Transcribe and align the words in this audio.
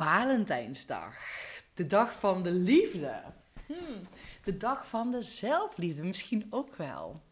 Valentijnsdag. 0.00 1.14
De 1.74 1.86
dag 1.86 2.12
van 2.12 2.42
de 2.42 2.52
liefde. 2.52 3.22
Hmm, 3.66 4.08
de 4.44 4.56
dag 4.56 4.88
van 4.88 5.10
de 5.10 5.22
zelfliefde 5.22 6.02
misschien 6.02 6.46
ook 6.50 6.76
wel. 6.76 7.22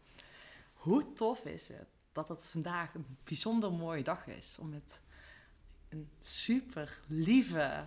Hoe 0.73 1.13
tof 1.13 1.45
is 1.45 1.67
het 1.67 1.87
dat 2.11 2.29
het 2.29 2.47
vandaag 2.47 2.93
een 2.93 3.17
bijzonder 3.23 3.71
mooie 3.71 4.03
dag 4.03 4.27
is 4.27 4.57
om 4.59 4.69
met 4.69 5.01
een 5.89 6.09
super 6.19 7.01
lieve 7.07 7.85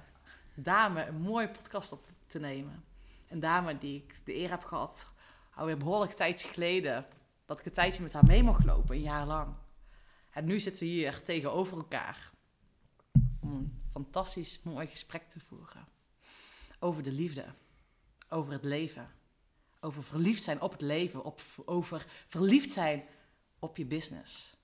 dame 0.55 1.07
een 1.07 1.21
mooie 1.21 1.51
podcast 1.51 1.93
op 1.93 2.05
te 2.27 2.39
nemen. 2.39 2.85
Een 3.29 3.41
dame 3.41 3.79
die 3.79 3.97
ik 3.97 4.21
de 4.25 4.37
eer 4.37 4.51
heb 4.51 4.65
gehad, 4.65 5.09
alweer 5.55 5.77
behoorlijk 5.77 6.13
tijd 6.13 6.41
geleden, 6.41 7.07
dat 7.47 7.59
ik 7.59 7.67
een 7.67 7.73
tijdje 7.73 8.03
met 8.03 8.13
haar 8.13 8.27
mee 8.27 8.43
mocht 8.43 8.65
lopen, 8.65 8.95
een 8.95 9.03
jaar 9.03 9.27
lang. 9.27 9.55
En 10.31 10.45
nu 10.45 10.61
zitten 10.61 10.83
we 10.83 10.89
hier 10.89 11.23
tegenover 11.23 11.77
elkaar 11.77 12.33
fantastisch 13.93 14.63
mooi 14.63 14.87
gesprek 14.87 15.29
te 15.29 15.41
voeren. 15.41 15.89
Over 16.79 17.03
de 17.03 17.13
liefde, 17.13 17.45
over 18.29 18.53
het 18.53 18.65
leven, 18.65 19.11
over 19.81 20.03
verliefd 20.03 20.43
zijn 20.43 20.61
op 20.61 20.73
het 20.73 20.81
leven, 20.81 21.25
op, 21.25 21.41
over 21.65 22.07
verliefd 22.27 22.73
zijn 22.73 23.05
op 23.59 23.77
je 23.77 23.85
business, 23.85 24.57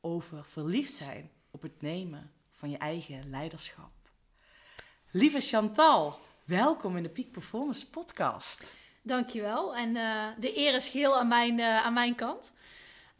over 0.00 0.44
verliefd 0.44 0.94
zijn 0.94 1.30
op 1.50 1.62
het 1.62 1.82
nemen 1.82 2.32
van 2.50 2.70
je 2.70 2.78
eigen 2.78 3.30
leiderschap. 3.30 3.90
Lieve 5.10 5.40
Chantal, 5.40 6.18
welkom 6.44 6.96
in 6.96 7.02
de 7.02 7.08
Peak 7.08 7.30
Performance 7.30 7.90
Podcast. 7.90 8.74
Dankjewel. 9.02 9.76
En 9.76 9.96
uh, 9.96 10.28
de 10.38 10.58
eer 10.58 10.74
is 10.74 10.88
geheel 10.88 11.18
aan 11.18 11.28
mijn, 11.28 11.58
uh, 11.58 11.84
aan 11.84 11.92
mijn 11.92 12.14
kant. 12.14 12.52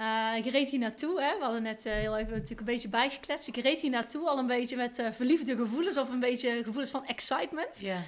Uh, 0.01 0.33
ik 0.37 0.47
reed 0.47 0.71
hier 0.71 0.79
naartoe. 0.79 1.21
Hè. 1.23 1.39
We 1.39 1.43
hadden 1.45 1.63
net 1.63 1.85
heel 1.85 2.17
even 2.17 2.33
natuurlijk 2.33 2.61
een 2.61 2.67
beetje 2.67 2.89
bijgekletst. 2.89 3.49
Ik 3.49 3.57
reed 3.57 3.81
hier 3.81 3.91
naartoe 3.91 4.29
al 4.29 4.39
een 4.39 4.47
beetje 4.47 4.77
met 4.77 5.03
verliefde 5.13 5.57
gevoelens 5.57 5.97
of 5.97 6.09
een 6.09 6.21
beetje 6.21 6.57
gevoelens 6.65 6.91
van 6.91 7.07
excitement. 7.07 7.81
Ja. 7.81 8.01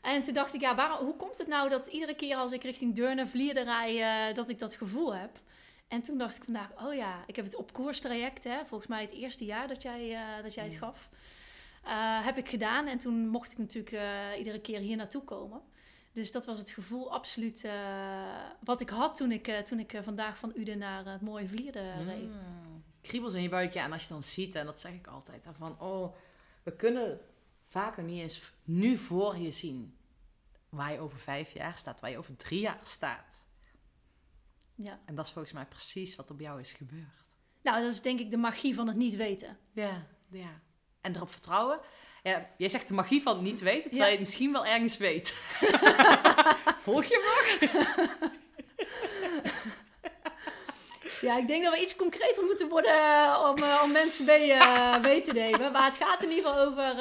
En 0.00 0.22
toen 0.22 0.34
dacht 0.34 0.54
ik, 0.54 0.60
ja, 0.60 0.74
waarom, 0.74 1.06
hoe 1.06 1.16
komt 1.16 1.38
het 1.38 1.46
nou 1.46 1.68
dat 1.68 1.86
iedere 1.86 2.14
keer 2.14 2.36
als 2.36 2.52
ik 2.52 2.62
richting 2.62 2.94
Deurne, 2.94 3.26
Vlierde 3.26 3.62
rij, 3.62 4.32
dat 4.32 4.48
ik 4.48 4.58
dat 4.58 4.74
gevoel 4.74 5.14
heb? 5.14 5.30
En 5.88 6.02
toen 6.02 6.18
dacht 6.18 6.36
ik 6.36 6.44
vandaag, 6.44 6.68
oh 6.84 6.94
ja, 6.94 7.24
ik 7.26 7.36
heb 7.36 7.44
het 7.44 7.56
op 7.56 7.72
koerstraject, 7.72 8.44
hè, 8.44 8.64
volgens 8.66 8.90
mij 8.90 9.00
het 9.00 9.12
eerste 9.12 9.44
jaar 9.44 9.68
dat 9.68 9.82
jij, 9.82 10.18
dat 10.42 10.54
jij 10.54 10.64
het 10.64 10.74
gaf. 10.74 11.08
Heb 12.24 12.36
ik 12.36 12.48
gedaan. 12.48 12.86
En 12.86 12.98
toen 12.98 13.28
mocht 13.28 13.52
ik 13.52 13.58
natuurlijk 13.58 13.96
iedere 14.38 14.60
keer 14.60 14.78
hier 14.78 14.96
naartoe 14.96 15.22
komen. 15.22 15.60
Dus 16.14 16.32
dat 16.32 16.46
was 16.46 16.58
het 16.58 16.70
gevoel 16.70 17.12
absoluut 17.12 17.64
uh, 17.64 17.72
wat 18.60 18.80
ik 18.80 18.88
had 18.88 19.16
toen 19.16 19.32
ik, 19.32 19.46
toen 19.66 19.78
ik 19.78 20.00
vandaag 20.02 20.38
van 20.38 20.52
Uden 20.56 20.78
naar 20.78 21.04
het 21.04 21.20
mooie 21.20 21.48
Vlierde 21.48 21.92
reed. 21.92 22.28
Mm. 22.28 22.84
Kriebels 23.00 23.34
in 23.34 23.42
je 23.42 23.48
buikje. 23.48 23.80
En 23.80 23.92
als 23.92 24.02
je 24.02 24.08
dan 24.08 24.22
ziet, 24.22 24.54
en 24.54 24.66
dat 24.66 24.80
zeg 24.80 24.92
ik 24.92 25.06
altijd, 25.06 25.46
van 25.58 25.80
oh, 25.80 26.14
we 26.62 26.76
kunnen 26.76 27.20
vaak 27.64 27.96
nog 27.96 28.06
niet 28.06 28.20
eens 28.20 28.52
nu 28.64 28.96
voor 28.96 29.36
je 29.36 29.50
zien 29.50 29.96
waar 30.68 30.92
je 30.92 30.98
over 30.98 31.18
vijf 31.18 31.52
jaar 31.52 31.76
staat, 31.76 32.00
waar 32.00 32.10
je 32.10 32.18
over 32.18 32.36
drie 32.36 32.60
jaar 32.60 32.80
staat. 32.82 33.46
Ja. 34.74 35.00
En 35.04 35.14
dat 35.14 35.26
is 35.26 35.32
volgens 35.32 35.54
mij 35.54 35.66
precies 35.66 36.16
wat 36.16 36.30
op 36.30 36.40
jou 36.40 36.60
is 36.60 36.72
gebeurd. 36.72 37.34
Nou, 37.62 37.82
dat 37.82 37.92
is 37.92 38.02
denk 38.02 38.20
ik 38.20 38.30
de 38.30 38.36
magie 38.36 38.74
van 38.74 38.86
het 38.86 38.96
niet 38.96 39.16
weten. 39.16 39.58
Ja, 39.72 40.06
ja 40.30 40.62
en 41.04 41.16
erop 41.16 41.30
vertrouwen. 41.30 41.80
Ja, 42.24 42.46
jij 42.56 42.68
zegt 42.68 42.88
de 42.88 42.94
magie 42.94 43.22
van 43.22 43.42
niet 43.42 43.60
weten, 43.60 43.90
terwijl 43.90 44.10
je 44.10 44.16
het 44.16 44.26
misschien 44.26 44.52
wel 44.52 44.66
ergens 44.66 44.96
weet. 44.96 45.30
Volg 46.86 47.04
je 47.04 47.18
me? 47.22 48.08
Ja, 51.20 51.38
ik 51.38 51.46
denk 51.46 51.64
dat 51.64 51.74
we 51.74 51.80
iets 51.80 51.96
concreter 51.96 52.44
moeten 52.44 52.68
worden 52.68 52.92
eh, 52.92 53.50
om, 53.50 53.62
uh, 53.62 53.80
om 53.84 53.92
mensen 53.92 54.24
mee, 54.24 54.50
uh, 54.50 55.00
mee, 55.00 55.22
te 55.22 55.32
nemen. 55.32 55.72
Maar 55.72 55.84
het 55.84 55.96
gaat 55.96 56.22
in 56.22 56.28
ieder 56.28 56.44
geval 56.44 56.60
over... 56.60 56.96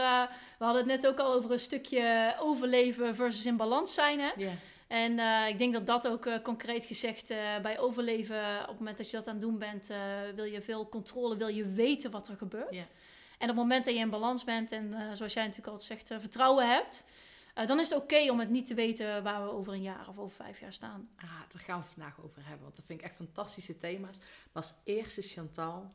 we 0.58 0.66
hadden 0.66 0.82
het 0.90 1.02
net 1.02 1.08
ook 1.08 1.20
al 1.20 1.34
over 1.34 1.52
een 1.52 1.60
stukje 1.60 2.36
overleven 2.40 3.16
versus 3.16 3.46
in 3.46 3.58
balans 3.58 3.94
zijn. 3.94 4.20
Hè? 4.20 4.32
Yeah. 4.38 4.52
En 4.88 5.48
ik 5.50 5.58
denk 5.58 5.74
dat 5.74 5.88
dat 5.88 6.08
ook 6.08 6.44
concreet 6.44 6.86
gezegd 6.86 7.34
bij 7.62 7.80
overleven... 7.80 8.62
op 8.62 8.68
het 8.68 8.80
moment 8.80 8.98
dat 8.98 9.10
je 9.10 9.18
dat 9.18 9.28
aan 9.28 9.34
het 9.34 9.44
doen 9.44 9.58
bent... 9.58 9.90
wil 10.36 10.46
je 10.46 10.62
veel 10.62 10.90
controle, 10.90 11.38
wil 11.38 11.48
je 11.48 11.66
weten 11.66 12.12
wat 12.12 12.28
er 12.28 12.36
gebeurt. 12.38 12.74
Yeah. 12.74 12.86
En 13.44 13.50
op 13.50 13.56
het 13.56 13.66
moment 13.66 13.86
dat 13.86 13.94
je 13.94 14.00
in 14.00 14.10
balans 14.10 14.44
bent 14.44 14.72
en 14.72 14.92
uh, 14.92 15.12
zoals 15.14 15.34
jij 15.34 15.44
natuurlijk 15.44 15.68
altijd 15.68 15.88
zegt, 15.88 16.12
uh, 16.12 16.20
vertrouwen 16.20 16.70
hebt, 16.70 17.04
uh, 17.58 17.68
dan 17.68 17.80
is 17.80 17.90
het 17.90 17.98
oké 17.98 18.14
okay 18.14 18.30
om 18.30 18.40
het 18.40 18.50
niet 18.50 18.66
te 18.66 18.74
weten 18.74 19.24
waar 19.24 19.44
we 19.44 19.52
over 19.52 19.74
een 19.74 19.82
jaar 19.82 20.08
of 20.08 20.18
over 20.18 20.36
vijf 20.36 20.60
jaar 20.60 20.74
staan. 20.74 21.10
Ah, 21.16 21.40
daar 21.52 21.62
gaan 21.62 21.80
we 21.80 21.86
vandaag 21.94 22.22
over 22.24 22.42
hebben, 22.42 22.64
want 22.64 22.76
dat 22.76 22.86
vind 22.86 23.00
ik 23.00 23.06
echt 23.06 23.16
fantastische 23.16 23.78
thema's. 23.78 24.18
Maar 24.18 24.64
als 24.64 24.74
eerste 24.84 25.22
Chantal, 25.22 25.94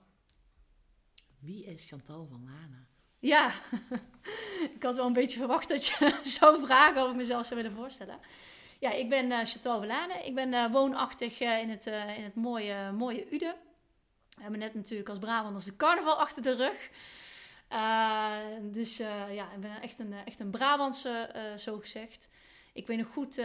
wie 1.38 1.64
is 1.64 1.88
Chantal 1.88 2.26
van 2.30 2.44
Lanen? 2.44 2.88
Ja, 3.18 3.52
ik 4.76 4.82
had 4.82 4.96
wel 4.96 5.06
een 5.06 5.12
beetje 5.12 5.38
verwacht 5.38 5.68
dat 5.68 5.86
je 5.86 6.18
zou 6.38 6.64
vragen 6.64 7.02
of 7.02 7.10
ik 7.10 7.16
mezelf 7.16 7.46
zou 7.46 7.62
willen 7.62 7.76
voorstellen. 7.76 8.18
Ja, 8.78 8.90
ik 8.90 9.08
ben 9.08 9.46
Chantal 9.46 9.78
van 9.78 9.86
Lanen. 9.86 10.26
Ik 10.26 10.34
ben 10.34 10.70
woonachtig 10.70 11.40
in, 11.40 11.70
het, 11.70 11.86
in 11.86 12.24
het 12.24 12.34
mooie, 12.34 12.92
mooie 12.92 13.34
Uden. 13.34 13.54
We 14.28 14.42
hebben 14.42 14.60
net 14.60 14.74
natuurlijk 14.74 15.08
als 15.08 15.18
Brabanders 15.18 15.64
de 15.64 15.76
carnaval 15.76 16.20
achter 16.20 16.42
de 16.42 16.54
rug. 16.54 16.90
Uh, 17.72 18.36
dus 18.62 19.00
uh, 19.00 19.34
ja, 19.34 19.52
ik 19.52 19.60
ben 19.60 19.82
echt 19.82 19.98
een, 19.98 20.12
echt 20.24 20.40
een 20.40 20.50
Brabantse, 20.50 21.30
uh, 21.36 21.58
zo 21.58 21.78
gezegd. 21.78 22.28
Ik 22.72 22.86
weet 22.86 22.98
nog 22.98 23.12
goed, 23.12 23.38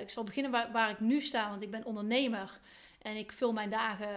ik 0.00 0.10
zal 0.10 0.24
beginnen 0.24 0.52
waar, 0.52 0.72
waar, 0.72 0.90
ik 0.90 1.00
nu 1.00 1.20
sta, 1.20 1.50
want 1.50 1.62
ik 1.62 1.70
ben 1.70 1.84
ondernemer. 1.84 2.60
En 3.02 3.16
ik 3.16 3.32
vul 3.32 3.52
mijn 3.52 3.70
dagen, 3.70 4.08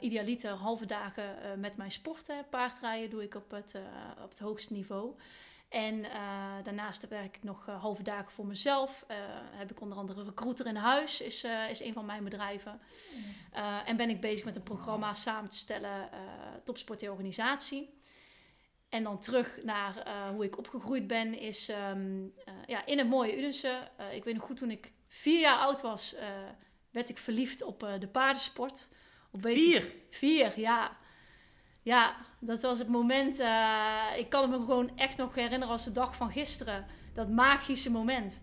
idealiter 0.00 0.50
halve 0.50 0.86
dagen, 0.86 1.60
met 1.60 1.76
mijn 1.76 1.90
sporten. 1.90 2.46
Paardrijden 2.50 3.10
doe 3.10 3.22
ik 3.22 3.34
op 3.34 3.50
het, 3.50 3.74
op 4.22 4.28
het 4.30 4.38
hoogste 4.38 4.72
niveau. 4.72 5.14
En 5.68 6.02
daarnaast 6.62 7.08
werk 7.08 7.36
ik 7.36 7.42
nog 7.42 7.66
halve 7.66 8.02
dagen 8.02 8.32
voor 8.32 8.46
mezelf. 8.46 9.06
heb 9.56 9.70
ik 9.70 9.80
onder 9.80 9.98
andere 9.98 10.24
Recruiter 10.24 10.66
in 10.66 10.76
Huis, 10.76 11.20
is, 11.20 11.46
is 11.70 11.80
een 11.80 11.92
van 11.92 12.06
mijn 12.06 12.24
bedrijven. 12.24 12.80
en 13.84 13.96
ben 13.96 14.10
ik 14.10 14.20
bezig 14.20 14.44
met 14.44 14.56
een 14.56 14.62
programma 14.62 15.14
samen 15.14 15.50
te 15.50 15.56
stellen, 15.56 16.08
Topsport 16.64 17.08
Organisatie. 17.08 18.02
En 18.94 19.02
dan 19.02 19.18
terug 19.18 19.58
naar 19.62 20.06
uh, 20.06 20.28
hoe 20.28 20.44
ik 20.44 20.58
opgegroeid 20.58 21.06
ben, 21.06 21.38
is 21.38 21.68
um, 21.68 22.22
uh, 22.22 22.54
ja, 22.66 22.86
in 22.86 22.98
een 22.98 23.06
mooie 23.06 23.38
Udense. 23.38 23.88
Uh, 24.00 24.14
ik 24.14 24.24
weet 24.24 24.34
nog 24.34 24.44
goed, 24.44 24.56
toen 24.56 24.70
ik 24.70 24.92
vier 25.08 25.40
jaar 25.40 25.58
oud 25.58 25.80
was, 25.80 26.16
werd 26.90 27.08
ik 27.08 27.18
verliefd 27.18 27.62
op 27.62 27.96
de 27.98 28.08
paardensport. 28.08 28.88
Op 29.30 29.40
vier? 29.42 29.94
Vier, 30.10 30.60
ja. 30.60 30.96
Ja, 31.82 32.16
dat 32.38 32.62
was 32.62 32.78
het 32.78 32.88
moment. 32.88 33.38
ik 34.16 34.28
kan 34.28 34.50
me 34.50 34.56
gewoon 34.56 34.98
echt 34.98 35.16
nog 35.16 35.34
herinneren 35.34 35.68
als 35.68 35.84
de 35.84 35.92
dag 35.92 36.16
van 36.16 36.30
gisteren. 36.30 36.86
Dat 37.14 37.28
magische 37.28 37.90
moment. 37.90 38.42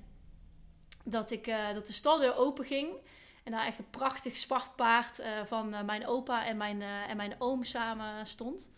Dat, 1.03 1.31
ik, 1.31 1.45
dat 1.73 1.87
de 1.87 1.93
staldeur 1.93 2.35
open 2.35 2.65
ging. 2.65 2.95
En 3.43 3.51
daar 3.51 3.65
echt 3.65 3.77
een 3.77 3.89
prachtig 3.89 4.37
zwart 4.37 4.75
paard 4.75 5.21
van 5.45 5.85
mijn 5.85 6.07
opa 6.07 6.45
en 6.45 6.57
mijn, 6.57 6.81
en 6.81 7.17
mijn 7.17 7.35
oom 7.37 7.63
samen 7.63 8.25
stond. 8.25 8.69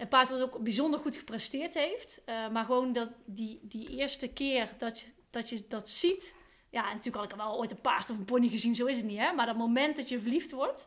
Een 0.00 0.08
paard 0.08 0.28
dat 0.28 0.40
ook 0.40 0.58
bijzonder 0.62 1.00
goed 1.00 1.16
gepresteerd 1.16 1.74
heeft. 1.74 2.22
Uh, 2.26 2.48
maar 2.48 2.64
gewoon 2.64 2.92
dat 2.92 3.10
die, 3.24 3.60
die 3.62 3.88
eerste 3.88 4.32
keer 4.32 4.74
dat 4.78 5.00
je, 5.00 5.06
dat 5.30 5.48
je 5.48 5.64
dat 5.68 5.88
ziet. 5.88 6.34
Ja, 6.70 6.80
en 6.88 6.96
natuurlijk 6.96 7.24
had 7.24 7.32
ik 7.32 7.38
wel 7.38 7.58
ooit 7.58 7.70
een 7.70 7.80
paard 7.80 8.10
of 8.10 8.18
een 8.18 8.24
pony 8.24 8.48
gezien, 8.48 8.74
zo 8.74 8.86
is 8.86 8.96
het 8.96 9.06
niet. 9.06 9.18
Hè? 9.18 9.32
Maar 9.32 9.46
dat 9.46 9.56
moment 9.56 9.96
dat 9.96 10.08
je 10.08 10.20
verliefd 10.20 10.50
wordt, 10.50 10.86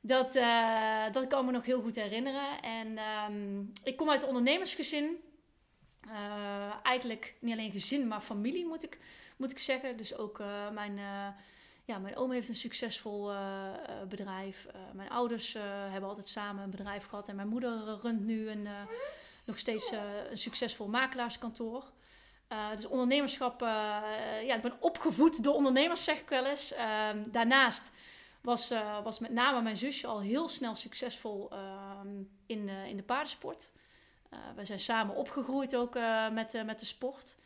dat, 0.00 0.36
uh, 0.36 1.12
dat 1.12 1.26
kan 1.26 1.44
me 1.44 1.52
nog 1.52 1.64
heel 1.64 1.82
goed 1.82 1.96
herinneren. 1.96 2.62
En 2.62 2.98
um, 3.30 3.72
ik 3.84 3.96
kom 3.96 4.10
uit 4.10 4.22
een 4.22 4.28
ondernemersgezin. 4.28 5.16
Uh, 6.06 6.74
eigenlijk 6.82 7.34
niet 7.40 7.52
alleen 7.52 7.72
gezin, 7.72 8.08
maar 8.08 8.20
familie 8.20 8.66
moet 8.66 8.82
ik, 8.82 8.98
moet 9.36 9.50
ik 9.50 9.58
zeggen. 9.58 9.96
Dus 9.96 10.16
ook 10.16 10.42
mijn 10.72 10.98
ja, 11.86 11.98
mijn 11.98 12.16
oom 12.16 12.30
heeft 12.30 12.48
een 12.48 12.54
succesvol 12.54 13.32
uh, 13.32 13.72
bedrijf. 14.08 14.66
Uh, 14.66 14.80
mijn 14.92 15.10
ouders 15.10 15.56
hebben 15.90 16.08
altijd 16.08 16.28
samen 16.28 16.62
een 16.62 16.70
bedrijf 16.70 17.06
gehad. 17.06 17.28
En 17.28 17.36
mijn 17.36 17.48
moeder 17.48 17.98
runt 18.02 18.24
nu 18.24 18.48
een, 18.48 18.68
nog 19.44 19.58
steeds 19.58 19.92
een 20.30 20.38
succesvol 20.38 20.88
makelaarskantoor. 20.88 21.84
dus 22.74 22.86
ondernemerschap, 22.86 23.60
ja, 23.60 24.54
ik 24.54 24.62
ben 24.62 24.76
opgevoed 24.80 25.42
door 25.42 25.54
ondernemers, 25.54 26.04
zeg 26.04 26.20
ik 26.20 26.28
wel 26.28 26.46
eens. 26.46 26.72
Ehm, 26.72 27.22
daarnaast 27.30 27.92
was, 28.40 28.72
was 29.02 29.18
met 29.18 29.32
name 29.32 29.62
mijn 29.62 29.76
zusje 29.76 30.06
al 30.06 30.20
heel 30.20 30.48
snel 30.48 30.74
succesvol 30.74 31.50
ehm, 31.50 32.08
in, 32.46 32.68
in 32.68 32.96
de 32.96 33.02
paardensport. 33.02 33.70
we 34.56 34.64
zijn 34.64 34.80
samen 34.80 35.14
opgegroeid 35.14 35.76
ook 35.76 35.94
met, 36.32 36.62
met 36.64 36.80
de 36.80 36.86
sport. 36.86 37.36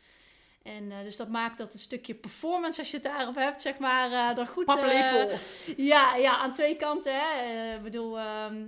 En 0.63 0.83
uh, 0.83 1.01
dus 1.03 1.17
dat 1.17 1.27
maakt 1.27 1.57
dat 1.57 1.71
het 1.71 1.81
stukje 1.81 2.13
performance, 2.13 2.79
als 2.79 2.91
je 2.91 2.97
het 2.97 3.05
daarop 3.05 3.35
hebt, 3.35 3.61
zeg 3.61 3.77
maar, 3.77 4.11
uh, 4.11 4.35
dan 4.35 4.47
goed... 4.47 4.67
Uh, 4.67 5.37
ja, 5.77 6.15
ja, 6.15 6.37
aan 6.37 6.53
twee 6.53 6.75
kanten. 6.75 7.13
Hè. 7.15 7.75
Ik 7.75 7.83
bedoel, 7.83 8.19
ehm, 8.19 8.65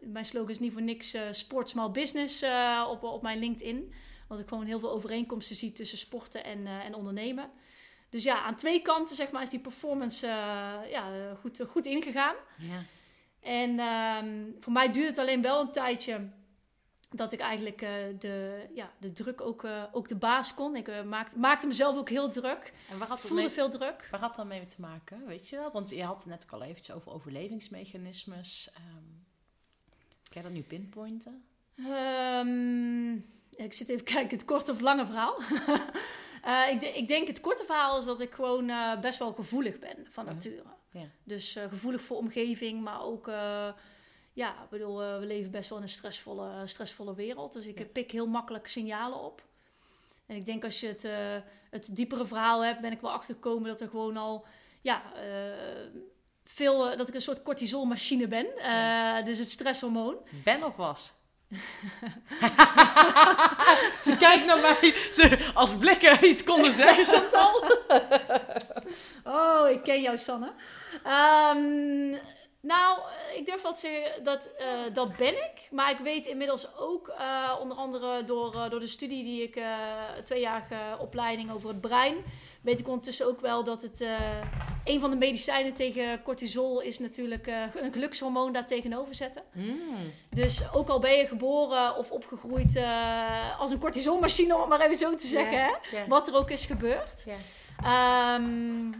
mijn 0.00 0.24
slogan 0.24 0.50
is 0.50 0.58
niet 0.58 0.72
voor 0.72 0.82
niks 0.82 1.16
sport, 1.30 1.68
small 1.68 1.90
business 1.90 2.44
op, 2.88 3.02
op 3.02 3.22
mijn 3.22 3.38
LinkedIn. 3.38 3.94
Want 4.28 4.40
ik 4.40 4.48
gewoon 4.48 4.66
heel 4.66 4.78
veel 4.78 4.90
overeenkomsten 4.90 5.56
zie 5.56 5.72
tussen 5.72 5.98
sporten 5.98 6.44
en, 6.44 6.66
en 6.66 6.94
ondernemen. 6.94 7.50
Dus 8.10 8.22
ja, 8.22 8.40
aan 8.40 8.56
twee 8.56 8.82
kanten, 8.82 9.16
zeg 9.16 9.30
maar, 9.30 9.42
is 9.42 9.50
die 9.50 9.60
performance 9.60 10.26
ja, 10.90 11.34
goed, 11.40 11.60
goed 11.68 11.86
ingegaan. 11.86 12.34
Ja. 12.58 12.82
En 13.40 13.80
um, 13.80 14.56
voor 14.60 14.72
mij 14.72 14.92
duurt 14.92 15.08
het 15.08 15.18
alleen 15.18 15.42
wel 15.42 15.60
een 15.60 15.72
tijdje 15.72 16.28
dat 17.10 17.32
ik 17.32 17.40
eigenlijk 17.40 17.82
eh, 17.82 17.90
de, 18.18 18.66
ja, 18.74 18.90
de 18.98 19.12
druk 19.12 19.40
ook, 19.40 19.64
eh, 19.64 19.84
ook 19.92 20.08
de 20.08 20.16
baas 20.16 20.54
kon. 20.54 20.76
Ik 20.76 20.88
eh, 20.88 21.02
maakte, 21.02 21.38
maakte 21.38 21.66
mezelf 21.66 21.96
ook 21.96 22.08
heel 22.08 22.30
druk. 22.30 22.72
En 22.90 22.98
waar 22.98 23.08
had, 23.08 23.20
voelde 23.20 23.34
mee, 23.34 23.48
veel 23.50 23.70
druk. 23.70 24.08
waar 24.10 24.20
had 24.20 24.34
dat 24.34 24.46
mee 24.46 24.66
te 24.66 24.80
maken? 24.80 25.26
Weet 25.26 25.48
je 25.48 25.56
dat? 25.56 25.72
Want 25.72 25.90
je 25.90 26.04
had 26.04 26.16
het 26.16 26.26
net 26.26 26.42
ook 26.44 26.52
al 26.52 26.62
eventjes 26.62 26.94
over 26.96 27.12
overlevingsmechanismes. 27.12 28.70
Ehm 28.74 29.16
kan 30.32 30.42
je 30.42 30.48
dat 30.48 30.56
nu 30.56 30.62
pinpointen? 30.62 31.44
Ehm, 31.76 33.14
ik 33.64 33.72
zit 33.72 33.88
even 33.88 34.04
kijken, 34.14 34.36
het 34.36 34.46
korte 34.46 34.70
of 34.70 34.80
lange 34.80 35.06
verhaal. 35.06 35.40
Ik, 36.72 36.80
de- 36.80 36.92
ik 36.96 37.08
denk 37.08 37.26
het 37.26 37.40
korte 37.40 37.64
verhaal 37.64 37.98
is 37.98 38.04
dat 38.04 38.20
ik 38.20 38.32
gewoon 38.32 38.70
best 39.00 39.18
wel 39.18 39.32
gevoelig 39.32 39.78
ben 39.78 40.06
van 40.10 40.24
nature. 40.24 40.62
Ja. 40.92 41.06
Dus 41.24 41.52
gevoelig 41.68 42.02
voor 42.02 42.16
omgeving, 42.16 42.82
maar 42.82 43.02
ook... 43.02 43.30
ja, 44.38 44.50
ik 44.50 44.68
bedoel, 44.70 45.02
eh, 45.02 45.18
we 45.18 45.26
leven 45.26 45.50
best 45.50 45.68
wel 45.68 45.78
in 45.78 45.84
een 45.84 45.90
stressvolle, 45.90 46.66
stressvolle 46.66 47.14
wereld. 47.14 47.52
Dus 47.52 47.66
ik 47.66 47.78
Ja. 47.78 47.84
pik 47.84 48.10
heel 48.10 48.26
makkelijk 48.26 48.68
signalen 48.68 49.18
op. 49.20 49.42
En 50.26 50.36
ik 50.36 50.46
denk 50.46 50.64
als 50.64 50.80
je 50.80 50.86
het, 50.86 51.04
eh, 51.04 51.36
het 51.70 51.96
diepere 51.96 52.26
verhaal 52.26 52.64
hebt, 52.64 52.80
ben 52.80 52.92
ik 52.92 53.00
wel 53.00 53.10
achtergekomen 53.10 53.68
dat 53.68 53.80
er 53.80 53.88
gewoon 53.88 54.16
al... 54.16 54.44
Ja, 54.80 55.02
eh, 55.14 55.22
veel, 56.44 56.96
dat 56.96 57.08
ik 57.08 57.14
een 57.14 57.20
soort 57.22 57.42
cortisolmachine 57.42 58.26
ben. 58.28 58.46
Ja. 58.56 59.22
Dus 59.22 59.38
het 59.38 59.50
stresshormoon. 59.50 60.16
Ben 60.44 60.64
of 60.64 60.76
was? 60.76 61.12
Ze 64.06 64.16
kijkt 64.18 64.44
naar 64.46 64.60
mij 64.60 64.94
ze, 65.12 65.50
als 65.54 65.76
blikken 65.76 66.24
iets 66.26 66.44
konden 66.44 66.72
zeggen, 66.72 67.04
Chantal. 67.04 67.64
Oh, 69.24 69.70
ik 69.70 69.82
ken 69.82 70.00
jou, 70.02 70.18
Sanne. 70.18 70.52
Ehm, 71.04 72.16
nou, 72.60 72.98
ik 73.36 73.46
durf 73.46 73.62
wel 73.62 73.74
te 73.74 73.80
zeggen 73.80 74.24
dat 74.24 74.50
eh, 74.58 74.94
dat 74.94 75.16
ben 75.16 75.34
ik. 75.34 75.68
Maar 75.70 75.90
ik 75.90 75.98
weet 75.98 76.26
inmiddels 76.26 76.76
ook, 76.76 77.08
eh, 77.08 77.54
onder 77.60 77.76
andere 77.76 78.24
door, 78.24 78.54
eh, 78.54 78.70
door 78.70 78.80
de 78.80 78.86
studie 78.86 79.24
die 79.24 79.42
ik, 79.42 79.56
eh 79.56 79.64
tweejarige 80.24 80.76
opleiding 80.98 81.52
over 81.52 81.68
het 81.68 81.80
brein, 81.80 82.16
weet 82.60 82.80
ik 82.80 82.88
ondertussen 82.88 83.26
ook 83.26 83.40
wel 83.40 83.64
dat 83.64 83.82
het 83.82 84.00
eh, 84.00 84.40
een 84.84 85.00
van 85.00 85.10
de 85.10 85.16
medicijnen 85.16 85.74
tegen 85.74 86.22
cortisol 86.22 86.80
is 86.80 86.98
natuurlijk 86.98 87.46
eh, 87.46 87.62
een 87.74 87.92
gelukshormoon 87.92 88.52
daar 88.52 88.66
tegenover 88.66 89.14
zetten. 89.14 89.42
Mm. 89.52 89.78
Dus 90.30 90.72
ook 90.72 90.88
al 90.88 90.98
ben 90.98 91.16
je 91.16 91.26
geboren 91.26 91.96
of 91.96 92.10
opgegroeid 92.10 92.76
eh, 92.76 93.60
als 93.60 93.70
een 93.70 93.78
cortisolmachine, 93.78 94.54
om 94.54 94.60
het 94.60 94.68
maar 94.68 94.80
even 94.80 94.96
zo 94.96 95.14
te 95.16 95.26
zeggen, 95.26 95.64
hè? 95.64 96.06
Wat 96.08 96.28
er 96.28 96.36
ook 96.36 96.50
is 96.50 96.64
gebeurd. 96.66 97.24
Ja. 97.26 97.36
Ehm, 97.82 98.92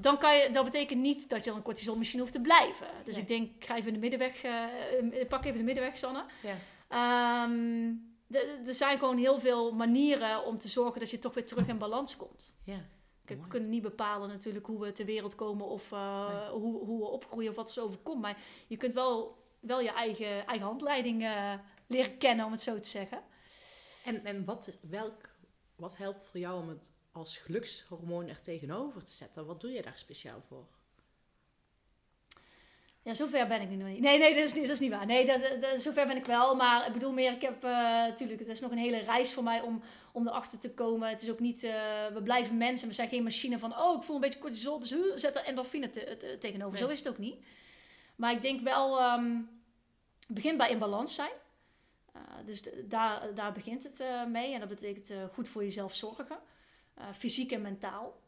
dan 0.00 0.18
kan 0.18 0.36
je, 0.36 0.50
dat 0.50 0.64
betekent 0.64 1.00
niet 1.00 1.28
dat 1.28 1.38
je 1.44 1.48
dan 1.50 1.58
een 1.58 1.64
cortisolmachine 1.64 2.20
hoeft 2.20 2.32
te 2.34 2.40
blijven. 2.40 2.86
Dus 3.04 3.14
Nee. 3.14 3.22
ik 3.22 3.28
denk, 3.28 3.54
ik 3.56 3.64
ga 3.64 3.76
even 3.76 3.92
de 3.92 3.98
middenweg, 3.98 4.42
eh, 4.42 4.64
pak 5.28 5.44
even 5.44 5.58
de 5.58 5.64
middenweg, 5.64 5.98
Sanne. 5.98 6.24
Ja. 6.42 6.56
Ehm, 6.88 7.92
er 8.66 8.74
zijn 8.74 8.98
gewoon 8.98 9.16
heel 9.16 9.40
veel 9.40 9.72
manieren 9.72 10.44
om 10.44 10.58
te 10.58 10.68
zorgen 10.68 11.00
dat 11.00 11.10
je 11.10 11.18
toch 11.18 11.34
weer 11.34 11.46
terug 11.46 11.66
in 11.68 11.78
balans 11.78 12.16
komt. 12.16 12.56
Ja. 12.64 12.84
Kijk, 13.24 13.42
we 13.42 13.48
kunnen 13.48 13.68
niet 13.68 13.82
bepalen 13.82 14.28
natuurlijk 14.28 14.66
hoe 14.66 14.80
we 14.80 14.92
ter 14.92 15.04
wereld 15.04 15.34
komen 15.34 15.66
of 15.66 15.92
eh, 15.92 16.28
Nee. 16.28 16.48
hoe, 16.50 16.84
hoe 16.84 16.98
we 17.00 17.06
opgroeien 17.06 17.50
of 17.50 17.56
wat 17.56 17.76
er 17.76 17.82
overkomt. 17.82 18.20
Maar 18.20 18.38
je 18.66 18.76
kunt 18.76 18.92
wel, 18.92 19.38
wel 19.60 19.80
je 19.80 19.90
eigen, 19.92 20.46
eigen 20.46 20.66
handleiding 20.66 21.22
eh, 21.24 21.54
leren 21.86 22.18
kennen, 22.18 22.44
om 22.46 22.52
het 22.52 22.62
zo 22.62 22.80
te 22.80 22.88
zeggen. 22.88 23.22
En, 24.04 24.24
en 24.24 24.44
wat, 24.44 24.78
welk, 24.82 25.30
wat 25.76 25.96
helpt 25.96 26.24
voor 26.30 26.40
jou 26.40 26.62
om 26.62 26.68
het 26.68 26.92
als 27.12 27.36
gelukshormoon 27.36 28.28
er 28.28 28.40
tegenover 28.40 29.04
te 29.04 29.10
zetten? 29.12 29.46
Wat 29.46 29.60
doe 29.60 29.70
je 29.72 29.82
daar 29.82 29.98
speciaal 29.98 30.40
voor? 30.48 30.64
Ja, 33.02 33.14
zover 33.14 33.46
ben 33.46 33.60
ik 33.60 33.68
nu 33.68 33.76
nog 33.76 33.88
niet. 33.88 34.00
Nee, 34.00 34.18
nee, 34.18 34.34
dat 34.34 34.44
is 34.44 34.52
niet, 34.54 34.62
dat 34.62 34.72
is 34.72 34.78
niet 34.80 34.90
waar. 34.90 35.06
Nee, 35.06 35.26
dat, 35.26 35.60
dat- 35.62 35.80
zover 35.80 36.06
ben 36.06 36.16
ik 36.16 36.24
wel. 36.24 36.54
Maar 36.56 36.86
ik 36.86 36.92
bedoel 36.92 37.12
meer, 37.12 37.32
ik 37.32 37.40
heb 37.40 37.62
natuurlijk, 37.62 38.38
het 38.40 38.48
is 38.48 38.60
nog 38.60 38.70
een 38.70 38.78
hele 38.78 38.98
reis 38.98 39.32
voor 39.32 39.42
mij 39.42 39.60
om, 39.60 39.82
om 40.12 40.28
erachter 40.28 40.58
te 40.58 40.70
komen. 40.70 41.08
Het 41.08 41.22
is 41.22 41.30
ook 41.30 41.40
niet, 41.40 41.62
eh, 41.62 42.06
we 42.12 42.20
blijven 42.22 42.56
mensen. 42.56 42.88
We 42.88 42.94
zijn 42.94 43.08
geen 43.08 43.22
machine 43.22 43.58
van, 43.58 43.78
oh, 43.78 43.96
ik 43.96 44.02
voel 44.02 44.14
een 44.14 44.20
beetje 44.20 44.38
cortisol, 44.38 44.80
dus 44.80 44.90
huh, 44.90 45.16
zet 45.16 45.36
er 45.36 45.44
endorfine 45.44 45.90
te, 45.90 46.16
te- 46.18 46.36
tegenover. 46.40 46.72
Nee. 46.78 46.82
Zo 46.82 46.88
is 46.92 46.98
het 46.98 47.08
ook 47.08 47.18
niet. 47.18 47.36
Maar 48.16 48.32
ik 48.32 48.42
denk 48.42 48.60
wel, 48.60 48.98
ehm 49.00 49.36
het 50.26 50.38
begint 50.38 50.58
bij 50.58 50.70
in 50.70 50.78
balans 50.78 51.14
zijn. 51.14 51.30
Eh, 52.12 52.20
dus 52.46 52.62
daar, 52.84 53.34
daar 53.34 53.52
begint 53.52 53.82
het 53.82 54.00
eh, 54.00 54.24
mee. 54.24 54.52
En 54.54 54.60
dat 54.60 54.68
betekent 54.68 55.10
eh, 55.10 55.18
goed 55.32 55.48
voor 55.48 55.62
jezelf 55.64 55.94
zorgen. 55.96 56.38
Eh, 57.00 57.06
fysiek 57.18 57.52
en 57.52 57.60
mentaal. 57.62 58.20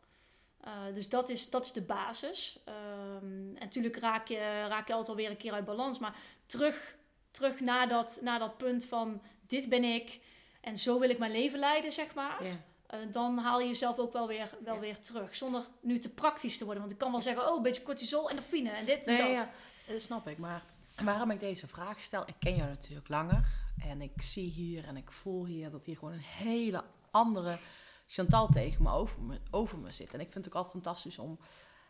Eh, 0.60 0.72
dus 0.94 1.08
dat 1.08 1.28
is, 1.28 1.50
dat 1.50 1.64
is 1.64 1.72
de 1.72 1.82
basis. 1.82 2.58
Ehm, 2.64 3.24
en 3.24 3.52
natuurlijk 3.60 3.96
raak 3.98 4.28
je, 4.28 4.64
raak 4.68 4.86
je 4.86 4.92
altijd 4.92 5.08
alweer 5.10 5.30
een 5.30 5.36
keer 5.36 5.52
uit 5.52 5.64
balans. 5.64 5.98
Maar 5.98 6.16
terug, 6.46 6.94
terug 7.30 7.60
naar, 7.60 7.88
dat, 7.88 8.18
naar 8.22 8.38
dat 8.38 8.56
punt 8.56 8.84
van 8.84 9.22
dit 9.46 9.68
ben 9.68 9.84
ik. 9.84 10.20
En 10.60 10.78
zo 10.78 10.98
wil 10.98 11.10
ik 11.10 11.18
mijn 11.18 11.32
leven 11.32 11.58
leiden, 11.58 11.92
zeg 11.92 12.14
maar. 12.14 12.44
Ja. 12.44 12.56
Eh, 12.86 12.98
dan 13.10 13.38
haal 13.38 13.60
je 13.60 13.66
jezelf 13.66 13.98
ook 13.98 14.12
wel 14.12 14.26
weer, 14.28 14.50
wel 14.64 14.74
Ja. 14.74 14.80
weer 14.80 14.98
terug. 15.00 15.36
Zonder 15.36 15.62
nu 15.80 15.98
te 15.98 16.08
praktisch 16.14 16.58
te 16.58 16.64
worden. 16.64 16.82
Want 16.82 16.94
ik 16.94 16.98
kan 17.00 17.10
wel 17.10 17.20
zeggen, 17.20 17.48
oh, 17.50 17.56
een 17.56 17.62
beetje 17.62 17.82
cortisol, 17.82 18.28
endorfine 18.30 18.70
en 18.70 18.84
dit 18.84 19.06
en 19.06 19.12
Nee, 19.14 19.34
dat. 19.36 19.48
ja, 19.86 19.92
dat 19.92 20.00
snap 20.00 20.28
ik. 20.28 20.38
Maar 20.38 20.62
waarom 21.02 21.30
ik 21.30 21.40
deze 21.40 21.68
vraag 21.68 22.02
stel, 22.02 22.22
ik 22.26 22.34
ken 22.38 22.56
jou 22.56 22.68
natuurlijk 22.68 23.08
langer. 23.08 23.46
En 23.84 24.00
ik 24.02 24.22
zie 24.22 24.50
hier 24.50 24.84
en 24.84 24.96
ik 24.96 25.10
voel 25.12 25.46
hier 25.46 25.70
dat 25.70 25.84
hier 25.84 25.96
gewoon 25.96 26.12
een 26.14 26.18
hele 26.20 26.84
andere 27.10 27.56
Chantal 28.06 28.48
tegen 28.48 28.82
me 28.82 28.90
over 28.90 29.22
me, 29.22 29.40
over 29.50 29.78
me 29.78 29.92
zit. 29.92 30.14
En 30.14 30.20
ik 30.20 30.32
vind 30.32 30.44
het 30.44 30.54
ook 30.54 30.64
al 30.64 30.70
fantastisch 30.70 31.18
om 31.18 31.38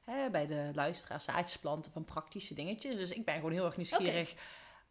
hè, 0.04 0.30
bij 0.30 0.46
de 0.46 0.70
luisteraars 0.74 1.24
zaadjes 1.24 1.58
planten 1.58 1.92
van 1.92 2.04
praktische 2.04 2.54
dingetjes. 2.54 2.96
Dus 2.96 3.10
ik 3.10 3.24
ben 3.24 3.34
gewoon 3.34 3.52
heel 3.52 3.64
erg 3.64 3.76
nieuwsgierig. 3.76 4.34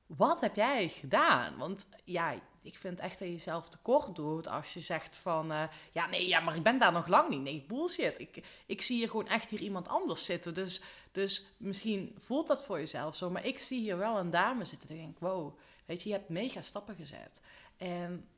Wat 0.05 0.41
heb 0.41 0.55
jij 0.55 0.89
gedaan? 0.89 1.57
Want 1.57 1.89
ja, 2.03 2.41
ik 2.61 2.77
vind 2.77 2.99
echt 2.99 3.19
dat 3.19 3.27
je 3.27 3.33
jezelf 3.33 3.69
tekort 3.69 4.15
doet 4.15 4.47
als 4.47 4.73
je 4.73 4.79
zegt 4.79 5.17
van... 5.17 5.51
eh, 5.51 5.63
ja, 5.91 6.07
nee, 6.07 6.27
ja, 6.27 6.39
maar 6.39 6.55
ik 6.55 6.63
ben 6.63 6.79
daar 6.79 6.91
nog 6.91 7.07
lang 7.07 7.29
niet. 7.29 7.41
Nee, 7.41 7.65
bullshit. 7.67 8.19
Ik, 8.19 8.43
ik 8.65 8.81
zie 8.81 8.97
hier 8.97 9.09
gewoon 9.09 9.27
echt 9.27 9.49
hier 9.49 9.59
iemand 9.59 9.87
anders 9.87 10.25
zitten. 10.25 10.53
Dus, 10.53 10.83
dus 11.11 11.45
misschien 11.57 12.15
voelt 12.17 12.47
dat 12.47 12.63
voor 12.63 12.79
jezelf 12.79 13.15
zo. 13.15 13.29
Maar 13.29 13.45
ik 13.45 13.59
zie 13.59 13.79
hier 13.79 13.97
wel 13.97 14.17
een 14.17 14.29
dame 14.31 14.65
zitten. 14.65 14.89
En 14.89 14.95
ik 14.95 15.01
denk, 15.01 15.19
wow, 15.19 15.57
weet 15.85 16.03
je, 16.03 16.09
je 16.09 16.15
hebt 16.15 16.29
mega 16.29 16.61
stappen 16.61 16.95
gezet. 16.95 17.41
En 17.77 18.29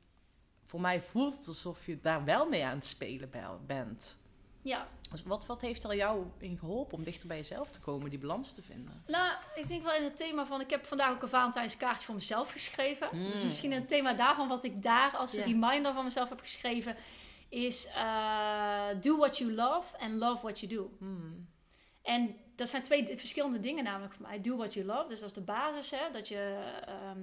voor 0.74 0.82
mij 0.82 1.00
voelt 1.00 1.36
het 1.36 1.48
alsof 1.48 1.86
je 1.86 2.00
daar 2.00 2.24
wel 2.24 2.48
mee 2.48 2.64
aan 2.64 2.74
het 2.76 2.86
spelen 2.86 3.30
be- 3.30 3.56
bent. 3.66 4.18
Ja, 4.62 4.88
Dus 5.10 5.22
wat, 5.22 5.46
wat 5.46 5.60
heeft 5.60 5.84
er 5.84 5.94
jou 5.96 6.24
in 6.38 6.58
geholpen 6.58 6.98
om 6.98 7.04
dichter 7.04 7.26
bij 7.28 7.36
jezelf 7.36 7.70
te 7.70 7.80
komen, 7.80 8.10
die 8.10 8.18
balans 8.18 8.52
te 8.52 8.62
vinden? 8.62 9.02
nou, 9.06 9.36
ik 9.54 9.68
denk 9.68 9.82
wel 9.82 9.94
in 9.94 10.04
het 10.04 10.16
thema 10.16 10.46
van... 10.46 10.60
Ik 10.60 10.70
heb 10.70 10.86
vandaag 10.86 11.10
ook 11.12 11.22
een 11.22 11.28
Valentijnskaartje 11.28 12.04
voor 12.04 12.14
mezelf 12.14 12.50
geschreven. 12.52 13.08
Mm. 13.12 13.30
Dus 13.30 13.44
misschien 13.44 13.72
een 13.72 13.86
thema 13.86 14.12
daarvan 14.14 14.48
wat 14.48 14.64
ik 14.64 14.82
daar 14.82 15.16
als 15.16 15.32
Ja. 15.32 15.44
reminder 15.44 15.92
van 15.92 16.04
mezelf 16.04 16.28
heb 16.28 16.40
geschreven... 16.40 16.96
is 17.48 17.86
eh, 17.86 18.86
do 19.00 19.16
what 19.16 19.38
you 19.38 19.52
love 19.52 19.98
and 19.98 20.12
love 20.12 20.42
what 20.42 20.60
you 20.60 20.74
do. 20.74 20.90
Hmm. 20.98 21.48
En 22.02 22.36
dat 22.56 22.68
zijn 22.68 22.82
twee 22.82 23.18
verschillende 23.18 23.60
dingen 23.60 23.84
namelijk 23.84 24.14
voor 24.14 24.26
mij. 24.26 24.40
Do 24.40 24.56
what 24.56 24.74
you 24.74 24.86
love, 24.86 25.08
dus 25.08 25.20
dat 25.20 25.28
is 25.28 25.34
de 25.34 25.40
basis. 25.40 25.90
Hè? 25.90 26.10
Dat 26.12 26.28
je 26.28 26.72
ehm, 26.86 27.18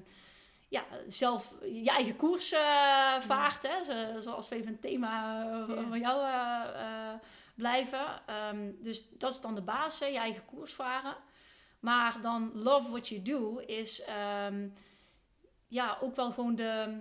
ja, 0.71 0.83
zelf 1.07 1.53
je 1.61 1.89
eigen 1.89 2.15
koers 2.15 2.51
eh, 2.51 3.21
vaart. 3.21 3.63
Hè? 3.67 3.83
Zo- 3.83 4.19
zoals 4.19 4.49
we 4.49 4.55
even 4.55 4.67
een 4.67 4.79
thema 4.79 5.41
eh, 5.43 5.75
Ja. 5.75 5.87
van 5.87 5.99
jou 5.99 6.25
eh, 6.25 7.13
blijven. 7.55 8.21
Ehm, 8.27 8.71
dus 8.79 9.09
dat 9.09 9.31
is 9.31 9.41
dan 9.41 9.55
de 9.55 9.61
basis, 9.61 10.07
je 10.07 10.17
eigen 10.17 10.45
koers 10.45 10.73
varen. 10.73 11.15
Maar 11.79 12.21
dan 12.21 12.51
love 12.53 12.89
what 12.89 13.07
you 13.07 13.21
do 13.21 13.57
is 13.57 14.03
ehm, 14.03 14.67
ja, 15.67 15.97
ook 16.01 16.15
wel 16.15 16.31
gewoon 16.31 16.55
de... 16.55 16.99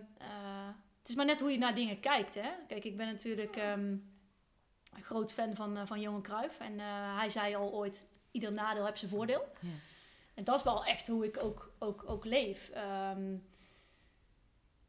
het 1.00 1.08
is 1.08 1.14
maar 1.14 1.24
net 1.24 1.40
hoe 1.40 1.50
je 1.52 1.58
naar 1.58 1.74
dingen 1.74 2.00
kijkt. 2.00 2.34
Hè? 2.34 2.50
Kijk, 2.68 2.84
ik 2.84 2.96
ben 2.96 3.06
natuurlijk... 3.06 3.56
ehm, 3.56 3.96
een 4.94 5.02
groot 5.02 5.32
fan 5.32 5.54
van, 5.54 5.86
van 5.86 6.00
Johan 6.00 6.22
Cruijff. 6.22 6.58
En 6.60 6.78
hij 7.18 7.28
zei 7.28 7.54
al 7.54 7.72
ooit, 7.72 8.06
ieder 8.30 8.52
nadeel 8.52 8.84
heeft 8.86 8.98
zijn 8.98 9.10
voordeel. 9.10 9.44
Ja. 9.60 9.68
En 10.34 10.44
dat 10.44 10.58
is 10.58 10.64
wel 10.64 10.84
echt 10.84 11.06
hoe 11.06 11.24
ik 11.24 11.42
ook, 11.42 11.72
ook, 11.78 12.04
ook 12.06 12.24
leef. 12.24 12.70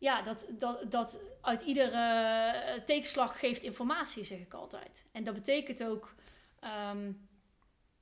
Ja, 0.02 0.22
dat, 0.22 0.48
dat, 0.52 0.92
dat 0.92 1.22
uit 1.42 1.62
iedere 1.62 2.84
tegenslag 2.86 3.40
geeft 3.40 3.64
informatie, 3.64 4.26
zeg 4.26 4.40
ik 4.40 4.54
altijd. 4.54 5.08
En 5.12 5.24
dat 5.24 5.34
betekent 5.34 5.84
ook... 5.84 6.16
ehm, 6.60 7.12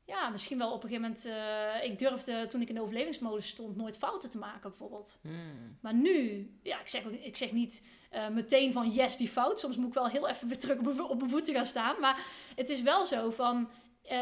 ja, 0.06 0.29
misschien 0.29 0.58
wel 0.58 0.72
op 0.72 0.84
een 0.84 0.89
gegeven 0.89 1.01
moment... 1.01 1.25
eh, 1.25 1.91
ik 1.91 2.00
durfde, 2.00 2.48
toen 2.48 2.62
ik 2.62 2.70
in 2.70 2.75
de 2.75 2.82
overlevingsmodus 2.82 3.48
stond, 3.48 3.75
nooit 3.75 3.98
fouten 3.98 4.29
te 4.29 4.38
maken, 4.38 4.70
bijvoorbeeld. 4.70 5.18
Hmm. 5.22 5.77
Maar 5.82 5.94
nu, 5.94 6.50
ja, 6.63 6.79
ik 6.79 6.88
zeg, 6.88 7.03
ik 7.03 7.38
zeg 7.38 7.51
niet 7.51 7.88
eh, 8.10 8.27
meteen 8.27 8.74
van 8.74 8.89
yes, 8.89 9.18
die 9.18 9.29
fout. 9.29 9.60
Soms 9.60 9.75
moet 9.75 9.88
ik 9.88 9.94
wel 9.94 10.10
heel 10.10 10.27
even 10.27 10.48
weer 10.48 10.60
terug 10.60 10.77
op 10.77 10.84
mijn, 10.84 11.01
op 11.01 11.18
mijn 11.18 11.29
voeten 11.29 11.53
gaan 11.53 11.65
staan. 11.65 12.00
Maar 12.00 12.25
het 12.56 12.70
is 12.70 12.82
wel 12.82 13.06
zo 13.06 13.29
van, 13.29 13.70
eh, 14.03 14.18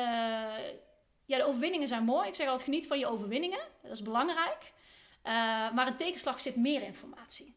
ja, 1.26 1.38
de 1.38 1.46
overwinningen 1.46 1.88
zijn 1.88 2.04
mooi. 2.04 2.28
Ik 2.28 2.36
zeg 2.36 2.48
altijd, 2.48 2.66
geniet 2.66 2.88
van 2.88 3.00
je 3.00 3.08
overwinningen. 3.08 3.62
Dat 3.82 3.92
is 3.92 4.02
belangrijk. 4.02 4.74
Eh, 5.22 5.34
maar 5.74 5.88
een 5.88 5.98
tegenslag 5.98 6.42
zit 6.42 6.56
meer 6.56 6.82
informatie. 6.82 7.57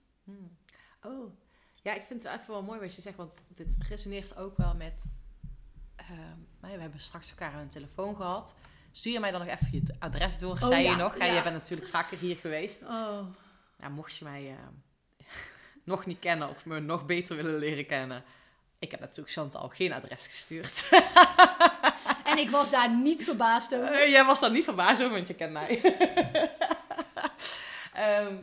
Oh, 1.03 1.33
ja, 1.83 1.93
ik 1.95 2.03
vind 2.07 2.23
het 2.23 2.33
even 2.33 2.51
wel 2.53 2.63
mooi 2.63 2.81
wat 2.81 2.95
je 2.95 3.01
zegt, 3.01 3.17
want 3.17 3.35
dit 3.49 3.77
resoneert 3.89 4.37
ook 4.37 4.57
wel 4.57 4.75
met. 4.75 5.13
ehm, 5.97 6.11
nou 6.61 6.71
ja, 6.73 6.75
we 6.77 6.81
hebben 6.83 7.01
straks 7.01 7.31
elkaar 7.31 7.53
aan 7.53 7.63
de 7.63 7.69
telefoon 7.69 8.17
gehad. 8.17 8.57
Stuur 8.93 9.13
je 9.13 9.21
mij 9.21 9.31
dan 9.31 9.47
nog 9.47 9.49
even 9.49 9.69
je 9.73 9.83
adres 9.99 10.39
door, 10.39 10.53
Oh, 10.53 10.63
zei 10.63 10.83
ja, 10.83 10.91
je 10.91 10.97
nog? 10.97 11.19
Ja. 11.19 11.25
Je 11.25 11.43
bent 11.43 11.55
natuurlijk 11.55 11.91
vaker 11.91 12.19
hier 12.19 12.37
geweest. 12.37 12.83
Oh, 12.83 13.21
Nou, 13.79 13.93
mocht 13.93 14.17
je 14.17 14.25
mij 14.25 14.51
eh, 14.51 15.27
nog 15.85 16.07
niet 16.07 16.19
kennen 16.19 16.49
of 16.49 16.65
me 16.65 16.81
nog 16.81 17.07
beter 17.07 17.37
willen 17.37 17.59
leren 17.59 17.87
kennen. 17.87 18.25
Ik 18.79 18.91
heb 18.91 19.01
natuurlijk 19.01 19.31
Chantal 19.31 19.69
geen 19.69 19.93
adres 19.93 20.27
gestuurd. 20.27 20.89
En 22.25 22.39
ik 22.39 22.51
was 22.51 22.71
daar 22.71 22.97
niet 22.97 23.25
verbaasd 23.25 23.75
over. 23.75 23.93
Eh, 23.93 24.11
Jij 24.11 24.25
was 24.25 24.41
daar 24.41 24.51
niet 24.51 24.65
verbaasd 24.65 25.03
over, 25.03 25.15
want 25.15 25.27
je 25.29 25.35
kent 25.35 25.53
mij. 25.53 25.81
Ehm, 27.93 28.35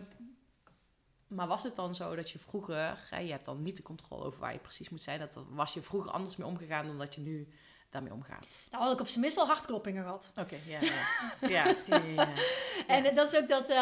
maar 1.28 1.48
was 1.48 1.64
het 1.64 1.76
dan 1.76 1.96
zo 1.96 2.16
dat 2.16 2.30
je 2.30 2.40
vroeger, 2.40 3.08
hè, 3.10 3.20
je 3.20 3.32
hebt 3.32 3.46
dan 3.46 3.64
niet 3.64 3.76
de 3.76 3.84
controle 3.84 4.24
over 4.24 4.40
waar 4.40 4.54
je 4.54 4.60
precies 4.60 4.90
moet 4.90 5.04
zijn, 5.04 5.20
dat 5.20 5.40
was 5.50 5.74
je 5.74 5.82
vroeger 5.82 6.12
anders 6.12 6.36
mee 6.36 6.48
omgegaan 6.48 6.88
dan 6.88 6.98
dat 6.98 7.16
je 7.16 7.22
nu 7.22 7.48
daarmee 7.90 8.14
omgaat? 8.14 8.60
Nou 8.72 8.84
had 8.84 8.94
ik 8.94 9.00
op 9.00 9.08
zijn 9.08 9.22
minst 9.22 9.38
al 9.38 9.46
hartkloppingen 9.46 10.04
gehad. 10.04 10.32
Oké, 10.36 10.58
ja, 10.66 10.80
ja. 10.82 11.48
ja, 11.48 11.76
ja, 11.86 11.98
ja. 11.98 12.30
En 12.96 13.16
dat 13.16 13.34
is 13.34 13.40
ook 13.40 13.48
dat 13.48 13.70
eh, 13.70 13.76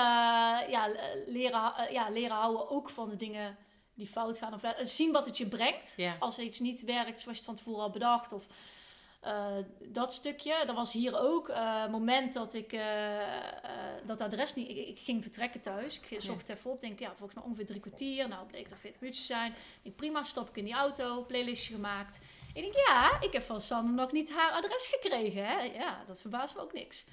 ja, 0.70 0.90
leren, 1.26 1.76
eh, 1.76 1.92
ja, 1.92 2.10
leren 2.10 2.36
houden 2.36 2.70
ook 2.70 2.90
van 2.90 3.10
de 3.10 3.16
dingen 3.16 3.58
die 3.94 4.08
fout 4.08 4.38
gaan. 4.38 4.54
Of 4.54 4.64
eh, 4.64 4.86
zien 4.86 5.12
wat 5.12 5.26
het 5.26 5.38
je 5.38 5.48
brengt. 5.48 5.96
Als 6.20 6.38
er 6.38 6.44
iets 6.44 6.60
niet 6.60 6.82
werkt 6.82 7.22
zoals 7.22 7.38
je 7.38 7.44
het 7.44 7.46
van 7.46 7.56
tevoren 7.56 7.82
had 7.82 7.92
bedacht. 7.92 8.34
Of 8.34 8.46
eh, 9.26 9.58
dat 9.80 10.14
stukje. 10.14 10.64
Dat 10.66 10.76
was 10.76 10.94
hier 10.94 11.20
ook. 11.20 11.50
eh, 11.50 11.88
moment 11.88 12.34
dat 12.34 12.54
ik 12.54 12.74
eh, 12.74 12.82
dat 14.06 14.22
adres 14.22 14.54
niet... 14.54 14.70
Ik, 14.70 14.88
ik 14.88 15.00
ging 15.00 15.22
vertrekken 15.22 15.62
thuis. 15.62 16.00
Ik 16.00 16.22
zocht 16.22 16.48
het 16.48 16.58
even 16.58 16.72
op. 16.72 16.82
Denk, 16.82 17.00
ja, 17.00 17.08
volgens 17.08 17.34
mij 17.34 17.44
ongeveer 17.44 17.66
drie 17.66 17.80
kwartier. 17.80 18.28
Nou, 18.28 18.48
bleek 18.48 18.70
dat 18.70 18.78
40 18.78 19.02
minuutjes 19.02 19.28
zijn. 19.28 19.52
Ik 19.52 19.84
denk, 19.84 19.96
prima, 19.96 20.24
stop 20.24 20.50
ik 20.50 20.56
in 20.56 20.64
die 20.66 20.74
auto. 20.74 21.24
Playlistje 21.24 21.74
gemaakt. 21.74 22.20
Ik 22.54 22.62
denk, 22.62 22.76
ja, 22.88 23.22
ik 23.22 23.32
heb 23.32 23.44
van 23.44 23.62
Sanne 23.62 23.92
nog 23.92 24.12
niet 24.12 24.32
haar 24.32 24.52
adres 24.52 24.88
gekregen. 24.88 25.46
Hè? 25.46 25.62
Ja, 25.62 26.04
dat 26.08 26.22
verbaast 26.22 26.56
me 26.56 26.62
ook 26.62 26.74
niks. 26.74 27.06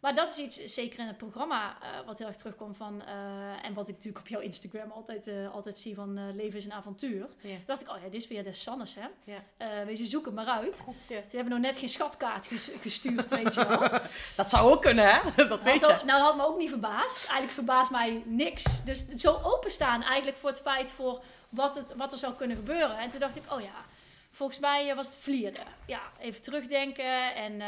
Maar 0.00 0.14
dat 0.14 0.30
is 0.30 0.38
iets, 0.38 0.74
zeker 0.74 0.98
in 0.98 1.06
het 1.06 1.16
programma, 1.16 1.76
eh, 1.82 1.88
wat 2.06 2.18
heel 2.18 2.26
erg 2.26 2.36
terugkomt 2.36 2.76
van... 2.76 3.02
eh, 3.06 3.64
en 3.64 3.74
wat 3.74 3.88
ik 3.88 3.94
natuurlijk 3.94 4.18
op 4.24 4.28
jouw 4.28 4.40
Instagram 4.40 4.90
altijd, 4.90 5.26
eh, 5.26 5.54
altijd 5.54 5.78
zie 5.78 5.94
van 5.94 6.34
leven 6.36 6.58
is 6.58 6.64
een 6.64 6.72
avontuur. 6.72 7.26
Toen 7.40 7.62
dacht 7.66 7.80
ik, 7.80 7.88
oh 7.90 7.96
ja, 8.02 8.08
dit 8.08 8.22
is 8.22 8.28
weer 8.28 8.44
de 8.44 8.52
Sannes, 8.52 8.94
hè. 9.00 9.34
Eh, 9.56 9.84
weet 9.84 9.98
je, 9.98 10.04
zoek 10.06 10.24
het 10.24 10.34
maar 10.34 10.46
uit. 10.46 10.76
Ze 11.08 11.22
hebben 11.36 11.48
nog 11.52 11.58
net 11.62 11.78
geen 11.78 11.88
schatkaart 11.88 12.46
ges- 12.46 12.70
gestuurd, 12.80 13.30
weet 13.30 13.54
je 13.54 13.66
wel. 13.66 13.88
Dat 14.36 14.48
zou 14.50 14.72
ook 14.72 14.82
kunnen, 14.82 15.14
hè? 15.14 15.20
Dat 15.48 15.62
weet 15.62 15.80
Nou, 15.80 15.92
je. 15.98 16.04
nou, 16.04 16.18
dat 16.18 16.20
had 16.28 16.36
me 16.36 16.46
ook 16.46 16.58
niet 16.58 16.68
verbaasd. 16.70 17.18
Eigenlijk 17.18 17.52
verbaast 17.52 17.90
mij 17.90 18.22
niks. 18.24 18.84
Dus 18.84 19.06
zo 19.08 19.40
openstaan 19.42 20.02
eigenlijk 20.02 20.36
voor 20.36 20.48
het 20.50 20.60
feit 20.60 20.90
voor 20.92 21.22
wat, 21.48 21.74
het, 21.74 21.94
wat 21.96 22.12
er 22.12 22.18
zou 22.18 22.34
kunnen 22.34 22.56
gebeuren. 22.56 22.98
En 22.98 23.10
toen 23.10 23.20
dacht 23.20 23.36
ik, 23.36 23.52
oh 23.52 23.60
ja, 23.60 23.84
volgens 24.32 24.58
mij 24.58 24.94
was 24.94 25.06
het 25.06 25.16
vlierde. 25.16 25.60
Ja, 25.86 26.00
even 26.18 26.42
terugdenken. 26.42 27.34
En, 27.34 27.60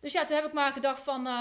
dus 0.00 0.12
ja, 0.12 0.24
toen 0.24 0.36
heb 0.36 0.44
ik 0.44 0.52
maar 0.52 0.72
gedacht 0.72 1.02
van, 1.02 1.26
eh, 1.26 1.32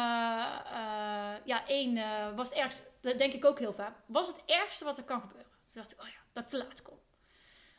eh, 0.72 1.36
ja, 1.44 1.68
één, 1.68 1.98
eh, 1.98 2.36
was 2.36 2.50
het 2.50 2.58
ergste, 2.58 2.84
dat 3.02 3.18
denk 3.18 3.34
ik 3.34 3.46
ook 3.46 3.60
heel 3.60 3.74
vaak, 3.74 3.96
was 4.06 4.28
het 4.28 4.44
ergste 4.46 4.84
wat 4.86 4.98
er 4.98 5.04
kan 5.04 5.22
gebeuren. 5.22 5.52
Toen 5.52 5.82
dacht 5.82 5.92
ik, 5.92 6.02
oh 6.02 6.08
ja, 6.08 6.14
dat 6.34 6.44
ik 6.44 6.50
te 6.50 6.58
laat 6.58 6.82
kom. 6.82 7.00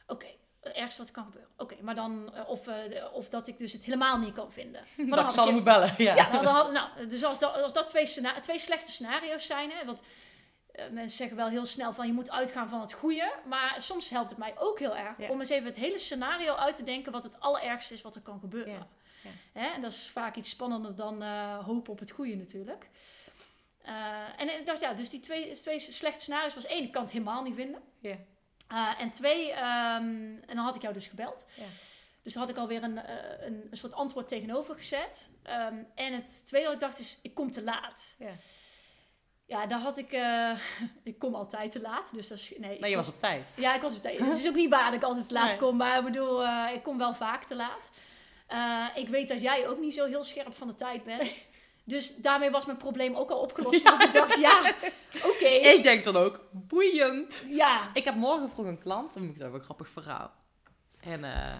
Oké, 0.06 0.26
het 0.60 0.72
ergste 0.72 0.98
wat 1.00 1.08
er 1.08 1.14
kan 1.14 1.24
gebeuren. 1.24 1.50
Oké, 1.56 1.76
maar 1.80 1.94
dan, 1.94 2.32
of, 2.46 2.68
of 3.12 3.28
dat 3.28 3.46
ik 3.48 3.58
dus 3.58 3.72
het 3.72 3.84
helemaal 3.84 4.18
niet 4.18 4.34
kan 4.34 4.52
vinden. 4.52 4.82
Maar 4.96 5.06
dan 5.06 5.16
Dat 5.16 5.24
ik 5.26 5.30
zal 5.40 5.52
moet 5.52 5.64
bellen, 5.64 5.94
ja. 5.96 6.14
ja, 6.14 6.30
nou, 6.30 6.44
dan 6.44 6.54
had- 6.54 6.72
nou, 6.72 7.06
dus 7.06 7.24
als 7.24 7.38
dat, 7.38 7.62
als 7.62 7.72
dat 7.72 7.88
twee, 7.88 8.06
twee 8.40 8.58
slechte 8.58 8.90
scenario's 8.90 9.46
zijn, 9.46 9.70
hè, 9.70 9.84
want 9.84 10.02
mensen 10.90 11.16
zeggen 11.16 11.36
wel 11.36 11.48
heel 11.48 11.66
snel 11.66 11.92
van 11.92 12.06
je 12.06 12.12
moet 12.12 12.30
uitgaan 12.30 12.68
van 12.68 12.80
het 12.80 12.92
goede, 12.92 13.32
maar 13.44 13.74
soms 13.78 14.10
helpt 14.10 14.28
het 14.30 14.38
mij 14.38 14.54
ook 14.58 14.78
heel 14.78 14.96
erg 14.96 15.18
Ja. 15.18 15.28
om 15.28 15.38
eens 15.40 15.48
even 15.50 15.66
het 15.66 15.76
hele 15.76 15.98
scenario 15.98 16.54
uit 16.54 16.76
te 16.76 16.82
denken 16.84 17.12
wat 17.12 17.22
het 17.22 17.40
allerergste 17.40 17.94
is 17.94 18.02
wat 18.02 18.14
er 18.14 18.20
kan 18.20 18.40
gebeuren. 18.40 18.72
Ja, 18.72 18.86
ja. 19.22 19.30
Hè, 19.52 19.66
en 19.66 19.82
dat 19.82 19.92
is 19.92 20.08
vaak 20.08 20.36
iets 20.36 20.50
spannender 20.50 20.94
dan 20.94 21.22
eh, 21.22 21.64
hopen 21.64 21.92
op 21.92 21.98
het 21.98 22.10
goede 22.10 22.36
natuurlijk. 22.36 22.88
Eh, 23.82 24.40
en 24.40 24.58
ik 24.60 24.66
dacht, 24.66 24.80
ja, 24.80 24.94
dus 24.94 25.10
die 25.10 25.20
twee, 25.20 25.52
twee 25.52 25.80
slechte 25.80 26.20
scenario's 26.20 26.54
was 26.54 26.66
één, 26.66 26.82
ik 26.82 26.92
kan 26.92 27.02
het 27.02 27.12
helemaal 27.12 27.42
niet 27.42 27.54
vinden. 27.54 27.80
Ja. 27.98 28.16
Eh, 28.68 29.00
en 29.00 29.10
twee, 29.10 29.52
ehm, 29.52 30.36
en 30.46 30.54
dan 30.54 30.64
had 30.64 30.74
ik 30.76 30.82
jou 30.82 30.94
dus 30.94 31.06
gebeld. 31.06 31.46
Ja. 31.54 31.64
Dus 32.22 32.32
daar 32.32 32.42
had 32.42 32.52
ik 32.52 32.58
alweer 32.58 32.82
een, 32.82 32.96
een, 33.46 33.66
een 33.70 33.76
soort 33.76 33.92
antwoord 33.92 34.28
tegenover 34.28 34.74
gezet. 34.74 35.30
Ehm, 35.42 35.74
en 35.94 36.12
het 36.12 36.46
tweede 36.46 36.66
wat 36.66 36.74
ik 36.74 36.80
dacht 36.82 36.98
is, 36.98 37.18
ik 37.22 37.34
kom 37.34 37.50
te 37.50 37.62
laat. 37.62 38.14
Ja. 38.18 38.32
Ja, 39.46 39.66
daar 39.66 39.78
had 39.78 39.98
ik... 39.98 40.12
ik 41.02 41.18
kom 41.18 41.34
altijd 41.34 41.70
te 41.70 41.80
laat. 41.80 42.14
Dus 42.14 42.28
dat 42.28 42.38
is... 42.38 42.54
Nee, 42.58 42.78
Nee, 42.78 42.90
je 42.90 42.96
was 42.96 43.08
op 43.08 43.20
tijd. 43.20 43.54
Ja, 43.56 43.74
ik 43.74 43.80
was 43.80 43.96
op 43.96 44.02
tijd. 44.02 44.18
Het 44.18 44.38
is 44.38 44.48
ook 44.48 44.54
niet 44.54 44.70
waar 44.70 44.84
dat 44.84 44.94
ik 44.94 45.02
altijd 45.02 45.28
te 45.28 45.34
laat 45.34 45.48
Nee. 45.48 45.58
kom. 45.58 45.76
Maar 45.76 45.98
ik 45.98 46.04
bedoel, 46.04 46.46
ik 46.68 46.82
kom 46.82 46.98
wel 46.98 47.14
vaak 47.14 47.44
te 47.44 47.54
laat. 47.54 47.90
Eh, 48.50 48.86
ik 48.94 49.08
weet 49.08 49.28
dat 49.28 49.40
jij 49.40 49.68
ook 49.68 49.78
niet 49.78 49.94
zo 49.94 50.06
heel 50.06 50.24
scherp 50.24 50.56
van 50.56 50.68
de 50.68 50.74
tijd 50.74 51.04
bent. 51.04 51.44
Dus 51.84 52.16
daarmee 52.16 52.50
was 52.50 52.66
mijn 52.66 52.78
probleem 52.78 53.14
ook 53.14 53.30
al 53.30 53.38
opgelost. 53.40 53.82
Want 53.90 54.02
ik 54.02 54.12
dacht, 54.12 54.40
ja, 54.40 54.72
oké. 55.24 55.48
Ik 55.48 55.82
denk 55.82 56.04
dan 56.04 56.16
ook, 56.16 56.40
boeiend. 56.50 57.42
Ja, 57.48 57.90
Ik 57.94 58.04
heb 58.04 58.14
morgen 58.14 58.50
vroeg 58.50 58.66
een 58.66 58.78
klant, 58.78 59.14
dan 59.14 59.22
moet 59.22 59.32
ik 59.32 59.36
zeggen, 59.36 59.56
een 59.56 59.64
grappig 59.64 59.88
verhaal. 59.88 60.32
En 61.00 61.24
eh, 61.24 61.56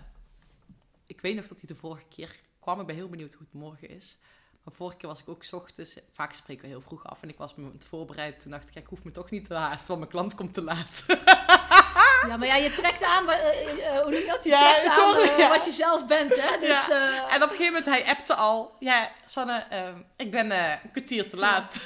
ik 1.07 1.21
weet 1.21 1.37
nog 1.37 1.49
dat 1.49 1.59
hij 1.59 1.69
de 1.69 1.75
vorige 1.75 2.05
keer 2.09 2.35
kwam. 2.61 2.81
Ik 2.81 2.87
ben 2.87 2.97
heel 2.97 3.09
benieuwd 3.09 3.33
hoe 3.33 3.47
het 3.51 3.61
morgen 3.61 3.89
is. 3.89 4.19
Maar 4.65 4.75
vorige 4.75 4.97
keer 4.97 5.09
was 5.09 5.21
ik 5.21 5.29
ook 5.29 5.45
's 5.45 5.53
ochtends, 5.53 6.01
vaak 6.13 6.33
spreken 6.35 6.63
we 6.63 6.69
heel 6.69 6.81
vroeg 6.81 7.05
af. 7.07 7.23
En 7.23 7.29
ik 7.29 7.39
was 7.39 7.55
me 7.55 7.65
aan 7.65 7.73
het 7.73 7.87
voorbereid. 7.87 8.41
Toen 8.41 8.51
dacht 8.51 8.69
ik, 8.69 8.75
ja, 8.75 8.81
ik 8.81 8.87
hoef 8.87 9.05
me 9.05 9.11
toch 9.11 9.31
niet 9.31 9.47
te 9.47 9.55
haasten, 9.55 9.87
want 9.87 9.99
mijn 9.99 10.11
klant 10.11 10.35
komt 10.35 10.55
te 10.55 10.63
laat. 10.63 11.07
Ja, 12.29 12.37
maar 12.37 12.47
ja, 12.47 12.55
je 12.57 12.73
trekt 12.73 13.03
aan, 13.03 13.25
wa- 13.27 13.39
eh, 13.39 13.87
eh, 13.87 13.93
hoe 14.03 14.11
noem 14.11 14.21
je 14.21 14.27
dat? 14.27 14.45
Je 14.45 14.51
Ja, 14.51 14.75
trekt 14.75 14.93
sorry, 14.95 15.23
aan 15.23 15.29
eh, 15.29 15.39
ja. 15.39 15.49
wat 15.49 15.65
je 15.65 15.71
zelf 15.71 16.07
bent, 16.07 16.43
hè? 16.43 16.59
Dus, 16.59 16.89
eh, 16.89 17.35
En 17.35 17.43
op 17.43 17.51
een 17.51 17.57
gegeven 17.57 17.65
moment, 17.65 17.87
hij 17.87 18.05
appte 18.07 18.35
al. 18.35 18.75
Ja, 18.79 19.11
Sanne, 19.27 19.65
ehm, 19.71 19.97
ik 20.17 20.31
ben 20.31 20.51
eh, 20.51 20.71
een 20.83 20.91
kwartier 20.91 21.29
te 21.31 21.37
laat. 21.37 21.77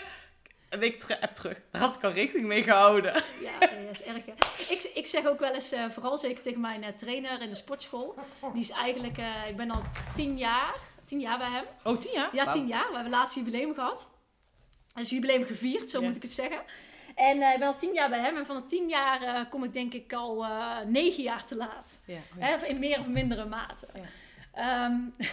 een 0.70 0.78
week 0.78 1.00
ter- 1.00 1.18
app 1.20 1.34
terug. 1.34 1.58
Daar 1.72 1.82
had 1.82 1.94
ik 1.96 2.04
al 2.04 2.10
rekening 2.10 2.46
mee 2.46 2.62
gehouden. 2.62 3.12
ja, 3.40 3.58
dat 3.58 3.70
is 3.92 4.02
erg, 4.02 4.26
hè. 4.26 4.32
Ik, 4.74 4.90
ik 4.94 5.06
zeg 5.06 5.26
ook 5.26 5.38
wel 5.38 5.54
eens, 5.54 5.72
eh, 5.72 5.84
vooral 5.90 6.18
zeker 6.18 6.42
tegen 6.42 6.60
mijn 6.60 6.84
eh, 6.84 6.92
trainer 6.96 7.42
in 7.42 7.48
de 7.50 7.56
sportschool. 7.56 8.14
Die 8.52 8.62
is 8.62 8.70
eigenlijk, 8.70 9.18
eh, 9.18 9.48
ik 9.48 9.56
ben 9.56 9.70
al 9.70 9.82
tien 10.14 10.38
jaar, 10.38 10.74
tien 11.06 11.20
jaar 11.20 11.38
bij 11.38 11.50
hem. 11.50 11.64
Oh, 11.84 12.00
tien 12.00 12.12
jaar? 12.12 12.28
Ja, 12.32 12.44
Wauw. 12.44 12.54
tien 12.56 12.66
jaar. 12.66 12.86
We 12.88 12.94
hebben 12.94 13.12
laatst 13.12 13.34
jubileum 13.34 13.74
gehad. 13.74 14.08
Dus 14.94 15.10
jubileum 15.10 15.44
gevierd, 15.44 15.90
zo 15.90 16.00
Ja. 16.00 16.06
moet 16.06 16.16
ik 16.16 16.22
het 16.22 16.32
zeggen. 16.32 16.60
En 17.14 17.42
eh, 17.42 17.52
ik 17.52 17.58
ben 17.58 17.68
al 17.68 17.76
tien 17.76 17.92
jaar 17.92 18.08
bij 18.08 18.20
hem. 18.20 18.36
En 18.36 18.46
van 18.46 18.56
de 18.56 18.66
tien 18.66 18.88
jaar 18.88 19.22
eh, 19.22 19.50
kom 19.50 19.64
ik 19.64 19.72
denk 19.72 19.92
ik 19.94 20.12
al 20.12 20.44
eh, 20.44 20.78
negen 20.86 21.22
jaar 21.22 21.44
te 21.44 21.56
laat. 21.56 22.00
Ja, 22.04 22.14
oh 22.14 22.38
ja. 22.38 22.46
Hè, 22.46 22.66
in 22.66 22.78
meer 22.78 22.98
of 22.98 23.06
mindere 23.06 23.44
mate. 23.44 23.86
Ja. 23.94 24.00
Ehm, 24.52 24.96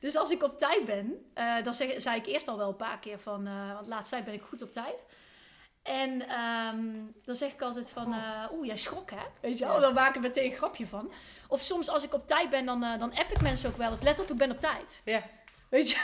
dus 0.00 0.16
als 0.16 0.30
ik 0.30 0.42
op 0.42 0.58
tijd 0.58 0.84
ben, 0.84 1.30
dan 1.62 1.74
zeg, 1.74 2.00
zei 2.00 2.16
ik 2.16 2.26
eerst 2.26 2.48
al 2.48 2.56
wel 2.56 2.68
een 2.68 2.76
paar 2.76 2.98
keer 2.98 3.18
van, 3.18 3.44
want 3.74 3.86
laatst 3.86 4.10
tijd 4.10 4.24
ben 4.24 4.34
ik 4.34 4.42
goed 4.42 4.62
op 4.62 4.72
tijd. 4.72 5.04
En 5.82 6.28
ehm, 6.28 6.86
dan 7.24 7.34
zeg 7.34 7.52
ik 7.52 7.62
altijd 7.62 7.90
van, 7.90 8.12
eh, 8.12 8.52
oeh, 8.52 8.66
jij 8.66 8.76
schrok 8.76 9.10
hè? 9.10 9.26
Weet 9.40 9.58
je 9.58 9.64
wel, 9.64 9.74
Ja. 9.74 9.80
dan 9.80 9.94
maak 9.94 10.14
ik 10.14 10.20
meteen 10.20 10.50
een 10.50 10.56
grapje 10.56 10.86
van. 10.86 11.12
Of 11.48 11.62
soms 11.62 11.88
als 11.88 12.04
ik 12.04 12.14
op 12.14 12.26
tijd 12.28 12.50
ben, 12.50 12.66
dan, 12.66 12.80
dan 12.80 13.14
app 13.14 13.30
ik 13.30 13.40
mensen 13.40 13.70
ook 13.70 13.76
wel 13.76 13.90
eens, 13.90 14.02
let 14.02 14.20
op, 14.20 14.30
ik 14.30 14.36
ben 14.36 14.50
op 14.50 14.60
tijd. 14.60 15.00
Ja. 15.04 15.22
Weet 15.70 15.90
je? 15.90 15.98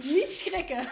Niet 0.14 0.32
schrikken. 0.32 0.88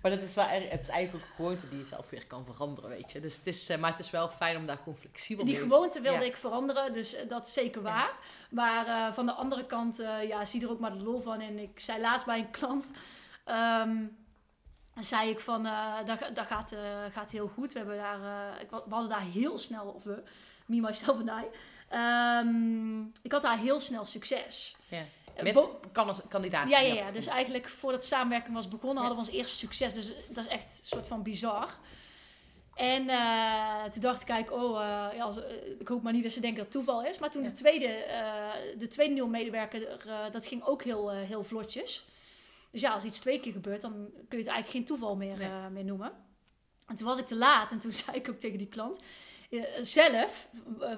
Maar 0.00 0.10
dat 0.10 0.20
is 0.20 0.34
wel 0.34 0.44
het 0.46 0.80
is 0.80 0.88
eigenlijk 0.88 1.14
ook 1.14 1.30
een 1.30 1.36
gewoonte 1.36 1.68
die 1.68 1.78
je 1.78 1.84
zelf 1.84 2.10
weer 2.10 2.26
kan 2.26 2.44
veranderen, 2.44 2.90
weet 2.90 3.12
je. 3.12 3.20
Dus 3.20 3.36
het 3.36 3.46
is, 3.46 3.68
eh, 3.68 3.78
maar 3.78 3.90
het 3.90 3.98
is 3.98 4.10
wel 4.10 4.28
fijn 4.28 4.56
om 4.56 4.66
daar 4.66 4.76
gewoon 4.76 4.96
flexibel 4.96 5.44
Die 5.44 5.54
mee 5.54 5.62
gewoonte 5.62 6.00
wilde 6.00 6.18
Ja. 6.18 6.24
ik 6.24 6.36
veranderen, 6.36 6.92
dus 6.92 7.14
eh, 7.14 7.28
dat 7.28 7.46
is 7.46 7.52
zeker 7.52 7.82
waar. 7.82 8.12
Maar 8.50 8.86
eh, 8.86 9.14
van 9.14 9.26
de 9.26 9.32
andere 9.32 9.66
kant, 9.66 9.98
eh, 9.98 10.28
ja, 10.28 10.44
zie 10.44 10.62
er 10.62 10.70
ook 10.70 10.78
maar 10.78 10.92
de 10.92 11.02
lol 11.02 11.20
van. 11.20 11.40
En 11.40 11.58
ik 11.58 11.80
zei 11.80 12.00
laatst 12.00 12.26
bij 12.26 12.38
een 12.38 12.50
klant, 12.50 12.90
ehm, 13.44 13.96
zei 14.98 15.30
ik 15.30 15.40
van, 15.40 15.62
dat, 16.06 16.18
dat 16.34 16.46
gaat, 16.46 16.72
gaat 17.12 17.30
heel 17.30 17.48
goed. 17.48 17.72
We, 17.72 17.78
hebben 17.78 17.96
daar, 17.96 18.60
ik, 18.60 18.70
we 18.70 18.82
hadden 18.88 19.10
daar 19.10 19.24
heel 19.32 19.58
snel, 19.58 19.86
of 19.86 20.04
we, 20.04 20.22
me, 20.66 20.80
myself 20.80 21.20
en 21.20 21.44
I. 21.44 21.46
Ehm, 21.88 23.00
ik 23.22 23.32
had 23.32 23.42
daar 23.42 23.58
heel 23.58 23.80
snel 23.80 24.04
succes. 24.04 24.76
Ja. 24.88 25.02
Met 25.42 25.54
bo- 25.54 25.80
kan 25.92 26.08
als 26.08 26.20
kandidaat. 26.28 26.68
ja, 26.70 26.78
ja, 26.80 26.94
ja. 26.94 27.10
Dus 27.10 27.26
eigenlijk 27.26 27.68
voordat 27.68 28.04
samenwerking 28.04 28.54
was 28.54 28.68
begonnen, 28.68 28.98
hadden 29.04 29.22
we 29.22 29.26
ons 29.28 29.36
eerste 29.38 29.56
succes. 29.56 29.94
Dus 29.94 30.12
dat 30.28 30.44
is 30.44 30.50
echt 30.50 30.64
een 30.64 30.86
soort 30.86 31.06
van 31.06 31.22
bizar. 31.22 31.74
En 32.74 33.08
eh, 33.08 33.84
toen 33.84 34.02
dacht 34.02 34.20
ik, 34.20 34.26
kijk, 34.26 34.52
oh, 34.52 34.80
eh, 34.80 35.16
ja, 35.16 35.22
als, 35.24 35.42
eh, 35.44 35.52
ik 35.78 35.88
hoop 35.88 36.02
maar 36.02 36.12
niet 36.12 36.22
dat 36.22 36.32
ze 36.32 36.40
denken 36.40 36.64
dat 36.64 36.72
het 36.74 36.84
toeval 36.84 37.04
is. 37.04 37.18
Maar 37.18 37.30
toen 37.30 37.42
Ja. 37.42 37.48
de 37.48 37.54
tweede, 37.54 38.04
de 38.78 38.86
tweede 38.86 39.12
nieuwe 39.12 39.30
medewerker, 39.30 39.98
dat 40.30 40.46
ging 40.46 40.64
ook 40.64 40.82
heel, 40.82 41.10
heel 41.10 41.44
vlotjes. 41.44 42.04
Dus 42.70 42.80
ja, 42.80 42.92
als 42.92 43.04
iets 43.04 43.18
twee 43.20 43.40
keer 43.40 43.52
gebeurt, 43.52 43.80
dan 43.82 43.92
kun 43.92 44.38
je 44.38 44.44
het 44.44 44.46
eigenlijk 44.46 44.68
geen 44.68 44.84
toeval 44.84 45.16
meer, 45.16 45.36
Nee. 45.36 45.70
meer 45.70 45.84
noemen. 45.84 46.12
En 46.86 46.96
toen 46.96 47.06
was 47.06 47.18
ik 47.18 47.26
te 47.26 47.36
laat 47.36 47.70
en 47.70 47.78
toen 47.78 47.92
zei 48.04 48.16
ik 48.16 48.28
ook 48.28 48.38
tegen 48.38 48.58
die 48.58 48.68
klant, 48.68 49.00
zelf, 49.80 50.48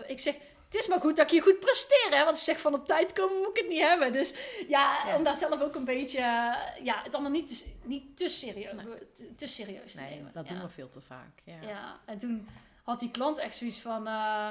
ik 0.07 0.19
zeg, 0.19 0.35
het 0.69 0.75
is 0.75 0.89
maar 0.89 1.01
goed 1.01 1.17
dat 1.17 1.25
ik 1.25 1.31
hier 1.31 1.43
goed 1.43 1.61
presteer, 1.61 2.09
hè. 2.11 2.25
Want 2.25 2.39
ze 2.39 2.45
zegt 2.45 2.61
van 2.61 2.75
op 2.75 2.87
tijd 2.87 3.13
komen 3.13 3.37
moet 3.39 3.49
ik 3.49 3.57
het 3.57 3.69
niet 3.69 3.81
hebben. 3.81 4.13
Dus 4.13 4.35
ja, 4.69 5.07
Ja. 5.07 5.17
om 5.17 5.25
daar 5.25 5.37
zelf 5.37 5.61
ook 5.61 5.75
een 5.75 5.85
beetje, 5.85 6.21
ja, 6.83 7.01
het 7.03 7.13
allemaal 7.13 7.31
niet 7.31 7.49
te, 7.63 7.71
niet 7.83 8.17
te 8.17 8.29
serieus, 8.29 8.73
te, 9.15 9.35
te 9.35 9.47
serieus 9.47 9.93
te 9.93 10.01
Nee, 10.01 10.15
nemen. 10.15 10.31
dat 10.35 10.49
ja. 10.49 10.55
doen 10.55 10.63
we 10.63 10.69
veel 10.69 10.89
te 10.91 11.01
vaak. 11.01 11.41
Ja. 11.45 11.61
Ja, 11.61 12.01
en 12.07 12.19
toen 12.19 12.49
had 12.83 13.01
die 13.01 13.11
klant 13.11 13.39
echt 13.39 13.57
zoiets 13.57 13.79
van... 13.79 14.07
eh, 14.07 14.49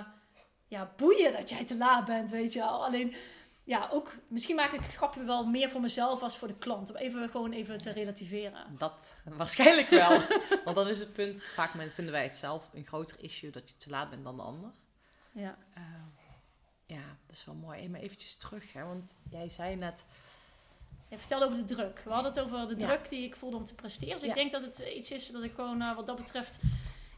ja, 0.70 0.92
boeien 0.96 1.34
dat 1.34 1.50
jij 1.50 1.66
te 1.66 1.76
laat 1.78 2.06
bent, 2.06 2.30
weet 2.32 2.54
je 2.54 2.60
wel. 2.60 2.86
Alleen, 2.86 3.16
ja, 3.64 3.90
ook, 3.92 4.12
misschien 4.28 4.56
maak 4.56 4.72
ik 4.72 4.82
het 4.84 4.96
grapje 4.96 5.24
wel 5.24 5.46
meer 5.46 5.70
voor 5.70 5.82
mezelf 5.82 6.22
als 6.22 6.38
voor 6.38 6.48
de 6.48 6.58
klant. 6.58 6.90
Om 6.90 6.96
even 6.96 7.30
gewoon 7.30 7.52
even 7.52 7.78
te 7.78 7.92
relativeren. 7.92 8.76
Dat 8.78 9.22
waarschijnlijk 9.38 9.90
wel. 9.90 10.20
Want 10.64 10.76
dat 10.76 10.88
is 10.88 11.00
het 11.00 11.14
punt. 11.14 11.44
Vaak 11.56 11.72
vinden 11.94 12.14
wij 12.14 12.24
het 12.24 12.36
zelf 12.36 12.70
een 12.74 12.86
groter 12.86 13.18
issue 13.22 13.50
dat 13.52 13.70
je 13.70 13.78
te 13.78 13.90
laat 13.90 14.10
bent 14.10 14.24
dan 14.24 14.36
de 14.36 14.42
ander. 14.42 14.70
Ja. 15.38 15.58
Uh, 15.78 15.84
ja, 16.86 17.18
dat 17.26 17.36
is 17.36 17.46
wel 17.46 17.56
mooi. 17.56 17.90
Maar 17.90 18.00
eventjes 18.00 18.38
terug, 18.38 18.74
hè, 18.74 18.84
want 18.84 19.16
jij 19.30 19.50
zei 19.50 19.76
net... 19.76 20.06
Je 21.10 21.18
vertelde 21.18 21.46
over 21.46 21.58
de 21.58 21.76
druk. 21.76 22.02
We 22.04 22.10
hadden 22.10 22.32
het 22.32 22.42
over 22.42 22.68
de 22.68 22.76
druk 22.76 23.10
die 23.10 23.24
ik 23.24 23.36
voelde 23.36 23.58
om 23.58 23.66
te 23.66 23.76
presteren. 23.76 24.20
Dus 24.20 24.28
ik 24.28 24.36
denk 24.36 24.52
dat 24.52 24.62
het 24.62 24.80
iets 24.80 25.12
is 25.12 25.32
dat 25.32 25.44
ik 25.44 25.54
gewoon 25.54 25.82
uh, 25.82 25.96
wat 25.96 26.06
dat 26.08 26.16
betreft 26.16 26.60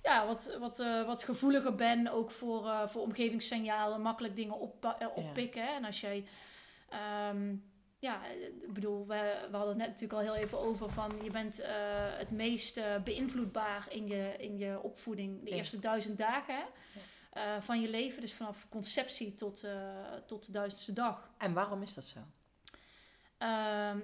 ja, 0.03 0.27
wat, 0.27 0.57
wat, 0.59 0.79
uh, 0.79 1.05
wat 1.05 1.23
gevoeliger 1.23 1.75
ben. 1.75 2.07
Ook 2.07 2.31
voor, 2.31 2.89
voor 2.89 3.01
omgevingssignalen. 3.01 4.01
Makkelijk 4.01 4.35
dingen 4.35 4.59
op, 4.59 4.97
oppikken. 5.15 5.63
Ja. 5.63 5.75
En 5.75 5.85
als 5.85 6.01
jij... 6.01 6.27
Um, 7.29 7.67
ja, 7.99 8.25
ik 8.61 8.73
bedoel, 8.73 9.07
we, 9.07 9.47
we 9.51 9.57
hadden 9.57 9.67
het 9.67 9.77
net 9.77 9.87
natuurlijk 9.87 10.13
al 10.13 10.33
heel 10.33 10.43
even 10.43 10.59
over 10.59 10.89
van 10.89 11.11
je 11.23 11.31
bent 11.31 11.59
uh, 11.59 11.67
het 12.17 12.31
meest 12.31 12.81
beïnvloedbaar 13.03 13.85
in 13.89 14.07
je, 14.07 14.35
in 14.37 14.57
je 14.57 14.79
opvoeding 14.81 15.43
de 15.43 15.49
ja. 15.49 15.55
eerste 15.55 15.79
duizend 15.79 16.17
dagen. 16.17 16.55
Hè? 16.55 16.63
Uh, 17.37 17.43
van 17.59 17.81
je 17.81 17.89
leven. 17.89 18.21
Dus 18.21 18.33
vanaf 18.33 18.65
conceptie 18.69 19.33
tot, 19.33 19.63
uh, 19.63 19.71
tot 20.25 20.45
de 20.45 20.51
duizendste 20.51 20.93
dag. 20.93 21.29
En 21.37 21.53
waarom 21.53 21.81
is 21.81 21.93
dat 21.93 22.05
zo? 22.05 22.19
Uh, 22.19 23.47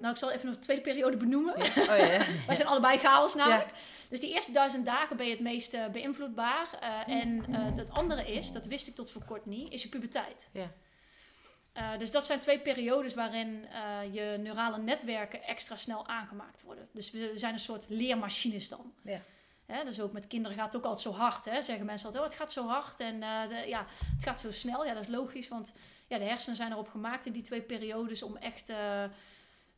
nou, 0.01 0.09
ik 0.09 0.17
zal 0.17 0.31
even 0.31 0.45
nog 0.45 0.55
de 0.55 0.61
tweede 0.61 0.81
periode 0.81 1.17
benoemen. 1.17 1.57
Ja. 1.57 1.81
Oh, 1.81 1.97
ja. 2.07 2.25
Wij 2.47 2.55
zijn 2.55 2.67
allebei 2.67 2.97
chaos 2.97 3.35
namelijk. 3.35 3.69
Dus 4.09 4.19
die 4.19 4.33
eerste 4.33 4.51
duizend 4.51 4.85
dagen 4.85 5.17
ben 5.17 5.25
je 5.25 5.31
het 5.31 5.41
meest 5.41 5.73
uh, 5.73 5.87
beïnvloedbaar. 5.87 6.79
en 7.07 7.53
het 7.53 7.91
andere 7.91 8.33
is, 8.33 8.51
dat 8.51 8.65
wist 8.65 8.87
ik 8.87 8.95
tot 8.95 9.11
voor 9.11 9.25
kort 9.25 9.45
niet, 9.45 9.73
is 9.73 9.83
je 9.83 9.89
puberteit. 9.89 10.49
Ja. 10.51 11.97
dus 11.97 12.11
dat 12.11 12.25
zijn 12.25 12.39
twee 12.39 12.59
periodes 12.59 13.13
waarin 13.13 13.67
je 14.11 14.37
neurale 14.39 14.77
netwerken 14.77 15.43
extra 15.43 15.75
snel 15.75 16.07
aangemaakt 16.07 16.61
worden. 16.61 16.87
Dus 16.91 17.11
we 17.11 17.31
zijn 17.35 17.53
een 17.53 17.59
soort 17.59 17.85
leermachines 17.89 18.69
dan. 18.69 18.93
Ja. 19.03 19.21
Hè, 19.65 19.83
dus 19.83 20.01
ook 20.01 20.11
met 20.11 20.27
kinderen 20.27 20.57
gaat 20.57 20.73
het 20.73 20.75
ook 20.75 20.87
altijd 20.87 21.15
zo 21.15 21.21
hard. 21.21 21.45
Hè? 21.45 21.61
Zeggen 21.61 21.85
mensen 21.85 22.05
altijd, 22.05 22.23
oh, 22.23 22.29
het 22.29 22.39
gaat 22.39 22.51
zo 22.51 22.67
hard 22.67 22.99
en 22.99 23.15
uh, 23.15 23.47
de, 23.49 23.55
ja, 23.55 23.85
het 24.15 24.23
gaat 24.23 24.41
zo 24.41 24.51
snel. 24.51 24.85
Ja, 24.85 24.93
dat 24.93 25.03
is 25.03 25.09
logisch, 25.09 25.47
want 25.47 25.75
ja, 26.07 26.17
de 26.17 26.23
hersenen 26.23 26.55
zijn 26.55 26.71
erop 26.71 26.89
gemaakt 26.89 27.25
in 27.25 27.31
die 27.31 27.43
twee 27.43 27.61
periodes 27.61 28.23
om 28.23 28.37
echt... 28.37 28.69
Uh, 28.69 29.03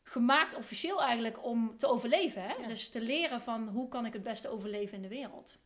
gemaakt 0.02 0.54
officieel 0.54 1.02
eigenlijk 1.02 1.44
om 1.44 1.76
te 1.76 1.86
overleven. 1.86 2.42
Hè? 2.42 2.52
Ja. 2.52 2.66
Dus 2.66 2.90
te 2.90 3.00
leren 3.00 3.40
van 3.40 3.68
hoe 3.68 3.88
kan 3.88 4.06
ik 4.06 4.12
het 4.12 4.22
beste 4.22 4.48
overleven 4.48 4.96
in 4.96 5.02
de 5.02 5.08
wereld. 5.08 5.58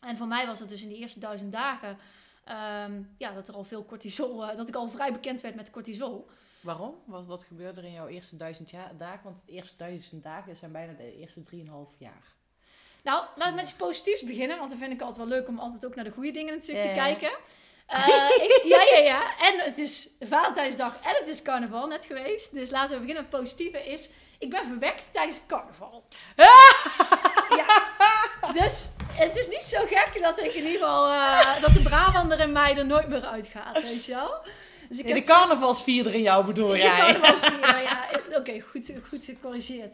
En 0.00 0.16
voor 0.16 0.26
mij 0.26 0.46
was 0.46 0.60
het 0.60 0.68
dus 0.68 0.82
in 0.82 0.88
de 0.88 0.96
eerste 0.96 1.20
duizend 1.20 1.52
dagen... 1.52 1.98
Um, 2.84 3.14
ja, 3.18 3.32
dat 3.32 3.48
er 3.48 3.54
al 3.54 3.64
veel 3.64 3.84
cortisol... 3.84 4.50
Uh, 4.50 4.56
dat 4.56 4.68
ik 4.68 4.74
al 4.74 4.88
vrij 4.88 5.12
bekend 5.12 5.40
werd 5.40 5.54
met 5.54 5.70
cortisol. 5.70 6.30
Waarom? 6.60 6.94
Wat, 7.06 7.26
wat 7.26 7.44
gebeurde 7.44 7.80
er 7.80 7.86
in 7.86 7.92
jouw 7.92 8.06
eerste 8.06 8.36
duizend 8.36 8.70
jaar, 8.70 8.96
dagen? 8.96 9.24
Want 9.24 9.46
de 9.46 9.52
eerste 9.52 9.76
duizend 9.76 10.22
dagen 10.22 10.56
zijn 10.56 10.72
bijna 10.72 10.92
de 10.92 11.16
eerste 11.16 11.42
drieënhalf 11.42 11.94
jaar. 11.98 12.36
Nou, 13.02 13.24
laat 13.36 13.54
met 13.54 13.64
iets 13.64 13.72
positiefs 13.72 14.22
beginnen. 14.22 14.58
Want 14.58 14.70
dan 14.70 14.78
vind 14.78 14.92
ik 14.92 15.00
altijd 15.00 15.28
wel 15.28 15.38
leuk 15.38 15.48
om 15.48 15.58
altijd 15.58 15.86
ook 15.86 15.94
naar 15.94 16.04
de 16.04 16.10
goede 16.10 16.30
dingen 16.30 16.54
natuurlijk 16.54 16.88
te 16.88 16.94
kijken. 16.94 17.30
Uh, 17.94 18.06
ik, 18.44 18.62
ja, 18.64 18.82
ja, 18.82 18.98
ja. 18.98 19.38
En 19.38 19.58
het 19.58 19.78
is 19.78 20.08
Valentijnsdag 20.20 20.94
en 21.02 21.16
het 21.20 21.28
is 21.28 21.42
carnaval 21.42 21.86
net 21.86 22.04
geweest. 22.04 22.54
Dus 22.54 22.70
laten 22.70 22.94
we 22.94 23.00
beginnen. 23.00 23.22
Het 23.22 23.40
positieve 23.40 23.78
is, 23.78 24.10
ik 24.38 24.50
ben 24.50 24.66
verwekt 24.66 25.02
tijdens 25.12 25.46
carnaval. 25.46 26.04
ja. 27.56 27.66
Dus 28.52 28.90
het 29.12 29.36
is 29.36 29.48
niet 29.48 29.62
zo 29.62 29.78
gek 29.86 30.18
dat 30.22 30.38
ik 30.38 30.52
in 30.52 30.64
ieder 30.64 30.80
geval, 30.80 31.12
uh, 31.12 31.60
dat 31.60 31.72
de 31.72 31.82
Brabander 31.82 32.40
in 32.40 32.52
mij 32.52 32.76
er 32.76 32.86
nooit 32.86 33.08
meer 33.08 33.24
uitgaat, 33.24 33.82
weet 33.82 34.04
je 34.04 34.14
wel. 34.14 34.40
Dus 34.88 34.98
ik 34.98 35.04
in 35.04 35.14
de 35.14 35.22
carnavalsvierder 35.22 36.14
in 36.14 36.22
jou 36.22 36.46
bedoel 36.46 36.74
in 36.74 36.80
jij? 36.80 36.96
De 36.96 37.02
carnavalsvierder, 37.02 37.82
ja. 37.82 38.08
Oké, 38.28 38.36
okay, 38.36 38.60
goed, 38.60 38.92
goed 39.08 39.24
gecorrigeerd. 39.24 39.92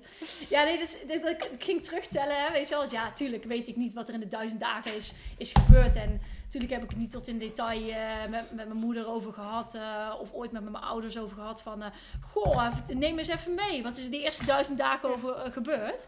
Ja, 0.49 0.65
nee, 0.65 0.79
dus, 0.79 0.97
dit, 1.07 1.25
ik 1.53 1.65
ging 1.65 1.85
terugtellen, 1.85 2.45
hè, 2.45 2.53
weet 2.53 2.69
je 2.69 2.75
wel. 2.75 2.91
Ja, 2.91 3.13
tuurlijk 3.13 3.45
weet 3.45 3.69
ik 3.69 3.77
niet 3.77 3.95
wat 3.95 4.09
er 4.09 4.15
in 4.15 4.21
de 4.21 4.29
duizend 4.29 4.61
dagen 4.61 4.97
is, 4.97 5.15
is 5.39 5.53
gebeurd. 5.53 5.97
En 5.97 6.21
natuurlijk 6.45 6.73
heb 6.73 6.83
ik 6.83 6.89
het 6.89 6.99
niet 6.99 7.11
tot 7.11 7.29
in 7.29 7.39
detail 7.39 7.81
uh, 7.81 7.97
met, 8.31 8.53
met 8.53 8.67
mijn 8.67 8.79
moeder 8.79 9.09
over 9.09 9.33
gehad. 9.33 9.75
Uh, 9.75 10.15
of 10.21 10.33
ooit 10.33 10.53
met 10.53 10.63
mijn 10.63 10.85
ouders 10.85 11.19
over 11.19 11.37
gehad. 11.37 11.63
Van, 11.63 11.83
uh, 11.83 11.87
goh, 12.21 12.69
neem 12.87 13.19
eens 13.19 13.29
even 13.29 13.55
mee. 13.55 13.83
Wat 13.83 13.97
is 13.97 14.05
er 14.05 14.11
de 14.11 14.23
eerste 14.23 14.47
duizend 14.47 14.79
dagen 14.79 15.09
over 15.09 15.35
gebeurd? 15.53 16.07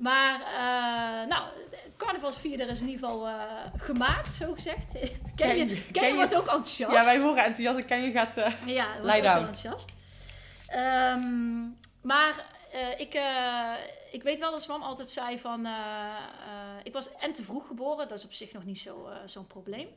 Maar, 0.00 0.40
uh, 0.40 1.28
nou, 1.28 1.48
carnavalsvierder 1.96 2.68
is 2.68 2.80
in 2.80 2.88
ieder 2.88 3.08
geval 3.08 3.28
uh, 3.28 3.42
gemaakt, 3.76 4.34
zo 4.34 4.52
gezegd. 4.52 4.92
Ken 5.36 5.56
je, 5.56 5.66
ken, 5.66 5.92
ken 5.92 6.08
je 6.08 6.14
wordt 6.14 6.34
ook 6.34 6.46
enthousiast. 6.46 6.92
Ja, 6.92 7.04
wij 7.04 7.20
worden 7.20 7.44
enthousiast 7.44 7.78
en 7.78 7.84
Ken 7.84 8.02
je 8.02 8.12
gaat 8.12 8.36
uh, 8.36 8.66
Ja, 8.66 8.86
wordt 9.00 9.16
ook 9.18 9.24
enthousiast. 9.24 9.94
Um, 10.74 11.78
maar 12.02 12.44
ik, 12.96 13.20
ik 14.10 14.22
weet 14.22 14.38
wel 14.38 14.50
dat 14.50 14.62
Swam 14.62 14.82
altijd 14.82 15.10
zei 15.10 15.38
van... 15.38 15.68
ik 16.82 16.92
was 16.92 17.16
en 17.16 17.32
te 17.32 17.42
vroeg 17.42 17.66
geboren, 17.66 18.08
dat 18.08 18.18
is 18.18 18.24
op 18.24 18.32
zich 18.32 18.52
nog 18.52 18.64
niet 18.64 18.80
zo'n 18.80 19.06
zo 19.26 19.42
probleem. 19.42 19.88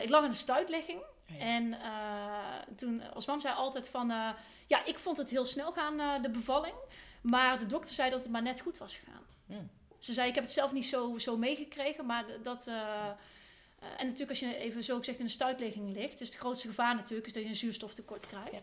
ik 0.00 0.08
lag 0.08 0.24
in 0.24 0.30
de 0.30 0.36
stuitlegging. 0.36 0.98
Oh 0.98 1.38
ja. 1.38 1.44
En 1.44 1.76
toen, 2.76 3.02
Osman 3.14 3.40
zei 3.40 3.54
altijd 3.54 3.88
van... 3.88 4.12
ja, 4.66 4.84
ik 4.84 4.98
vond 4.98 5.16
het 5.16 5.30
heel 5.30 5.46
snel 5.46 5.72
gaan, 5.72 6.22
de 6.22 6.30
bevalling. 6.30 6.74
Maar 7.20 7.58
de 7.58 7.66
dokter 7.66 7.94
zei 7.94 8.10
dat 8.10 8.22
het 8.22 8.32
maar 8.32 8.42
net 8.42 8.60
goed 8.60 8.78
was 8.78 8.96
gegaan. 8.96 9.22
Hmm. 9.46 9.70
Ze 9.98 10.12
zei, 10.12 10.28
ik 10.28 10.34
heb 10.34 10.44
het 10.44 10.52
zelf 10.52 10.72
niet 10.72 10.86
zo, 10.86 11.18
zo 11.18 11.36
meegekregen, 11.36 12.06
maar 12.06 12.24
dat... 12.42 12.66
Uh, 12.68 12.74
uh, 12.74 13.88
en 13.96 14.04
natuurlijk 14.04 14.30
als 14.30 14.38
je 14.38 14.56
even 14.56 14.84
zo 14.84 14.98
gezegd 14.98 15.18
in 15.18 15.24
een 15.24 15.30
stuitlegging 15.30 15.92
ligt... 15.92 16.20
is 16.20 16.28
het 16.28 16.38
grootste 16.38 16.68
gevaar 16.68 16.94
natuurlijk 16.94 17.26
is 17.26 17.32
dat 17.32 17.42
je 17.42 17.48
een 17.48 17.54
zuurstoftekort 17.54 18.26
krijgt. 18.26 18.52
Ja. 18.52 18.60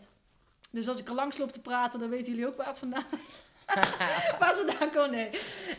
Dus 0.70 0.88
als 0.88 0.98
ik 1.00 1.08
er 1.08 1.14
langs 1.14 1.38
loop 1.38 1.52
te 1.52 1.60
praten, 1.60 2.00
dan 2.00 2.08
weten 2.08 2.32
jullie 2.32 2.46
ook 2.46 2.56
waar 2.56 2.66
het 2.66 2.78
vandaan, 2.78 3.06
waar 4.38 4.48
het 4.48 4.58
vandaan 4.58 4.90
komt. 4.90 5.10
Nee. 5.10 5.30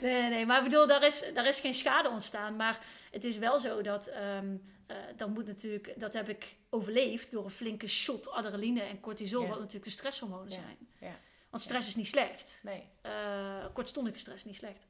nee, 0.02 0.22
nee, 0.22 0.30
nee. 0.30 0.46
Maar 0.46 0.58
ik 0.58 0.64
bedoel, 0.64 0.88
daar 0.88 1.04
is, 1.06 1.24
daar 1.34 1.48
is 1.48 1.60
geen 1.60 1.74
schade 1.74 2.10
ontstaan. 2.10 2.56
Maar 2.56 2.86
het 3.12 3.24
is 3.24 3.38
wel 3.38 3.60
zo 3.60 3.82
dat... 3.82 4.12
Um, 4.16 4.62
uh, 4.92 4.98
dan 5.18 5.32
moet 5.32 5.46
natuurlijk, 5.46 5.94
dat 5.98 6.14
heb 6.14 6.30
ik 6.30 6.56
overleefd 6.70 7.32
door 7.32 7.44
een 7.44 7.50
flinke 7.50 7.88
shot 7.88 8.32
adrenaline 8.32 8.82
en 8.82 9.00
cortisol, 9.00 9.42
Ja. 9.42 9.48
wat 9.48 9.58
natuurlijk 9.58 9.86
de 9.86 9.92
stresshormonen 9.92 10.50
Ja. 10.50 10.56
zijn. 10.56 10.78
Ja. 11.00 11.20
Want 11.50 11.64
stress 11.64 11.88
is 11.88 11.96
niet 11.96 12.08
slecht. 12.08 12.60
Nee. 12.64 12.84
Uh, 13.06 13.66
kortstondige 13.74 14.20
stress 14.20 14.38
is 14.38 14.46
niet 14.46 14.56
slecht. 14.56 14.88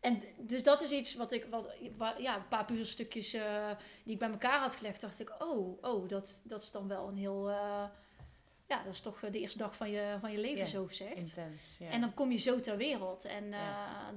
En 0.00 0.22
dus 0.38 0.62
dat 0.62 0.82
is 0.82 0.90
iets 0.90 1.14
wat 1.14 1.32
ik, 1.32 1.46
wat, 1.50 2.14
ja, 2.18 2.36
een 2.36 2.48
paar 2.48 2.64
puzzelstukjes 2.64 3.34
uh, 3.34 3.70
die 4.04 4.12
ik 4.12 4.18
bij 4.18 4.30
elkaar 4.30 4.60
had 4.60 4.74
gelegd, 4.74 5.00
dacht 5.00 5.20
ik, 5.20 5.42
oh, 5.42 5.84
oh 5.84 6.08
dat, 6.08 6.40
dat 6.44 6.62
is 6.62 6.70
dan 6.70 6.88
wel 6.88 7.08
een 7.08 7.16
heel, 7.16 7.50
uh, 7.50 7.84
ja, 8.68 8.82
dat 8.84 8.92
is 8.92 9.00
toch 9.00 9.20
de 9.20 9.38
eerste 9.38 9.58
dag 9.58 9.76
van 9.76 9.90
je, 9.90 10.16
van 10.20 10.32
je 10.32 10.38
leven, 10.38 10.66
zo 10.68 10.86
gezegd. 10.86 11.16
Intens. 11.16 11.76
Ja. 11.78 11.90
En 11.90 12.00
dan 12.00 12.14
kom 12.14 12.30
je 12.30 12.38
zo 12.38 12.60
ter 12.60 12.76
wereld. 12.76 13.24
En 13.24 13.54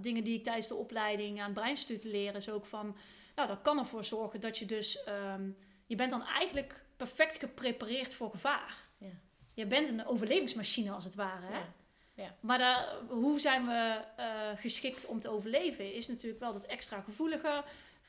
dingen 0.01 0.23
die 0.23 0.37
ik 0.37 0.43
tijdens 0.43 0.67
de 0.67 0.75
opleiding 0.75 1.41
aan 1.41 1.57
het 1.57 2.03
leren, 2.03 2.35
is 2.35 2.49
ook 2.49 2.65
van, 2.65 2.97
nou, 3.35 3.47
dat 3.47 3.61
kan 3.61 3.79
ervoor 3.79 4.03
zorgen 4.03 4.39
dat 4.39 4.57
je 4.57 4.65
dus, 4.65 5.07
um, 5.07 5.57
je 5.85 5.95
bent 5.95 6.11
dan 6.11 6.23
eigenlijk 6.23 6.85
perfect 6.97 7.37
geprepareerd 7.37 8.13
voor 8.13 8.29
gevaar. 8.29 8.77
Ja. 8.97 9.23
Je 9.55 9.65
bent 9.65 9.89
een 9.89 10.05
overlevingsmachine 10.05 10.91
als 10.91 11.03
het 11.03 11.15
ware. 11.15 11.45
Hè? 11.45 11.57
Ja. 11.57 11.73
Ja. 12.13 12.35
Maar 12.39 12.57
daar, 12.57 12.95
hoe 13.07 13.39
zijn 13.39 13.65
we 13.65 14.01
uh, 14.19 14.59
geschikt 14.59 15.05
om 15.05 15.19
te 15.19 15.29
overleven? 15.29 15.93
Is 15.93 16.07
natuurlijk 16.07 16.39
wel 16.39 16.53
dat 16.53 16.65
extra 16.65 17.01
gevoelige, 17.01 17.63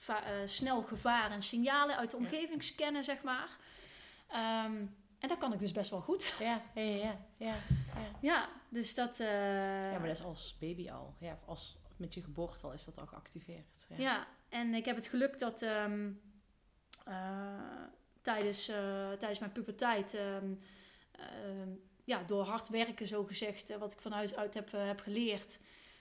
uh, 0.08 0.16
snel 0.44 0.82
gevaar 0.82 1.30
en 1.30 1.42
signalen 1.42 1.96
uit 1.96 2.10
de 2.10 2.16
omgeving 2.16 2.62
scannen, 2.64 3.04
zeg 3.04 3.22
maar. 3.22 3.48
Um, 4.28 4.96
en 5.18 5.28
dat 5.28 5.38
kan 5.38 5.52
ik 5.52 5.58
dus 5.58 5.72
best 5.72 5.90
wel 5.90 6.00
goed. 6.00 6.34
Ja, 6.38 6.62
ja, 6.74 6.82
ja, 6.82 7.18
ja. 7.36 7.46
ja, 7.46 7.54
ja. 8.20 8.48
Dus 8.68 8.94
dat. 8.94 9.20
Uh, 9.20 9.92
Ja, 9.92 9.98
maar 9.98 10.08
dat 10.08 10.16
is 10.16 10.24
als 10.24 10.56
baby 10.60 10.90
al. 10.90 11.14
Ja, 11.18 11.38
als 11.44 11.76
met 11.96 12.14
je 12.14 12.22
geboorte 12.22 12.66
al 12.66 12.72
is 12.72 12.84
dat 12.84 12.98
al 12.98 13.06
geactiveerd. 13.06 13.86
Ja. 13.88 13.96
Ja, 13.96 14.26
en 14.48 14.74
ik 14.74 14.84
heb 14.84 14.96
het 14.96 15.06
geluk 15.06 15.38
dat 15.38 15.62
um, 15.62 16.20
tijdens, 18.22 18.64
tijdens 19.18 19.38
mijn 19.38 19.52
puberteit. 19.52 20.14
Um, 20.14 20.60
ja, 22.06 22.22
door 22.22 22.44
hard 22.44 22.68
werken, 22.68 23.06
zo 23.06 23.24
gezegd, 23.24 23.70
eh, 23.70 23.76
wat 23.76 23.92
ik 23.92 24.00
van 24.00 24.12
huis 24.12 24.36
uit 24.36 24.54
heb, 24.54 24.72
uh, 24.74 24.86
heb 24.86 25.00
geleerd. 25.00 25.60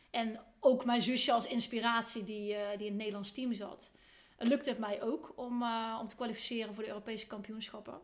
En 0.09 0.39
ook 0.59 0.85
mijn 0.85 1.01
zusje 1.01 1.31
als 1.31 1.47
inspiratie, 1.47 2.23
die, 2.23 2.53
uh, 2.53 2.69
die 2.69 2.85
in 2.85 2.85
het 2.85 2.95
Nederlands 2.95 3.31
team 3.31 3.53
zat. 3.53 3.93
lukte 4.37 4.69
het 4.69 4.79
mij 4.79 5.01
ook 5.01 5.33
om, 5.35 5.61
uh, 5.61 5.97
om 6.01 6.07
te 6.07 6.15
kwalificeren 6.15 6.73
voor 6.73 6.83
de 6.83 6.89
Europese 6.89 7.27
kampioenschappen. 7.27 8.01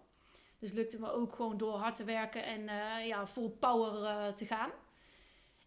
Dus 0.60 0.72
lukte 0.72 1.00
me 1.00 1.12
ook 1.12 1.36
gewoon 1.36 1.58
door 1.58 1.76
hard 1.76 1.96
te 1.96 2.04
werken 2.04 2.44
en 2.46 2.64
ja, 3.08 3.28
vol 3.28 3.50
power 3.50 4.34
te 4.36 4.46
gaan. 4.46 4.72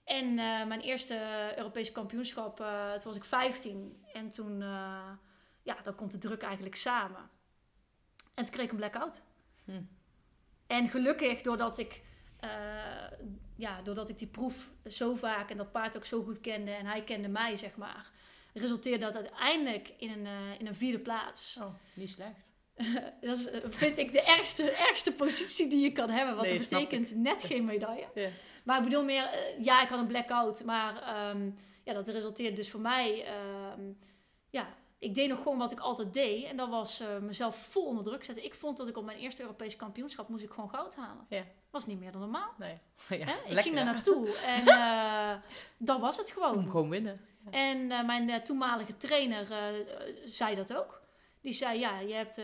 En 0.04 0.35
mijn 0.68 0.80
eerste 0.80 1.52
Europese 1.57 1.92
kampioenschap, 1.92 2.57
toen 2.57 3.04
was 3.04 3.16
ik 3.16 3.24
15. 3.24 4.04
En 4.12 4.30
toen, 4.30 4.59
ja, 5.62 5.76
dan 5.83 5.94
komt 5.94 6.11
de 6.11 6.18
druk 6.18 6.42
eigenlijk 6.42 6.76
samen. 6.76 7.30
En 8.35 8.44
toen 8.44 8.52
kreeg 8.52 8.64
ik 8.64 8.70
een 8.70 8.76
blackout. 8.76 9.22
Hm. 9.64 9.83
En 10.74 10.88
gelukkig, 10.88 11.42
doordat 11.42 11.78
ik 11.78 12.02
uh, 12.44 12.50
ja, 13.56 13.82
doordat 13.82 14.08
ik 14.08 14.18
die 14.18 14.28
proef 14.28 14.70
zo 14.87 15.14
vaak 15.14 15.50
en 15.50 15.56
dat 15.56 15.72
paard 15.72 15.96
ook 15.96 16.04
zo 16.04 16.22
goed 16.22 16.40
kende 16.40 16.70
en 16.70 16.87
hij 16.87 17.02
kende 17.02 17.28
mij, 17.28 17.56
zeg 17.56 17.76
maar, 17.76 18.10
resulteerde 18.52 19.04
dat 19.04 19.14
uiteindelijk 19.14 19.92
in 19.98 20.10
een, 20.10 20.24
uh, 20.24 20.60
in 20.60 20.66
een 20.66 20.74
vierde 20.74 20.98
plaats. 20.98 21.58
Oh, 21.60 21.74
niet 21.94 22.10
slecht. 22.10 22.52
dat 23.20 23.38
is, 23.38 23.50
eh, 23.50 23.60
vind 23.68 23.98
ik 23.98 24.12
de 24.12 24.22
ergste, 24.22 24.70
ergste 24.70 25.14
positie 25.14 25.68
die 25.68 25.80
je 25.80 25.92
kan 25.92 26.10
hebben. 26.10 26.34
Want 26.34 26.48
Nee, 26.48 26.58
dat 26.58 26.68
betekent 26.68 27.14
net 27.14 27.44
geen 27.44 27.64
medaille. 27.64 28.08
Ja. 28.14 28.28
Maar 28.64 28.78
ik 28.78 28.84
bedoel 28.84 29.04
meer, 29.04 29.24
eh, 29.24 29.64
ja, 29.64 29.82
ik 29.82 29.88
had 29.88 29.98
een 29.98 30.06
blackout. 30.06 30.64
Maar 30.64 31.02
ehm, 31.02 31.50
ja, 31.84 31.92
dat 31.92 32.08
resulteerde 32.08 32.56
dus 32.56 32.70
voor 32.70 32.80
mij... 32.80 33.24
ehm, 33.24 33.82
ja, 34.50 34.74
ik 35.05 35.14
deed 35.14 35.29
nog 35.29 35.38
gewoon 35.43 35.59
wat 35.59 35.73
ik 35.73 35.81
altijd 35.81 36.12
deed. 36.14 36.45
En 36.45 36.57
dat 36.57 36.69
was 36.69 37.01
eh, 37.01 37.07
mezelf 37.21 37.57
vol 37.57 37.85
onder 37.85 38.05
druk 38.05 38.25
zetten. 38.25 38.45
Ik 38.45 38.55
vond 38.55 38.77
dat 38.77 38.88
ik 38.88 38.97
op 38.97 39.05
mijn 39.05 39.19
eerste 39.19 39.43
Europese 39.43 39.77
kampioenschap 39.77 40.29
moest 40.29 40.45
ik 40.45 40.51
gewoon 40.51 40.71
goud 40.71 40.97
halen. 40.97 41.27
Ja. 41.29 41.43
Was 41.71 41.87
niet 41.87 42.01
meer 42.01 42.12
dan 42.12 42.21
normaal. 42.21 42.53
Nee. 42.59 42.77
Ja? 43.09 43.17
Ik 43.17 43.27
lekker, 43.47 43.62
ging 43.62 43.75
daar 43.75 43.85
naartoe. 43.85 44.37
En 44.57 44.67
eh, 44.67 45.35
dat 45.77 46.01
was 46.01 46.17
het 46.17 46.31
gewoon. 46.31 46.57
Om 46.57 46.71
gewoon 46.71 46.88
winnen. 46.90 47.21
En 47.51 47.90
eh, 47.90 48.05
mijn 48.05 48.43
toenmalige 48.45 48.97
trainer 48.97 49.47
zei 50.25 50.55
dat 50.55 50.75
ook. 50.77 51.03
Die 51.40 51.53
zei, 51.53 51.79
ja, 51.79 51.99
je 51.99 52.14
hebt... 52.14 52.38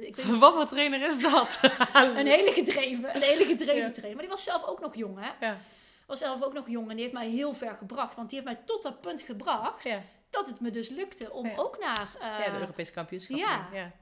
ik 0.00 0.16
weet 0.16 0.26
niet, 0.26 0.38
Wat 0.44 0.52
voor 0.54 0.66
trainer 0.66 1.00
is 1.06 1.22
dat? 1.22 1.60
een 1.92 2.26
hele 2.26 2.52
gedreven, 2.52 3.14
een 3.14 3.22
hele 3.22 3.44
gedreven 3.44 3.76
Ja. 3.76 3.90
trainer. 3.90 4.12
Maar 4.12 4.20
die 4.24 4.28
was 4.28 4.44
zelf 4.44 4.64
ook 4.64 4.80
nog 4.80 4.94
jong, 4.96 5.18
hè? 5.20 5.46
Ja. 5.46 5.58
Was 6.06 6.18
zelf 6.18 6.42
ook 6.42 6.52
nog 6.52 6.68
jong 6.68 6.88
en 6.88 6.94
die 6.94 7.02
heeft 7.02 7.14
mij 7.16 7.28
heel 7.28 7.54
ver 7.54 7.74
gebracht. 7.78 8.14
Want 8.14 8.30
die 8.30 8.40
heeft 8.40 8.52
mij 8.52 8.62
tot 8.64 8.82
dat 8.82 9.00
punt 9.00 9.22
gebracht 9.22 9.84
Ja. 9.84 10.02
Dat 10.30 10.48
het 10.48 10.60
me 10.60 10.70
dus 10.70 10.88
lukte 10.88 11.32
om 11.32 11.46
Ja. 11.46 11.56
ook 11.56 11.78
naar... 11.78 12.08
eh, 12.20 12.46
ja, 12.46 12.50
de 12.52 12.58
Europese 12.60 12.92
kampioenschap. 12.92 13.38
ja. 13.38 13.68
ja. 13.72 13.92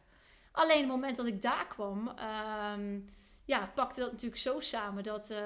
Alleen 0.53 0.79
het 0.79 0.89
moment 0.89 1.17
dat 1.17 1.27
ik 1.27 1.43
daar 1.43 1.67
kwam, 1.67 2.09
ehm, 2.09 2.99
ja, 3.45 3.71
pakte 3.75 4.01
dat 4.01 4.11
natuurlijk 4.13 4.41
zo 4.41 4.61
samen 4.61 5.03
dat, 5.03 5.31
eh, 5.31 5.39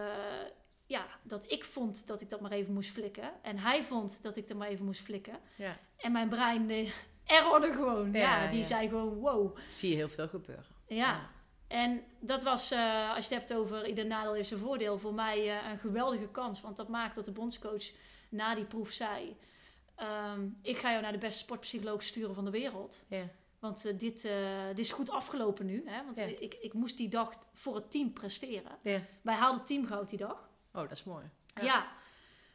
ja, 0.86 1.06
dat 1.22 1.44
ik 1.50 1.64
vond 1.64 2.06
dat 2.06 2.20
ik 2.20 2.30
dat 2.30 2.40
maar 2.40 2.50
even 2.50 2.72
moest 2.74 2.90
flikken. 2.90 3.30
En 3.42 3.58
hij 3.58 3.84
vond 3.84 4.22
dat 4.22 4.36
ik 4.36 4.48
er 4.48 4.56
maar 4.56 4.68
even 4.68 4.84
moest 4.84 5.00
flikken. 5.00 5.38
Ja. 5.56 5.78
En 5.96 6.12
mijn 6.12 6.28
brein 6.28 6.70
eh, 6.70 6.90
errorde 7.38 7.72
gewoon. 7.72 8.12
Ja, 8.12 8.46
die 8.50 8.64
zei 8.64 8.88
gewoon 8.88 9.14
wow. 9.14 9.56
Zie 9.68 9.90
je 9.90 9.96
heel 9.96 10.08
veel 10.08 10.28
gebeuren. 10.28 10.64
Ja. 10.86 11.28
En 11.68 12.02
dat 12.20 12.42
was, 12.42 12.70
eh, 12.70 13.14
als 13.14 13.28
je 13.28 13.34
het 13.34 13.48
hebt 13.48 13.60
over 13.60 13.86
ieder 13.86 14.06
nadeel 14.06 14.32
heeft 14.34 14.48
zijn 14.48 14.60
voordeel, 14.60 14.98
voor 14.98 15.14
mij 15.14 15.38
eh, 15.58 15.70
een 15.70 15.78
geweldige 15.78 16.28
kans. 16.28 16.60
Want 16.60 16.76
dat 16.76 16.88
maakt 16.88 17.14
dat 17.14 17.24
de 17.24 17.32
bondscoach 17.32 17.84
na 18.28 18.54
die 18.54 18.64
proef 18.64 18.90
zei... 18.90 19.36
ehm, 20.00 20.48
ik 20.62 20.76
ga 20.78 20.90
jou 20.90 21.02
naar 21.02 21.12
de 21.12 21.18
beste 21.18 21.38
sportpsycholoog 21.44 22.02
sturen 22.02 22.34
van 22.34 22.44
de 22.44 22.50
wereld. 22.50 23.04
Ja. 23.08 23.28
Want 23.58 23.84
eh, 23.84 23.98
dit, 23.98 24.24
eh, 24.24 24.66
dit 24.68 24.78
is 24.78 24.92
goed 24.92 25.10
afgelopen 25.10 25.66
nu. 25.66 25.82
Hè? 25.86 26.04
Want 26.04 26.16
Ja. 26.16 26.24
ik, 26.24 26.54
ik 26.60 26.72
moest 26.72 26.96
die 26.96 27.08
dag 27.08 27.32
voor 27.54 27.74
het 27.74 27.90
team 27.90 28.12
presteren. 28.12 28.72
Ja. 28.82 29.00
Wij 29.22 29.34
haalden 29.34 29.64
teamgoud 29.64 30.08
die 30.08 30.18
dag. 30.18 30.48
Oh, 30.72 30.80
dat 30.82 30.90
is 30.90 31.04
mooi. 31.04 31.24
Ja. 31.54 31.62
Ja. 31.62 31.92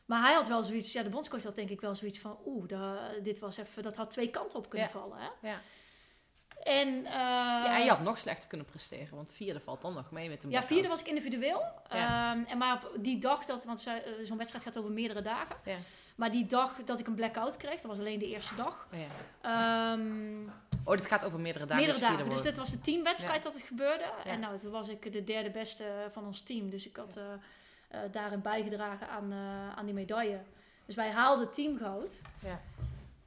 Maar 0.05 0.21
hij 0.21 0.33
had 0.33 0.47
wel 0.47 0.63
zoiets, 0.63 0.93
ja, 0.93 1.03
de 1.03 1.09
bondscoach 1.09 1.43
had 1.43 1.55
denk 1.55 1.69
ik 1.69 1.81
wel 1.81 1.95
zoiets 1.95 2.19
van, 2.19 2.37
oeh, 2.45 2.97
dit 3.23 3.39
was 3.39 3.57
even, 3.57 3.83
dat 3.83 3.95
had 3.95 4.11
twee 4.11 4.29
kanten 4.29 4.59
op 4.59 4.69
kunnen 4.69 4.89
vallen. 4.89 5.17
Hè? 5.17 5.49
Ja. 5.49 5.61
En, 6.65 7.05
eh, 7.05 7.11
ja, 7.11 7.77
en 7.77 7.83
je 7.83 7.89
had 7.89 8.01
nog 8.01 8.19
slechter 8.19 8.49
kunnen 8.49 8.67
presteren, 8.67 9.15
want 9.15 9.31
vierde 9.31 9.59
valt 9.59 9.81
dan 9.81 9.93
nog 9.93 10.11
mee 10.11 10.29
met 10.29 10.43
een 10.43 10.49
Ja, 10.49 10.63
vierde 10.63 10.87
was 10.87 10.99
ik 10.99 11.07
individueel. 11.07 11.63
Ja. 11.89 12.31
Ehm, 12.31 12.43
en 12.45 12.57
maar 12.57 12.81
die 12.97 13.19
dag 13.19 13.45
dat, 13.45 13.65
want 13.65 13.87
eh, 13.87 13.93
zo'n 14.23 14.37
wedstrijd 14.37 14.65
gaat 14.65 14.77
over 14.77 14.91
meerdere 14.91 15.21
dagen. 15.21 15.55
Ja. 15.63 15.77
Maar 16.15 16.31
die 16.31 16.45
dag 16.45 16.71
dat 16.85 16.99
ik 16.99 17.07
een 17.07 17.15
blackout 17.15 17.57
kreeg, 17.57 17.81
dat 17.81 17.91
was 17.91 17.99
alleen 17.99 18.19
de 18.19 18.27
eerste 18.27 18.55
dag. 18.55 18.87
Oh, 18.93 18.99
ja. 18.99 19.93
Ehm, 19.93 20.47
oh, 20.85 20.95
dit 20.95 21.05
gaat 21.05 21.25
over 21.25 21.39
meerdere 21.39 21.65
dagen. 21.65 21.85
meerdere 21.85 22.05
je 22.05 22.17
dagen. 22.17 22.29
Dus 22.29 22.41
dit 22.41 22.57
was 22.57 22.71
de 22.71 22.81
teamwedstrijd 22.81 23.43
dat 23.43 23.53
het 23.53 23.63
gebeurde. 23.63 24.05
En 24.25 24.39
nou, 24.39 24.59
toen 24.59 24.71
was 24.71 24.87
ik 24.87 25.11
de 25.11 25.23
derde 25.23 25.49
beste 25.49 25.85
van 26.11 26.25
ons 26.25 26.41
team. 26.41 26.69
Dus 26.69 26.87
ik 26.87 26.95
had 26.95 27.17
eh, 27.17 27.23
eh, 27.87 28.11
daarin 28.11 28.41
bijgedragen 28.41 29.09
aan, 29.09 29.31
eh, 29.31 29.77
aan 29.77 29.85
die 29.85 29.93
medaille. 29.93 30.39
Dus 30.85 30.95
wij 30.95 31.11
haalden 31.11 31.51
teamgoud. 31.51 32.13
Ja. 32.39 32.61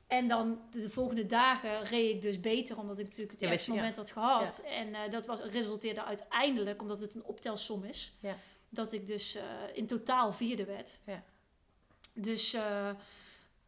En 0.09 0.29
dan 0.29 0.61
de, 0.71 0.81
de 0.81 0.91
volgende 0.91 1.27
dagen 1.27 1.85
reed 1.85 2.15
ik 2.15 2.23
dus 2.23 2.41
beter, 2.41 2.79
omdat 2.79 2.99
ik 2.99 3.05
natuurlijk 3.05 3.31
het 3.33 3.41
Ja, 3.41 3.51
eerste 3.51 3.71
moment 3.71 3.97
had 3.97 4.11
gehad. 4.11 4.61
En 4.61 4.95
eh, 4.95 5.11
dat 5.11 5.27
was, 5.27 5.41
resulteerde 5.41 6.05
uiteindelijk, 6.05 6.81
omdat 6.81 7.01
het 7.01 7.15
een 7.15 7.25
optelsom 7.25 7.85
is, 7.85 8.13
Ja. 8.21 8.37
dat 8.69 8.93
ik 8.93 9.07
dus 9.07 9.35
eh, 9.35 9.45
in 9.73 9.87
totaal 9.87 10.33
vierde 10.33 10.65
werd. 10.65 10.99
Ja. 11.07 11.23
Dus 12.15 12.55
eh, 12.55 12.91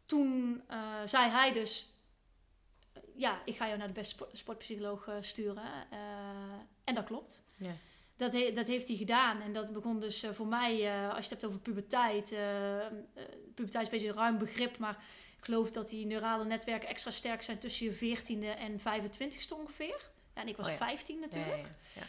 toen 0.07 0.63
zei 1.05 1.31
hij 1.31 1.53
dus, 1.53 1.91
ja, 3.15 3.41
ik 3.45 3.57
ga 3.57 3.67
jou 3.67 3.79
naar 3.79 3.87
de 3.87 3.93
beste 3.93 4.15
sport- 4.15 4.39
sportpsycholoog 4.39 5.09
sturen. 5.21 5.63
En 6.85 6.95
dat 6.95 7.05
klopt. 7.05 7.43
Ja. 7.59 7.73
Dat, 8.17 8.33
he- 8.33 8.53
dat 8.53 8.67
heeft 8.67 8.89
hij 8.89 8.97
gedaan. 8.97 9.41
En 9.41 9.53
dat 9.53 9.73
begon 9.73 10.01
dus 10.01 10.27
voor 10.33 10.47
mij, 10.47 10.73
als 11.09 11.27
je 11.27 11.31
het 11.31 11.31
hebt 11.31 11.45
over 11.45 11.59
puberteit. 11.59 12.29
puberteit 13.55 13.87
is 13.87 13.93
een 13.93 13.99
beetje 13.99 14.09
een 14.09 14.15
ruim 14.15 14.39
begrip, 14.39 14.79
maar 14.79 15.05
ik 15.41 15.47
geloof 15.47 15.71
dat 15.71 15.89
die 15.89 16.07
neurale 16.07 16.45
netwerken 16.45 16.89
extra 16.89 17.11
sterk 17.11 17.43
zijn 17.43 17.59
tussen 17.59 17.87
je 17.87 18.17
14e 18.17 18.59
en 18.59 18.81
25ste 18.81 19.57
ongeveer. 19.61 20.01
Ja, 20.35 20.41
en 20.43 20.49
ik 20.49 20.57
was 20.57 20.67
Oh 20.67 20.73
ja. 20.73 20.79
15 20.79 21.15
Ja, 21.15 21.21
natuurlijk. 21.21 21.67
ja, 21.95 22.01
ja. 22.01 22.07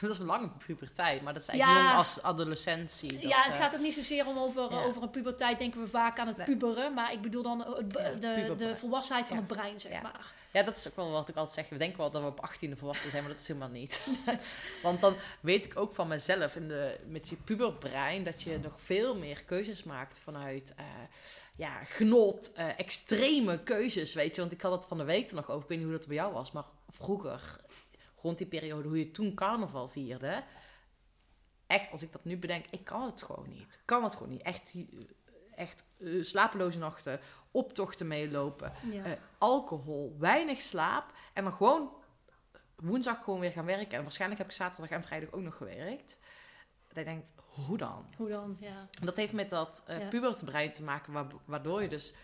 Dat 0.00 0.10
is 0.10 0.18
een 0.18 0.26
lange 0.26 0.48
puberteit, 0.66 1.22
maar 1.22 1.32
dat 1.32 1.42
is 1.42 1.48
Ja. 1.48 1.52
eigenlijk 1.54 1.84
jong 1.86 1.98
als 1.98 2.22
adolescentie. 2.22 3.12
Dat, 3.12 3.22
ja, 3.22 3.42
het 3.42 3.54
eh, 3.54 3.60
gaat 3.60 3.74
ook 3.74 3.80
niet 3.80 3.94
zozeer 3.94 4.26
om 4.26 4.38
over, 4.38 4.70
ja. 4.72 4.82
over 4.82 5.02
een 5.02 5.10
puberteit, 5.10 5.58
denken 5.58 5.80
we 5.80 5.88
vaak 5.88 6.18
aan 6.18 6.26
het 6.26 6.36
Nee. 6.36 6.46
puberen. 6.46 6.94
Maar 6.94 7.12
ik 7.12 7.20
bedoel 7.22 7.42
dan 7.42 7.58
Ja, 7.88 8.10
de, 8.12 8.54
de 8.56 8.76
volwassenheid 8.76 9.26
van 9.26 9.36
Ja. 9.36 9.42
het 9.42 9.52
brein, 9.52 9.80
zeg 9.80 9.92
Ja. 9.92 10.00
maar. 10.02 10.32
Ja, 10.56 10.62
dat 10.62 10.76
is 10.76 10.88
ook 10.88 10.96
wel 10.96 11.10
wat 11.10 11.28
ik 11.28 11.36
altijd 11.36 11.54
zeg. 11.54 11.68
We 11.68 11.76
denken 11.76 11.98
wel 11.98 12.10
dat 12.10 12.22
we 12.22 12.28
op 12.28 12.50
18e 12.50 12.78
volwassen 12.78 13.10
zijn, 13.10 13.22
maar 13.22 13.32
dat 13.32 13.40
is 13.40 13.48
helemaal 13.48 13.68
niet. 13.68 14.06
Want 14.82 15.00
dan 15.00 15.14
weet 15.40 15.64
ik 15.64 15.78
ook 15.78 15.94
van 15.94 16.08
mezelf, 16.08 16.56
in 16.56 16.68
de, 16.68 16.98
met 17.08 17.28
je 17.28 17.36
puberbrein, 17.36 18.24
dat 18.24 18.42
je 18.42 18.58
nog 18.58 18.80
veel 18.80 19.16
meer 19.16 19.44
keuzes 19.44 19.82
maakt 19.82 20.18
vanuit 20.18 20.74
eh, 20.76 20.84
ja, 21.56 21.84
genot, 21.84 22.52
eh, 22.52 22.78
extreme 22.78 23.62
keuzes, 23.62 24.14
weet 24.14 24.34
je. 24.34 24.40
Want 24.40 24.52
ik 24.52 24.60
had 24.60 24.72
het 24.72 24.86
van 24.86 24.98
de 24.98 25.04
week 25.04 25.28
er 25.28 25.34
nog 25.34 25.50
over, 25.50 25.62
ik 25.62 25.68
weet 25.68 25.78
niet 25.78 25.86
hoe 25.86 25.96
dat 25.96 26.06
bij 26.06 26.16
jou 26.16 26.32
was, 26.32 26.52
maar 26.52 26.64
vroeger, 26.88 27.60
rond 28.16 28.38
die 28.38 28.46
periode, 28.46 28.88
hoe 28.88 28.98
je 28.98 29.10
toen 29.10 29.34
carnaval 29.34 29.88
vierde. 29.88 30.44
Echt, 31.66 31.92
als 31.92 32.02
ik 32.02 32.12
dat 32.12 32.24
nu 32.24 32.36
bedenk, 32.36 32.64
ik 32.70 32.84
kan 32.84 33.02
het 33.02 33.22
gewoon 33.22 33.48
niet. 33.48 33.74
Ik 33.74 33.82
kan 33.84 34.04
het 34.04 34.14
gewoon 34.14 34.32
niet. 34.32 34.42
Echt, 34.42 34.74
echt 35.56 35.84
eh, 35.98 36.22
slapeloze 36.22 36.78
nachten, 36.78 37.20
optochten 37.50 38.06
meelopen 38.06 38.72
Ja. 38.90 39.04
eh, 39.04 39.12
alcohol, 39.38 40.16
weinig 40.18 40.60
slaap 40.60 41.12
en 41.32 41.44
dan 41.44 41.52
gewoon 41.52 41.90
woensdag 42.76 43.24
gewoon 43.24 43.40
weer 43.40 43.52
gaan 43.52 43.64
werken. 43.64 43.96
En 43.96 44.02
waarschijnlijk 44.02 44.40
heb 44.40 44.50
ik 44.50 44.56
zaterdag 44.56 44.90
en 44.90 45.02
vrijdag 45.02 45.32
ook 45.32 45.40
nog 45.42 45.56
gewerkt. 45.56 46.18
Dat 46.88 46.96
je 47.04 47.04
denkt, 47.04 47.32
hoe 47.36 47.78
dan? 47.78 48.06
Hoe 48.16 48.28
dan? 48.28 48.56
Ja. 48.60 48.88
En 49.00 49.06
dat 49.06 49.16
heeft 49.16 49.32
met 49.32 49.50
dat 49.50 49.84
uh, 49.90 50.00
Ja. 50.00 50.08
pubertebrein 50.08 50.72
te 50.72 50.82
maken, 50.82 51.12
wa- 51.12 51.26
waardoor 51.44 51.82
je 51.82 51.88
dus 51.88 52.14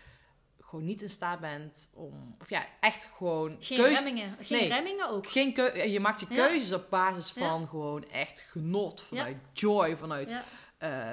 gewoon 0.59 0.85
niet 0.85 1.01
in 1.01 1.09
staat 1.09 1.39
bent 1.39 1.89
om, 1.95 2.35
of 2.41 2.49
ja, 2.49 2.65
echt 2.79 3.05
gewoon 3.17 3.57
Geen 3.59 3.77
keuze- 3.77 3.93
remmingen. 3.93 4.37
Geen 4.39 4.59
Nee. 4.59 4.67
remmingen 4.69 5.09
ook. 5.09 5.27
Geen 5.29 5.53
keu- 5.53 5.81
je 5.83 5.99
maakt 5.99 6.19
je 6.19 6.25
Ja. 6.29 6.35
keuzes 6.47 6.73
op 6.73 6.89
basis 6.89 7.31
van 7.31 7.67
gewoon 7.67 8.09
echt 8.09 8.39
genot, 8.41 9.01
vanuit 9.01 9.37
joy, 9.53 9.97
vanuit 9.97 10.35
eh, 10.77 11.11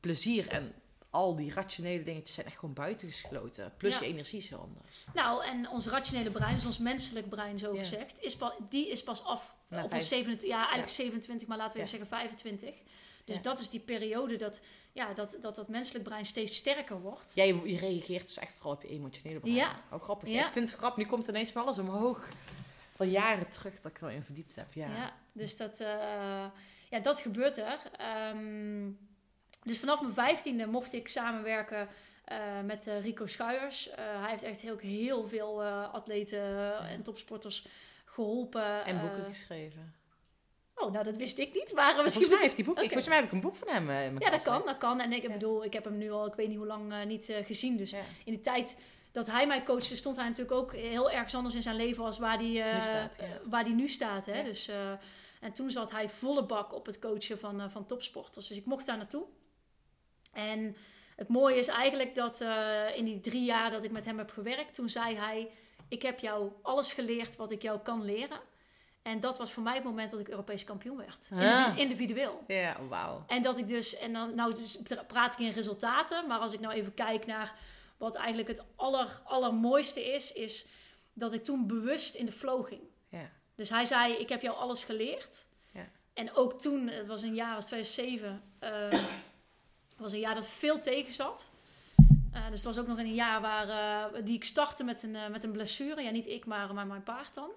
plezier. 0.00 0.48
En 0.48 0.74
al 1.14 1.36
die 1.36 1.52
rationele 1.52 2.02
dingetjes 2.02 2.34
zijn 2.34 2.46
echt 2.46 2.58
gewoon 2.58 2.74
buitengesloten. 2.74 3.72
Plus 3.76 3.94
Ja. 3.94 4.00
je 4.00 4.06
energie 4.06 4.38
is 4.38 4.48
heel 4.48 4.58
anders. 4.58 5.04
Nou, 5.14 5.44
en 5.44 5.68
ons 5.68 5.86
rationele 5.86 6.30
brein, 6.30 6.54
dus 6.54 6.64
ons 6.66 6.78
menselijk 6.78 7.28
brein 7.28 7.58
zo 7.58 7.72
Ja. 7.74 7.78
gezegd, 7.78 8.20
is 8.22 8.36
pas, 8.36 8.52
die 8.68 8.88
is 8.90 9.02
pas 9.02 9.24
af 9.24 9.54
Na 9.68 9.82
op 9.82 9.90
vijf- 9.90 10.00
ons 10.02 10.08
27, 10.10 10.48
ja, 10.48 10.56
eigenlijk 10.58 10.88
Ja. 10.88 10.94
27, 10.94 11.48
maar 11.48 11.56
laten 11.58 11.72
we 11.72 11.78
Ja. 11.78 11.84
even 11.84 11.98
zeggen 11.98 12.18
25. 12.18 12.74
Dus 13.24 13.36
Ja. 13.36 13.42
dat 13.42 13.60
is 13.60 13.70
die 13.70 13.80
periode 13.80 14.36
dat, 14.36 14.60
ja, 14.92 15.12
dat, 15.14 15.38
dat 15.40 15.54
dat 15.56 15.68
menselijk 15.68 16.04
brein 16.04 16.26
steeds 16.26 16.56
sterker 16.56 17.00
wordt. 17.00 17.32
Jij 17.34 17.46
je 17.64 17.78
reageert 17.78 18.26
dus 18.26 18.38
echt 18.38 18.52
vooral 18.54 18.72
op 18.72 18.82
je 18.82 18.88
emotionele 18.88 19.40
brein. 19.40 19.54
Ja. 19.56 19.80
Oh, 19.92 20.00
grappig. 20.02 20.28
Ja. 20.28 20.46
Ik 20.46 20.52
vind 20.52 20.70
het 20.70 20.78
grappig. 20.78 21.04
Nu 21.04 21.10
komt 21.10 21.28
ineens 21.28 21.50
van 21.50 21.62
alles 21.62 21.78
omhoog. 21.78 22.28
Van 22.96 23.10
jaren 23.10 23.50
terug 23.50 23.80
dat 23.80 23.90
ik 23.90 24.00
er 24.00 24.10
in 24.10 24.22
verdiept 24.24 24.54
heb. 24.54 24.72
Ja. 24.72 24.86
Ja. 24.86 25.12
dus 25.32 25.56
dat, 25.56 25.80
eh, 25.80 26.44
ja, 26.90 26.98
dat 27.02 27.20
gebeurt 27.20 27.56
er. 27.58 27.78
Ehm, 27.96 28.90
dus 29.64 29.78
vanaf 29.78 30.00
mijn 30.00 30.12
vijftiende 30.14 30.66
mocht 30.66 30.92
ik 30.92 31.08
samenwerken 31.08 31.88
eh, 32.24 32.38
met 32.64 32.86
eh, 32.86 33.02
Rico 33.02 33.26
Schuijers. 33.26 33.90
Eh, 33.90 33.96
hij 34.20 34.30
heeft 34.30 34.42
echt 34.42 34.60
heel, 34.60 34.76
heel 34.78 35.28
veel 35.28 35.62
atleten 35.64 36.78
en 36.78 37.02
topsporters 37.02 37.66
geholpen. 38.04 38.84
En 38.84 39.00
boeken 39.00 39.24
geschreven. 39.24 39.94
oh, 40.74 40.92
nou 40.92 41.04
dat 41.04 41.16
wist 41.16 41.38
ik 41.38 41.54
niet. 41.54 41.72
Maar 41.74 42.02
misschien 42.02 42.10
volgens 42.26 42.28
mij 42.28 42.40
heeft 42.42 42.56
hij. 42.56 42.66
Oké. 42.66 42.80
Volgens 42.80 43.06
mij 43.08 43.16
heb 43.16 43.26
ik 43.26 43.32
een 43.32 43.40
boek 43.40 43.56
van 43.56 43.68
hem 43.68 43.78
in 43.82 43.86
mijn 43.86 44.12
Ja, 44.12 44.18
dat 44.18 44.30
kast, 44.30 44.44
hè. 44.44 44.50
kan, 44.50 44.62
dat 44.66 44.78
kan. 44.78 45.00
En 45.00 45.12
ik 45.12 45.22
Ja. 45.22 45.32
bedoel, 45.32 45.64
ik 45.64 45.72
heb 45.72 45.84
hem 45.84 45.98
nu 45.98 46.10
al, 46.10 46.26
ik 46.26 46.34
weet 46.34 46.48
niet 46.48 46.56
hoe 46.56 46.66
lang 46.66 47.04
niet 47.04 47.32
gezien. 47.44 47.76
Dus 47.76 47.90
Ja. 47.90 47.98
in 48.24 48.32
die 48.32 48.40
tijd 48.40 48.80
dat 49.12 49.26
hij 49.26 49.46
mij 49.46 49.62
coachte, 49.62 49.96
stond 49.96 50.16
hij 50.16 50.28
natuurlijk 50.28 50.56
ook 50.56 50.72
heel 50.72 51.10
ergens 51.10 51.34
anders 51.34 51.54
in 51.54 51.62
zijn 51.62 51.76
leven 51.76 52.04
als 52.04 52.18
waar 52.18 52.36
hij, 52.38 52.72
Nu 52.74 52.80
staat, 52.80 53.16
ja. 53.20 53.48
waar 53.50 53.64
hij 53.64 53.72
nu 53.72 53.88
staat. 53.88 54.26
Hè? 54.26 54.42
Dus, 54.42 54.70
en 55.40 55.52
toen 55.52 55.70
zat 55.70 55.90
hij 55.90 56.08
volle 56.08 56.46
bak 56.46 56.74
op 56.74 56.86
het 56.86 56.98
coachen 56.98 57.38
van, 57.38 57.70
van 57.70 57.86
topsporters. 57.86 58.46
Dus 58.48 58.56
ik 58.56 58.64
mocht 58.64 58.86
daar 58.86 58.96
naartoe. 58.96 59.24
En 60.34 60.76
het 61.16 61.28
mooie 61.28 61.56
is 61.56 61.68
eigenlijk 61.68 62.14
dat 62.14 62.40
eh, 62.40 62.96
in 62.96 63.04
die 63.04 63.20
drie 63.20 63.44
jaar 63.44 63.70
dat 63.70 63.84
ik 63.84 63.90
met 63.90 64.04
hem 64.04 64.18
heb 64.18 64.30
gewerkt, 64.30 64.74
toen 64.74 64.88
zei 64.88 65.16
hij: 65.16 65.50
Ik 65.88 66.02
heb 66.02 66.18
jou 66.18 66.52
alles 66.62 66.92
geleerd 66.92 67.36
wat 67.36 67.50
ik 67.50 67.62
jou 67.62 67.78
kan 67.78 68.04
leren. 68.04 68.40
En 69.02 69.20
dat 69.20 69.38
was 69.38 69.52
voor 69.52 69.62
mij 69.62 69.74
het 69.74 69.84
moment 69.84 70.10
dat 70.10 70.20
ik 70.20 70.28
Europees 70.28 70.64
kampioen 70.64 70.96
werd. 70.96 71.26
Indivi- 71.30 71.80
individueel. 71.80 72.44
Ja, 72.46 72.76
wauw. 72.88 73.24
En 73.26 73.42
dat 73.42 73.58
ik 73.58 73.68
dus, 73.68 73.96
en 73.96 74.12
dan 74.12 74.34
nou 74.34 74.54
dus 74.54 74.82
praat 75.06 75.34
ik 75.34 75.46
in 75.46 75.52
resultaten, 75.52 76.26
maar 76.26 76.38
als 76.38 76.52
ik 76.52 76.60
nou 76.60 76.74
even 76.74 76.94
kijk 76.94 77.26
naar 77.26 77.54
wat 77.96 78.14
eigenlijk 78.14 78.48
het 78.48 78.62
aller, 78.76 79.20
allermooiste 79.24 80.12
is, 80.12 80.32
is 80.32 80.66
dat 81.12 81.32
ik 81.32 81.44
toen 81.44 81.66
bewust 81.66 82.14
in 82.14 82.26
de 82.26 82.32
flow 82.32 82.66
ging. 82.66 82.80
Dus 83.54 83.70
hij 83.70 83.84
zei, 83.84 84.12
ik 84.14 84.28
heb 84.28 84.42
jou 84.42 84.56
alles 84.56 84.84
geleerd. 84.84 85.46
En 86.12 86.34
ook 86.34 86.60
toen, 86.60 86.88
het 86.88 87.06
was 87.06 87.22
een 87.22 87.34
jaar, 87.34 87.54
was 87.54 87.66
2007, 87.66 88.42
eh, 88.58 88.88
was 89.96 90.12
een 90.12 90.18
jaar 90.18 90.34
dat 90.34 90.46
veel 90.46 90.80
tegen 90.80 91.14
zat. 91.14 91.50
Eh, 92.32 92.46
dus 92.46 92.54
het 92.54 92.62
was 92.64 92.78
ook 92.78 92.86
nog 92.86 92.98
een 92.98 93.14
jaar 93.14 93.40
waar, 93.40 93.68
eh, 93.68 94.24
die 94.24 94.34
ik 94.34 94.44
startte 94.44 94.84
met 94.84 95.02
een, 95.02 95.16
eh, 95.16 95.28
met 95.28 95.44
een 95.44 95.52
blessure. 95.52 96.02
Ja, 96.02 96.10
niet 96.10 96.26
ik, 96.26 96.46
maar, 96.46 96.74
maar 96.74 96.86
mijn 96.86 97.02
paard 97.02 97.34
dan. 97.34 97.50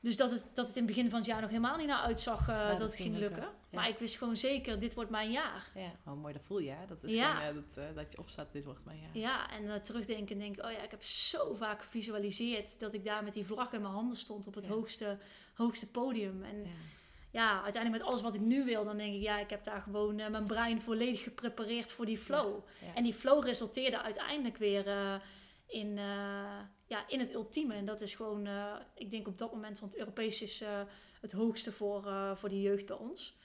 Dus 0.00 0.16
dat 0.16 0.30
het, 0.30 0.44
dat 0.54 0.66
het 0.66 0.76
in 0.76 0.82
het 0.82 0.94
begin 0.94 1.10
van 1.10 1.18
het 1.18 1.28
jaar 1.28 1.40
nog 1.40 1.50
helemaal 1.50 1.76
niet 1.76 1.86
naar 1.86 2.02
uitzag 2.02 2.46
dat, 2.46 2.78
dat 2.78 2.80
het 2.80 2.94
ging 2.94 3.16
lukken. 3.16 3.38
lukken. 3.38 3.58
Ja. 3.70 3.78
Maar 3.78 3.88
ik 3.88 3.98
wist 3.98 4.18
gewoon 4.18 4.36
zeker, 4.36 4.78
dit 4.78 4.94
wordt 4.94 5.10
mijn 5.10 5.30
jaar. 5.30 5.70
Ja, 5.74 5.92
oh, 6.06 6.20
mooi, 6.20 6.32
dat 6.32 6.42
voel 6.42 6.58
je. 6.58 6.70
Hè? 6.70 6.86
Dat 6.86 7.02
is 7.02 7.12
Ja. 7.12 7.34
gewoon 7.34 7.64
dat, 7.74 7.94
dat 7.94 8.12
je 8.12 8.18
opstaat, 8.18 8.52
dit 8.52 8.64
wordt 8.64 8.84
mijn 8.84 8.98
jaar. 9.00 9.16
Ja, 9.18 9.50
en 9.50 9.82
terugdenken 9.82 10.34
en 10.34 10.40
denk 10.40 10.64
oh 10.64 10.72
ja, 10.72 10.82
ik 10.82 10.90
heb 10.90 11.04
zo 11.04 11.54
vaak 11.54 11.82
gevisualiseerd 11.82 12.80
dat 12.80 12.94
ik 12.94 13.04
daar 13.04 13.24
met 13.24 13.34
die 13.34 13.44
vlag 13.46 13.72
in 13.72 13.80
mijn 13.80 13.92
handen 13.92 14.16
stond 14.16 14.46
op 14.46 14.54
het 14.54 14.66
hoogste, 14.66 15.18
hoogste 15.54 15.90
podium. 15.90 16.42
En 16.42 16.66
Ja. 17.38 17.62
uiteindelijk 17.62 18.02
met 18.02 18.10
alles 18.10 18.22
wat 18.22 18.34
ik 18.34 18.40
nu 18.40 18.64
wil, 18.64 18.84
dan 18.84 18.96
denk 18.96 19.14
ik, 19.14 19.20
ja, 19.20 19.38
ik 19.38 19.50
heb 19.50 19.64
daar 19.64 19.80
gewoon 19.80 20.18
eh, 20.18 20.28
mijn 20.28 20.44
brein 20.44 20.80
volledig 20.80 21.22
geprepareerd 21.22 21.92
voor 21.92 22.06
die 22.06 22.18
flow. 22.18 22.64
Ja. 22.80 22.94
En 22.94 23.02
die 23.02 23.14
flow 23.14 23.44
resulteerde 23.44 24.02
uiteindelijk 24.02 24.56
weer 24.56 24.86
eh, 24.86 25.14
in, 25.66 25.98
eh, 25.98 26.60
ja, 26.86 27.08
in 27.08 27.20
het 27.20 27.32
ultieme. 27.32 27.74
En 27.74 27.84
dat 27.84 28.00
is 28.00 28.14
gewoon, 28.14 28.48
ik 28.94 29.10
denk 29.10 29.26
op 29.26 29.38
dat 29.38 29.52
moment, 29.52 29.78
want 29.78 29.96
Europees 29.96 30.42
is 30.42 30.64
het 31.20 31.32
hoogste 31.32 31.72
voor, 31.72 32.02
voor 32.36 32.48
de 32.48 32.60
jeugd 32.60 32.86
bij 32.86 32.96
ons. 32.96 33.36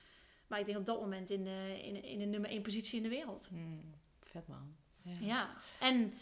Maar 0.47 0.59
ik 0.59 0.65
denk 0.65 0.77
op 0.77 0.85
dat 0.85 0.99
moment 0.99 1.29
in 1.29 1.43
de, 1.43 1.79
in, 1.83 2.03
in 2.03 2.19
de 2.19 2.25
nummer 2.25 2.49
één 2.49 2.61
positie 2.61 2.97
in 2.97 3.03
de 3.03 3.09
wereld. 3.09 3.47
Hmm, 3.49 3.93
vet 4.21 4.47
man. 4.47 4.75
Ja. 5.01 5.13
Ja, 5.21 5.55
en 5.79 6.13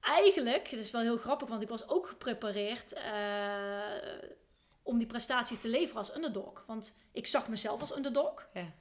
eigenlijk, 0.00 0.68
het 0.68 0.80
is 0.80 0.90
wel 0.90 1.00
heel 1.00 1.16
grappig, 1.16 1.48
want 1.48 1.62
ik 1.62 1.68
was 1.68 1.88
ook 1.88 2.06
geprepareerd 2.06 2.92
om 4.88 4.98
die 4.98 5.06
prestatie 5.06 5.58
te 5.58 5.68
leveren 5.68 5.96
als 5.96 6.14
underdog. 6.14 6.64
Want 6.66 6.96
ik 7.12 7.26
zag 7.26 7.48
mezelf 7.48 7.80
als 7.80 7.96
underdog. 7.96 8.48
Ja. 8.54 8.72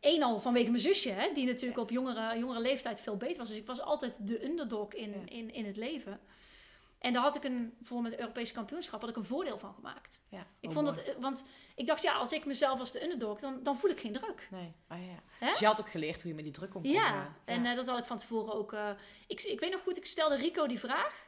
Eén 0.00 0.22
al 0.22 0.40
vanwege 0.40 0.70
mijn 0.70 0.82
zusje, 0.82 1.10
hè, 1.10 1.32
die 1.34 1.46
natuurlijk 1.46 1.78
op 1.80 1.90
jongere, 1.90 2.38
jongere 2.38 2.60
leeftijd 2.60 3.00
veel 3.00 3.16
beter 3.16 3.36
was. 3.36 3.48
Dus 3.48 3.56
ik 3.58 3.66
was 3.66 3.80
altijd 3.80 4.14
de 4.26 4.44
underdog 4.44 4.92
in, 4.94 5.10
Ja. 5.10 5.16
in, 5.24 5.52
in 5.52 5.66
het 5.66 5.76
leven. 5.76 6.20
En 6.98 7.12
daar 7.12 7.22
had 7.22 7.36
ik 7.36 7.44
een, 7.44 7.76
voor 7.82 8.02
met 8.02 8.10
het 8.12 8.20
Europese 8.20 8.52
kampioenschap, 8.52 9.00
had 9.00 9.10
ik 9.10 9.16
een 9.16 9.24
voordeel 9.24 9.58
van 9.58 9.74
gemaakt. 9.74 10.22
Ja. 10.30 10.46
Ik 10.60 10.68
Oh, 10.68 10.74
vond 10.74 10.86
mooi. 10.86 10.96
dat, 11.04 11.14
eh, 11.14 11.20
want 11.22 11.44
ik 11.74 11.86
dacht, 11.86 12.02
ja, 12.02 12.14
als 12.16 12.32
ik 12.32 12.44
mezelf 12.44 12.78
als 12.78 12.92
de 12.92 13.02
underdog, 13.02 13.40
dan, 13.40 13.62
dan 13.62 13.78
voel 13.78 13.90
ik 13.90 14.00
geen 14.00 14.12
druk. 14.12 14.48
Nee, 14.50 14.72
ah, 14.88 14.98
ja. 15.40 15.48
Dus 15.50 15.58
je 15.58 15.66
had 15.66 15.80
ook 15.80 15.90
geleerd 15.90 16.20
hoe 16.22 16.28
je 16.30 16.34
met 16.34 16.44
die 16.44 16.52
druk 16.52 16.74
om 16.74 16.82
kon 16.82 16.90
Ja, 16.90 17.08
gaan. 17.08 17.36
en 17.44 17.66
eh, 17.66 17.76
dat 17.76 17.86
had 17.86 17.98
ik 17.98 18.04
van 18.04 18.18
tevoren 18.18 18.54
ook. 18.54 18.72
eh, 18.72 18.90
ik, 19.26 19.42
ik 19.42 19.60
weet 19.60 19.72
nog 19.72 19.82
goed, 19.82 19.96
ik 19.96 20.06
stelde 20.06 20.36
Rico 20.36 20.66
die 20.66 20.78
vraag. 20.78 21.26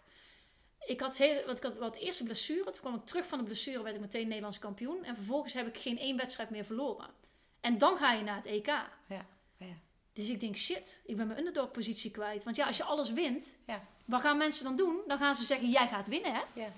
Ik 0.89 1.01
had, 1.01 1.17
heel, 1.17 1.45
want 1.47 1.59
ik 1.59 1.65
had 1.65 1.77
wat 1.79 1.97
eerste 1.97 2.25
blessure. 2.25 2.65
Toen 2.65 2.81
kwam 2.81 2.95
ik 2.95 3.05
terug 3.05 3.27
van 3.27 3.39
de 3.39 3.45
blessure, 3.45 3.83
werd 3.83 3.95
ik 3.95 4.01
meteen 4.01 4.27
Nederlands 4.29 4.59
kampioen. 4.59 5.05
En 5.05 5.15
vervolgens 5.15 5.53
heb 5.53 5.67
ik 5.67 5.77
geen 5.79 5.99
één 5.99 6.17
wedstrijd 6.17 6.51
meer 6.51 6.65
verloren. 6.65 7.11
En 7.61 7.79
dan 7.79 7.97
ga 7.97 8.13
je 8.13 8.23
naar 8.23 8.37
het 8.37 8.47
EK. 8.47 8.67
Ja, 8.67 9.27
ja. 9.57 9.77
Dus 10.13 10.29
ik 10.29 10.41
denk, 10.41 10.57
shit, 10.57 11.01
ik 11.07 11.17
ben 11.17 11.27
mijn 11.27 11.39
underdog 11.39 11.71
positie 11.71 12.11
kwijt. 12.11 12.45
Want 12.45 12.57
ja, 12.57 12.67
als 12.67 12.77
je 12.77 12.83
alles 12.85 13.13
wint, 13.13 13.57
Ja. 13.67 13.85
wat 14.05 14.21
gaan 14.21 14.37
mensen 14.37 14.65
dan 14.65 14.77
doen? 14.77 15.01
Dan 15.07 15.19
gaan 15.19 15.35
ze 15.35 15.45
zeggen, 15.45 15.71
jij 15.71 15.89
gaat 15.89 16.09
winnen, 16.09 16.35
hè? 16.35 16.43
Ja. 16.55 16.73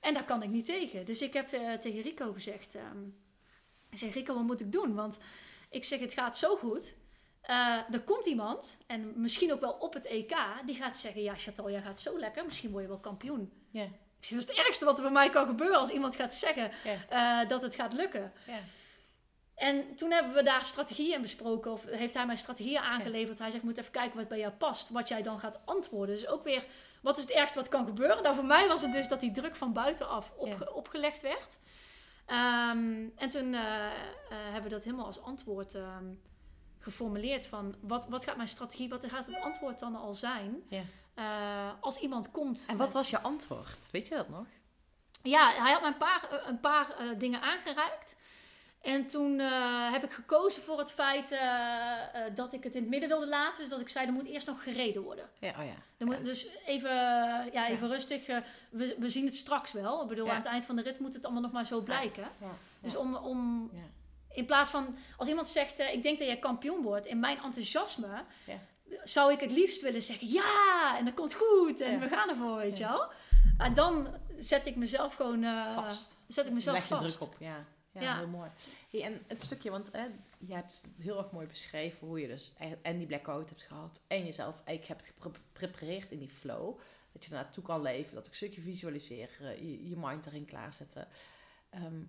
En 0.00 0.14
daar 0.14 0.24
kan 0.24 0.42
ik 0.42 0.48
niet 0.50 0.64
tegen. 0.66 1.04
Dus 1.06 1.22
ik 1.22 1.32
heb 1.32 1.52
eh, 1.52 1.72
tegen 1.72 2.02
Rico 2.02 2.32
gezegd... 2.32 2.74
ehm, 2.74 3.02
ik 3.90 3.98
zeg, 3.98 4.14
Rico, 4.14 4.34
wat 4.34 4.42
moet 4.42 4.60
ik 4.60 4.72
doen? 4.72 4.94
Want 4.94 5.20
ik 5.70 5.84
zeg, 5.84 6.00
het 6.00 6.12
gaat 6.12 6.36
zo 6.36 6.56
goed. 6.56 6.94
Eh, 7.48 7.78
er 7.90 8.00
komt 8.00 8.26
iemand, 8.26 8.78
en 8.86 9.12
misschien 9.20 9.52
ook 9.52 9.60
wel 9.60 9.72
op 9.72 9.94
het 9.94 10.06
EK... 10.06 10.36
die 10.66 10.74
gaat 10.76 10.98
zeggen, 10.98 11.22
ja, 11.22 11.34
Chantal, 11.36 11.70
jij 11.70 11.82
gaat 11.82 12.00
zo 12.00 12.18
lekker. 12.18 12.44
Misschien 12.44 12.70
word 12.70 12.82
je 12.82 12.88
wel 12.88 12.98
kampioen. 12.98 13.52
Ja. 13.70 13.82
Ik 13.82 14.24
zeg, 14.24 14.38
dat 14.38 14.48
is 14.48 14.56
het 14.56 14.66
ergste 14.66 14.84
wat 14.84 14.96
er 14.96 15.02
bij 15.02 15.12
mij 15.12 15.28
kan 15.28 15.46
gebeuren... 15.46 15.78
als 15.78 15.90
iemand 15.90 16.16
gaat 16.16 16.34
zeggen 16.34 16.70
eh, 17.08 17.48
dat 17.48 17.62
het 17.62 17.74
gaat 17.74 17.92
lukken. 17.92 18.32
Ja. 18.46 18.58
En 19.54 19.94
toen 19.94 20.10
hebben 20.10 20.34
we 20.34 20.42
daar 20.42 20.64
strategieën 20.66 21.14
in 21.14 21.22
besproken. 21.22 21.72
Of 21.72 21.84
heeft 21.84 22.14
hij 22.14 22.26
mij 22.26 22.36
strategieën 22.36 22.80
aangeleverd. 22.80 23.38
Hij 23.38 23.50
zegt, 23.50 23.62
moet 23.62 23.78
even 23.78 23.92
kijken 23.92 24.16
wat 24.18 24.28
bij 24.28 24.38
jou 24.38 24.52
past. 24.52 24.90
Wat 24.90 25.08
jij 25.08 25.22
dan 25.22 25.38
gaat 25.38 25.60
antwoorden. 25.64 26.14
Dus 26.14 26.26
ook 26.26 26.44
weer, 26.44 26.64
wat 27.02 27.18
is 27.18 27.24
het 27.24 27.32
ergste 27.32 27.58
wat 27.58 27.68
kan 27.68 27.86
gebeuren? 27.86 28.22
Nou, 28.22 28.34
voor 28.34 28.44
mij 28.44 28.68
was 28.68 28.82
het 28.82 28.92
dus 28.92 29.08
dat 29.08 29.20
die 29.20 29.32
druk 29.32 29.56
van 29.56 29.72
buitenaf 29.72 30.32
Ja. 30.44 30.56
opgelegd 30.74 31.22
werd. 31.22 31.58
Ehm, 32.26 33.06
en 33.16 33.28
toen 33.28 33.54
eh, 33.54 33.62
hebben 34.30 34.62
we 34.62 34.68
dat 34.68 34.84
helemaal 34.84 35.06
als 35.06 35.22
antwoord 35.22 35.74
ehm, 35.74 36.04
geformuleerd. 36.90 37.46
Van, 37.46 37.74
wat, 37.80 38.06
wat 38.08 38.24
gaat 38.24 38.36
mijn 38.36 38.48
strategie, 38.48 38.88
wat 38.88 39.06
gaat 39.06 39.26
het 39.26 39.40
antwoord 39.40 39.78
dan 39.78 39.96
al 39.96 40.14
zijn? 40.14 40.62
Ja. 40.68 40.82
Eh, 41.14 41.70
als 41.80 41.98
iemand 42.00 42.30
komt... 42.30 42.64
En 42.68 42.76
wat 42.76 42.92
was 42.92 43.10
je 43.10 43.20
antwoord? 43.20 43.90
Weet 43.90 44.08
je 44.08 44.14
dat 44.14 44.28
nog? 44.28 44.46
Ja, 45.22 45.50
hij 45.62 45.72
had 45.72 45.80
mij 45.80 45.90
een 45.90 45.96
paar, 45.96 46.28
eh, 46.30 46.48
een 46.48 46.60
paar 46.60 46.90
eh, 46.90 47.18
dingen 47.18 47.40
aangereikt. 47.40 48.16
En 48.82 49.06
toen 49.06 49.38
heb 49.92 50.04
ik 50.04 50.12
gekozen 50.12 50.62
voor 50.62 50.78
het 50.78 50.92
feit 50.92 51.38
dat 52.34 52.52
ik 52.52 52.64
het 52.64 52.74
in 52.74 52.80
het 52.80 52.90
midden 52.90 53.08
wilde 53.08 53.26
laten. 53.28 53.60
Dus 53.60 53.68
dat 53.68 53.80
ik 53.80 53.88
zei, 53.88 54.06
er 54.06 54.12
moet 54.12 54.26
eerst 54.26 54.46
nog 54.46 54.62
gereden 54.62 55.02
worden. 55.02 55.28
Ja, 55.38 55.48
oh 55.50 55.64
ja. 55.64 55.74
Er 55.98 56.06
moet, 56.06 56.24
Dus 56.24 56.48
even, 56.66 56.90
ja, 57.52 57.68
even 57.68 57.88
rustig. 57.88 58.26
we, 58.70 58.96
we 58.98 59.08
zien 59.08 59.24
het 59.24 59.36
straks 59.36 59.72
wel. 59.72 60.02
Ik 60.02 60.08
bedoel, 60.08 60.24
Ja. 60.26 60.30
aan 60.30 60.36
het 60.38 60.46
eind 60.46 60.64
van 60.64 60.76
de 60.76 60.82
rit 60.82 60.98
moet 60.98 61.14
het 61.14 61.24
allemaal 61.24 61.42
nog 61.42 61.52
maar 61.52 61.66
zo 61.66 61.80
blijken. 61.80 62.28
Ja. 62.40 62.50
Dus 62.80 62.96
om, 62.96 63.14
om 63.14 63.70
Ja. 63.72 63.78
In 64.38 64.46
plaats 64.46 64.70
van, 64.70 64.96
als 65.16 65.28
iemand 65.28 65.48
zegt, 65.48 65.78
eh, 65.78 65.92
ik 65.92 66.02
denk 66.02 66.18
dat 66.18 66.26
jij 66.26 66.38
kampioen 66.38 66.82
wordt. 66.82 67.06
In 67.06 67.20
mijn 67.20 67.38
enthousiasme 67.42 68.24
Ja. 68.46 68.60
zou 69.04 69.32
ik 69.32 69.40
het 69.40 69.50
liefst 69.50 69.82
willen 69.82 70.02
zeggen, 70.02 70.28
ja, 70.28 70.94
en 70.98 71.04
dat 71.04 71.14
komt 71.14 71.34
goed. 71.34 71.80
En 71.80 71.92
Ja. 71.92 71.98
we 71.98 72.08
gaan 72.08 72.28
ervoor, 72.28 72.56
weet 72.56 72.78
Ja. 72.78 72.88
je 72.90 72.92
wel. 72.96 73.12
En 73.66 73.74
dan 73.74 74.08
zet 74.38 74.66
ik 74.66 74.76
mezelf 74.76 75.14
gewoon 75.14 75.42
eh, 75.44 75.74
Vast. 75.74 76.18
zet 76.28 76.46
ik 76.46 76.52
mezelf 76.52 76.76
Leg 76.76 76.88
je 76.88 76.94
vast. 76.96 77.18
druk 77.18 77.28
op, 77.28 77.36
ja. 77.40 77.64
Ja, 77.92 78.16
heel 78.18 78.26
mooi. 78.28 78.50
Hey, 78.90 79.02
en 79.02 79.24
het 79.26 79.42
stukje, 79.42 79.70
want 79.70 79.92
hè, 79.92 80.06
je 80.38 80.54
hebt 80.54 80.84
heel 80.98 81.18
erg 81.18 81.30
mooi 81.30 81.46
beschreven 81.46 82.06
hoe 82.06 82.20
je 82.20 82.26
dus 82.26 82.54
e- 82.58 82.74
en 82.82 82.98
die 82.98 83.06
blackout 83.06 83.48
hebt 83.48 83.62
gehad 83.62 84.02
en 84.06 84.24
jezelf 84.24 84.62
eigenlijk 84.64 85.00
hebt 85.02 85.12
geprepareerd 85.20 86.10
in 86.10 86.18
die 86.18 86.28
flow. 86.30 86.78
Dat 87.12 87.24
je 87.24 87.30
naartoe 87.34 87.64
kan 87.64 87.82
leven, 87.82 88.14
dat 88.14 88.24
ook 88.24 88.30
een 88.30 88.36
stukje 88.36 88.60
visualiseren, 88.60 89.66
je, 89.68 89.88
je 89.88 89.96
mind 89.96 90.26
erin 90.26 90.44
klaarzetten. 90.44 91.08
Ehm, 91.70 92.00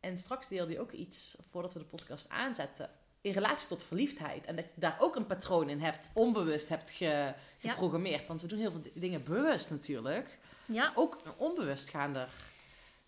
en 0.00 0.18
straks 0.18 0.48
deelde 0.48 0.72
je 0.72 0.80
ook 0.80 0.92
iets, 0.92 1.36
voordat 1.50 1.72
we 1.72 1.78
de 1.78 1.84
podcast 1.84 2.28
aanzetten, 2.28 2.90
in 3.20 3.32
relatie 3.32 3.68
tot 3.68 3.82
verliefdheid. 3.84 4.46
En 4.46 4.56
dat 4.56 4.64
je 4.74 4.80
daar 4.80 4.96
ook 5.00 5.16
een 5.16 5.26
patroon 5.26 5.68
in 5.68 5.80
hebt, 5.80 6.08
onbewust 6.14 6.68
hebt 6.68 6.90
ge- 6.90 7.04
Ja. 7.04 7.70
geprogrammeerd. 7.70 8.28
Want 8.28 8.40
we 8.42 8.46
doen 8.48 8.58
heel 8.58 8.70
veel 8.70 8.82
di- 8.82 8.92
dingen 8.94 9.24
bewust 9.24 9.70
natuurlijk. 9.70 10.38
Ja, 10.66 10.92
Ook 10.94 11.18
onbewust 11.36 11.88
gaan 11.88 12.16
er 12.16 12.28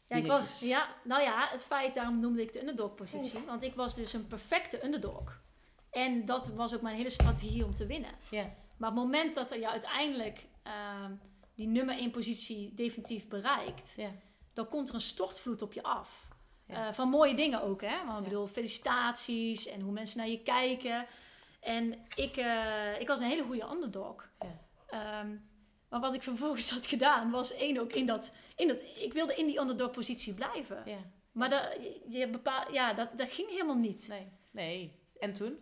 ja, 0.06 0.16
ik 0.16 0.26
was, 0.26 0.60
ja, 0.60 0.88
nou 1.04 1.22
ja, 1.22 1.48
het 1.50 1.64
feit, 1.64 1.94
daarom 1.94 2.20
noemde 2.20 2.42
ik 2.42 2.52
de 2.52 2.60
underdog-positie. 2.60 3.40
Want 3.46 3.62
ik 3.62 3.74
was 3.74 3.94
dus 3.94 4.12
een 4.12 4.26
perfecte 4.26 4.84
underdog. 4.84 5.40
En 5.90 6.24
dat 6.26 6.48
was 6.48 6.74
ook 6.74 6.80
mijn 6.82 6.96
hele 6.96 7.10
strategie 7.10 7.64
om 7.64 7.74
te 7.74 7.86
winnen. 7.86 8.10
Maar 8.76 8.90
op 8.90 8.96
het 8.96 9.04
moment 9.04 9.34
dat 9.34 9.52
er 9.52 9.58
je 9.58 9.70
uiteindelijk 9.70 10.44
ehm, 10.62 11.12
die 11.54 11.66
nummer 11.66 11.98
1 11.98 12.10
positie 12.10 12.74
definitief 12.74 13.28
bereikt, 13.28 13.94
dan 14.52 14.68
komt 14.68 14.88
er 14.88 14.94
een 14.94 15.00
stortvloed 15.00 15.62
op 15.62 15.72
je 15.72 15.82
af. 15.82 16.21
Ja. 16.72 16.88
Eh, 16.88 16.94
van 16.94 17.08
mooie 17.08 17.34
dingen 17.34 17.62
ook, 17.62 17.80
hè? 17.80 18.04
Want 18.06 18.18
ik 18.18 18.24
bedoel, 18.24 18.46
felicitaties 18.46 19.66
en 19.66 19.80
hoe 19.80 19.92
mensen 19.92 20.18
naar 20.18 20.28
je 20.28 20.42
kijken. 20.42 21.06
En 21.62 22.06
ik, 22.14 22.36
eh, 22.36 23.00
ik 23.00 23.06
was 23.06 23.18
een 23.18 23.28
hele 23.28 23.42
goede 23.42 23.70
underdog. 23.72 24.28
Ja. 24.40 24.60
Ehm, 24.86 25.36
maar 25.88 26.00
wat 26.00 26.14
ik 26.14 26.22
vervolgens 26.22 26.70
had 26.74 26.86
gedaan, 26.86 27.30
was 27.30 27.54
één 27.54 27.78
ook 27.78 27.92
in 27.92 28.06
dat, 28.06 28.32
in 28.56 28.68
dat... 28.68 28.82
Ik 28.96 29.12
wilde 29.12 29.34
in 29.34 29.46
die 29.46 29.60
underdog-positie 29.60 30.34
blijven. 30.34 30.82
Ja. 30.84 30.98
Maar 31.32 31.50
dat, 31.50 31.78
je 32.08 32.28
bepaal, 32.28 32.72
ja, 32.72 32.92
dat, 32.92 33.18
dat 33.18 33.32
ging 33.32 33.50
helemaal 33.50 33.76
niet. 33.76 34.08
Nee. 34.08 34.28
Nee. 34.50 35.00
En 35.18 35.32
toen? 35.32 35.58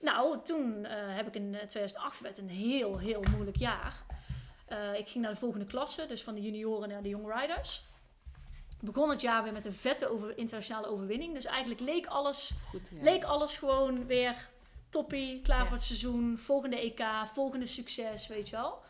Nou, 0.00 0.42
toen 0.44 0.84
eh, 0.84 1.16
heb 1.16 1.26
ik 1.26 1.34
in 1.34 1.54
eh, 1.54 1.66
2008 1.66 2.20
werd 2.20 2.38
een 2.38 2.48
heel, 2.48 2.98
heel 2.98 3.22
moeilijk 3.30 3.56
jaar. 3.56 4.10
Ik 4.96 5.08
ging 5.08 5.24
naar 5.24 5.32
de 5.32 5.38
volgende 5.38 5.66
klasse, 5.66 6.06
dus 6.06 6.22
van 6.22 6.34
de 6.34 6.42
junioren 6.42 6.88
naar 6.88 7.02
de 7.02 7.08
young 7.08 7.40
riders. 7.40 7.84
Begon 8.84 9.10
het 9.10 9.20
jaar 9.20 9.42
weer 9.42 9.52
met 9.52 9.64
een 9.64 9.72
vette 9.74 10.08
over, 10.08 10.38
internationale 10.38 10.86
overwinning. 10.86 11.34
Dus 11.34 11.44
eigenlijk 11.44 11.80
leek 11.80 12.06
alles, 12.06 12.52
Goed. 12.70 12.90
Ja. 12.94 13.02
leek 13.02 13.24
alles 13.24 13.56
gewoon 13.56 14.06
weer 14.06 14.48
toppie, 14.88 15.42
klaar 15.42 15.58
Ja. 15.58 15.64
voor 15.64 15.74
het 15.76 15.82
seizoen. 15.82 16.38
Volgende 16.38 16.80
EK, 16.80 17.04
volgende 17.32 17.66
succes, 17.66 18.26
weet 18.28 18.48
je 18.48 18.56
wel. 18.56 18.82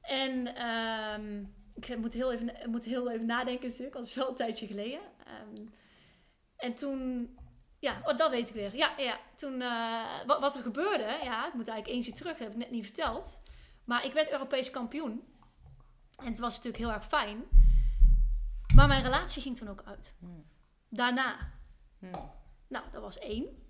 En 0.00 0.54
ehm, 0.54 1.44
ik 1.74 1.98
moet 1.98 2.12
heel, 2.12 2.32
even, 2.32 2.70
moet 2.70 2.84
heel 2.84 3.10
even 3.10 3.26
nadenken 3.26 3.68
natuurlijk, 3.68 3.94
want 3.94 4.06
het 4.06 4.16
is 4.16 4.22
wel 4.22 4.28
een 4.30 4.36
tijdje 4.36 4.66
geleden. 4.66 5.00
Ehm, 5.26 5.66
en 6.56 6.74
toen 6.74 7.30
ja, 7.78 8.00
oh, 8.04 8.16
dat 8.16 8.30
weet 8.30 8.48
ik 8.48 8.54
weer. 8.54 8.76
Ja, 8.76 8.92
ja. 8.96 9.18
Toen, 9.36 9.60
eh, 9.62 10.26
wat, 10.26 10.40
wat 10.40 10.56
er 10.56 10.62
gebeurde, 10.62 11.18
ja, 11.22 11.46
ik 11.46 11.54
moet 11.54 11.68
eigenlijk 11.68 11.88
eentje 11.98 12.12
terug, 12.12 12.38
heb 12.38 12.50
ik 12.50 12.56
net 12.56 12.70
niet 12.70 12.84
verteld. 12.84 13.40
Maar 13.84 14.04
ik 14.04 14.12
werd 14.12 14.30
Europees 14.30 14.70
kampioen. 14.70 15.22
En 16.16 16.26
het 16.26 16.38
was 16.38 16.56
natuurlijk 16.56 16.84
heel 16.84 16.92
erg 16.92 17.06
fijn. 17.06 17.44
Maar 18.78 18.88
mijn 18.88 19.02
relatie 19.02 19.42
ging 19.42 19.56
toen 19.56 19.68
ook 19.68 19.82
uit. 19.84 20.14
Hmm. 20.18 20.44
Daarna. 20.88 21.36
Hmm. 21.98 22.30
Nou, 22.68 22.84
dat 22.92 23.02
was 23.02 23.18
één. 23.18 23.62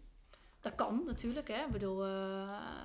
Dat 0.60 0.74
kan 0.74 1.02
natuurlijk, 1.06 1.48
hè. 1.48 1.64
Ik 1.64 1.70
bedoel... 1.72 2.04
eh, 2.04 2.82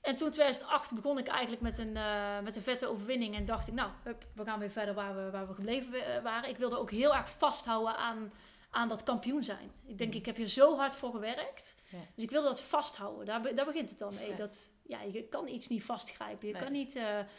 En 0.00 0.16
toen 0.16 0.30
2008 0.30 0.94
begon 0.94 1.18
ik 1.18 1.26
eigenlijk 1.26 1.62
met 1.62 1.78
een, 1.78 1.96
eh, 1.96 2.40
met 2.40 2.56
een 2.56 2.62
vette 2.62 2.86
overwinning. 2.86 3.34
En 3.34 3.44
dacht 3.44 3.68
ik, 3.68 3.74
nou, 3.74 3.90
hup, 4.02 4.26
we 4.34 4.44
gaan 4.44 4.58
weer 4.58 4.70
verder 4.70 4.94
waar 4.94 5.14
we, 5.16 5.30
waar 5.30 5.48
we 5.48 5.54
gebleven 5.54 6.14
eh, 6.16 6.22
waren. 6.22 6.48
Ik 6.50 6.56
wilde 6.56 6.78
ook 6.78 6.90
heel 6.90 7.14
erg 7.14 7.30
vasthouden 7.30 7.96
aan, 7.96 8.32
aan 8.70 8.88
dat 8.88 9.02
kampioen 9.02 9.42
zijn. 9.44 9.70
Ik 9.86 9.98
denk, 9.98 10.10
Mhm. 10.10 10.18
ik 10.18 10.26
heb 10.26 10.36
hier 10.36 10.46
zo 10.48 10.76
hard 10.76 10.94
voor 10.94 11.10
gewerkt. 11.10 11.76
Ja. 11.90 11.98
Dus 12.14 12.24
ik 12.24 12.30
wilde 12.30 12.48
dat 12.48 12.60
vasthouden. 12.60 13.26
Daar, 13.26 13.54
daar 13.54 13.66
begint 13.66 13.90
het 13.90 13.98
dan 13.98 14.14
mee. 14.14 14.28
Ja. 14.30 14.36
Dat, 14.36 14.72
ja, 14.82 15.02
je 15.02 15.22
kan 15.28 15.48
iets 15.48 15.68
niet 15.68 15.84
vastgrijpen. 15.84 16.46
Je 16.46 16.52
Nee. 16.52 16.62
kan 16.62 16.72
niet... 16.72 16.94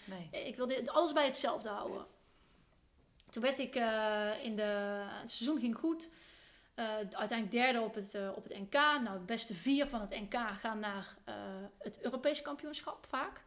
Nee. 0.06 0.46
ik 0.46 0.56
wilde 0.56 0.91
alles 0.91 1.13
bij 1.13 1.26
hetzelfde 1.26 1.69
houden. 1.69 2.06
Toen 3.34 3.43
werd 3.43 3.60
ik 3.60 3.76
eh, 3.76 4.30
in 4.43 4.56
de... 4.56 5.02
Het 5.22 5.32
seizoen 5.32 5.60
ging 5.60 5.76
goed. 5.76 6.10
Eh, 6.76 6.86
uiteindelijk 6.96 7.52
derde 7.52 7.82
op 7.82 7.96
het, 7.96 8.15
eh, 8.15 8.30
op 8.36 8.43
het 8.43 8.60
NK. 8.60 8.74
Nou, 8.74 9.17
de 9.17 9.26
beste 9.26 9.54
vier 9.54 9.88
van 9.88 10.02
het 10.02 10.10
NK 10.10 10.36
gaan 10.60 10.80
naar 10.80 11.15
het 11.78 12.02
Europees 12.02 12.41
kampioenschap 12.41 13.06
vaak. 13.10 13.41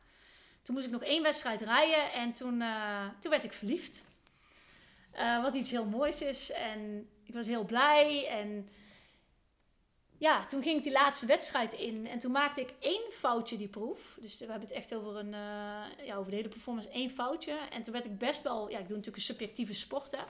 Toen 0.62 0.74
moest 0.74 0.86
ik 0.86 0.92
nog 0.92 1.02
één 1.02 1.22
wedstrijd 1.22 1.60
rijden 1.60 2.12
en 2.12 2.32
toen, 2.32 2.62
toen 3.20 3.30
werd 3.30 3.44
ik 3.44 3.52
verliefd. 3.52 4.04
Wat 5.42 5.54
iets 5.54 5.70
heel 5.70 5.84
moois 5.84 6.22
is. 6.22 6.52
En 6.52 7.08
ik 7.24 7.34
was 7.34 7.46
heel 7.46 7.64
blij. 7.64 8.28
En 8.28 8.68
ja, 10.18 10.46
toen 10.46 10.62
ging 10.62 10.76
ik 10.76 10.82
die 10.82 10.92
laatste 10.92 11.26
wedstrijd 11.26 11.72
in. 11.72 12.06
En 12.06 12.18
toen 12.18 12.32
maakte 12.32 12.60
ik 12.60 12.74
één 12.78 13.12
foutje 13.12 13.56
die 13.56 13.68
proef. 13.68 14.18
Dus 14.20 14.38
we 14.38 14.44
hebben 14.46 14.68
het 14.68 14.76
echt 14.76 14.94
over, 14.94 15.16
een, 15.16 15.34
eh, 15.34 16.06
ja, 16.06 16.16
over 16.16 16.30
de 16.30 16.36
hele 16.36 16.48
performance. 16.48 16.88
één 16.88 17.10
foutje. 17.10 17.58
En 17.70 17.82
toen 17.82 17.92
werd 17.92 18.04
ik 18.04 18.18
best 18.18 18.42
wel... 18.42 18.70
Ja, 18.70 18.78
ik 18.78 18.86
doe 18.86 18.96
natuurlijk 18.96 19.16
een 19.16 19.22
subjectieve 19.34 19.74
sport, 19.74 20.12
hè. 20.12 20.22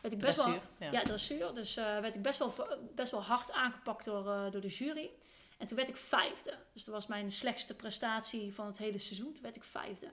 Werd 0.00 0.14
ik 0.14 0.20
best 0.20 0.36
wel, 0.36 0.46
Dressuur, 0.46 0.70
ja. 0.78 0.90
ja, 0.90 1.02
dressuur. 1.02 1.54
Dus 1.54 1.76
eh, 1.76 2.00
werd 2.00 2.14
ik 2.14 2.22
best 2.22 2.38
wel, 2.38 2.54
best 2.94 3.10
wel 3.10 3.22
hard 3.22 3.52
aangepakt 3.52 4.04
door, 4.04 4.30
eh, 4.30 4.50
door 4.50 4.60
de 4.60 4.68
jury. 4.68 5.10
En 5.58 5.66
toen 5.66 5.76
werd 5.76 5.88
ik 5.88 5.96
vijfde. 5.96 6.58
Dus 6.72 6.84
dat 6.84 6.94
was 6.94 7.06
mijn 7.06 7.30
slechtste 7.30 7.76
prestatie 7.76 8.54
van 8.54 8.66
het 8.66 8.78
hele 8.78 8.98
seizoen. 8.98 9.32
Toen 9.32 9.42
werd 9.42 9.56
ik 9.56 9.64
vijfde. 9.64 10.12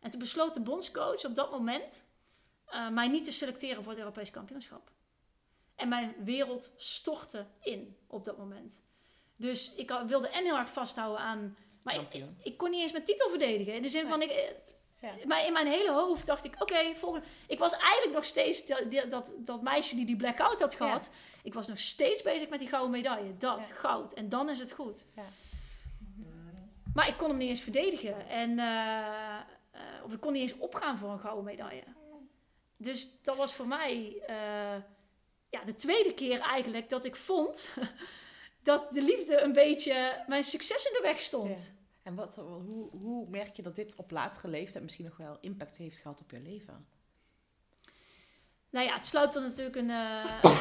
En 0.00 0.10
toen 0.10 0.20
besloot 0.20 0.54
de 0.54 0.60
bondscoach 0.60 1.24
op 1.24 1.34
dat 1.34 1.50
moment 1.50 2.04
eh, 2.66 2.88
mij 2.88 3.08
niet 3.08 3.24
te 3.24 3.32
selecteren 3.32 3.82
voor 3.82 3.92
het 3.92 4.00
Europees 4.00 4.30
kampioenschap. 4.30 4.90
En 5.78 5.88
mijn 5.88 6.14
wereld 6.24 6.70
stortte 6.76 7.46
in 7.60 7.96
op 8.06 8.24
dat 8.24 8.38
moment. 8.38 8.82
Dus 9.36 9.74
ik 9.74 9.90
wilde 10.06 10.28
en 10.28 10.44
heel 10.44 10.56
erg 10.56 10.70
vasthouden 10.72 11.20
aan... 11.20 11.56
Maar 11.82 11.94
ik, 11.94 12.00
ik, 12.00 12.08
Kampioen. 12.10 12.38
ik 12.42 12.56
kon 12.58 12.70
niet 12.70 12.80
eens 12.80 12.92
mijn 12.92 13.04
titel 13.04 13.28
verdedigen. 13.28 13.74
In 13.74 13.82
de 13.82 13.88
zin 13.88 14.06
van, 14.06 14.22
ik, 14.22 14.30
eh, 14.30 14.50
Ja. 15.00 15.26
maar 15.26 15.46
in 15.46 15.52
mijn 15.52 15.66
hele 15.66 15.90
hoofd 15.92 16.26
dacht 16.26 16.44
ik, 16.44 16.54
oké, 16.62 16.94
volgende. 16.94 17.26
Ik 17.46 17.58
was 17.58 17.72
eigenlijk 17.76 18.14
nog 18.14 18.24
steeds 18.24 18.66
dat, 19.10 19.32
dat, 19.38 19.62
meisje 19.62 19.94
die 19.96 20.06
die 20.06 20.16
blackout 20.16 20.60
had 20.60 20.74
gehad. 20.74 21.10
Ik 21.42 21.54
was 21.54 21.68
nog 21.68 21.78
steeds 21.78 22.22
bezig 22.22 22.48
met 22.48 22.58
die 22.58 22.68
gouden 22.68 22.90
medaille. 22.90 23.36
Dat, 23.36 23.66
Ja. 23.68 23.74
goud. 23.74 24.12
En 24.12 24.28
dan 24.28 24.48
is 24.50 24.58
het 24.58 24.72
goed. 24.72 25.04
Ja. 25.16 25.24
Maar 26.94 27.08
ik 27.08 27.16
kon 27.16 27.28
hem 27.28 27.36
niet 27.38 27.48
eens 27.48 27.60
verdedigen. 27.62 28.28
En, 28.28 28.58
eh, 28.58 29.36
eh, 29.70 29.80
of 30.04 30.12
ik 30.12 30.20
kon 30.20 30.32
niet 30.32 30.42
eens 30.42 30.58
opgaan 30.58 30.98
voor 30.98 31.10
een 31.10 31.18
gouden 31.20 31.44
medaille. 31.44 31.82
Dus 32.76 33.22
dat 33.22 33.36
was 33.36 33.54
voor 33.54 33.66
mij 33.66 34.22
eh, 34.26 34.74
ja, 35.50 35.64
de 35.64 35.74
tweede 35.74 36.14
keer 36.14 36.40
eigenlijk 36.40 36.88
dat 36.90 37.04
ik 37.04 37.16
vond 37.16 37.74
dat 38.62 38.92
de 38.92 39.02
liefde 39.02 39.40
een 39.40 39.52
beetje 39.52 40.24
mijn 40.26 40.44
succes 40.44 40.84
in 40.84 40.92
de 40.92 41.00
weg 41.02 41.20
stond. 41.20 41.62
Ja. 41.62 41.76
En 42.02 42.14
wat, 42.14 42.36
hoe, 42.36 42.90
hoe 42.90 43.28
merk 43.28 43.56
je 43.56 43.62
dat 43.62 43.76
dit 43.76 43.96
op 43.96 44.10
latere 44.10 44.48
leeftijd 44.48 44.84
misschien 44.84 45.04
nog 45.04 45.16
wel 45.16 45.38
impact 45.40 45.76
heeft 45.76 45.98
gehad 45.98 46.20
op 46.20 46.30
je 46.30 46.40
leven? 46.40 46.86
Nou 48.70 48.86
ja, 48.86 48.94
het 48.94 49.06
sluit 49.06 49.32
dan 49.32 49.42
natuurlijk 49.42 49.76
een. 49.76 49.90
eh, 49.90 50.44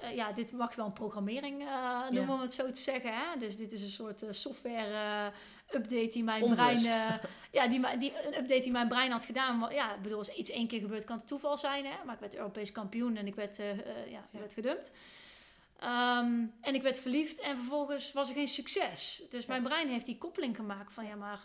eh, 0.00 0.14
ja, 0.16 0.32
dit 0.32 0.52
mag 0.52 0.70
je 0.70 0.76
wel 0.76 0.86
een 0.86 0.92
programmering 0.92 1.60
eh, 1.62 2.00
noemen, 2.02 2.26
Ja. 2.26 2.32
om 2.34 2.40
het 2.40 2.54
zo 2.54 2.70
te 2.70 2.80
zeggen. 2.80 3.12
Hè? 3.14 3.36
Dus 3.38 3.56
dit 3.56 3.72
is 3.72 3.82
een 3.82 3.88
soort 3.88 4.24
software 4.30 5.32
update 5.74 6.08
die 6.12 6.24
mijn 6.24 6.54
brein. 6.54 6.76
eh, 6.86 7.14
ja, 7.52 7.66
die, 7.68 7.98
die, 7.98 8.12
een 8.26 8.34
update 8.38 8.60
die 8.60 8.72
mijn 8.72 8.88
brein 8.88 9.10
had 9.10 9.24
gedaan. 9.24 9.58
Maar 9.58 9.74
ja, 9.74 9.94
ik 9.94 10.02
bedoel, 10.02 10.18
als 10.18 10.34
iets 10.34 10.50
één 10.50 10.66
keer 10.66 10.80
gebeurt, 10.80 11.04
kan 11.04 11.16
het 11.16 11.26
toeval 11.26 11.58
zijn. 11.58 11.84
Hè? 11.84 11.94
Maar 12.04 12.14
ik 12.14 12.20
werd 12.20 12.34
Europees 12.36 12.72
kampioen 12.72 13.16
en 13.16 13.26
ik 13.26 13.34
werd, 13.34 13.58
eh, 13.58 13.70
eh, 13.70 14.10
ja, 14.10 14.28
ik 14.32 14.38
werd 14.38 14.52
gedumpt. 14.54 14.92
Ehm, 15.78 16.44
en 16.60 16.74
ik 16.74 16.82
werd 16.82 16.98
verliefd 17.00 17.40
en 17.40 17.56
vervolgens 17.56 18.12
was 18.12 18.28
er 18.28 18.34
geen 18.34 18.48
succes. 18.48 19.22
Dus 19.30 19.46
mijn 19.46 19.62
brein 19.62 19.88
heeft 19.88 20.06
die 20.06 20.18
koppeling 20.18 20.56
gemaakt 20.56 20.92
van 20.92 21.06
ja, 21.06 21.14
maar. 21.14 21.40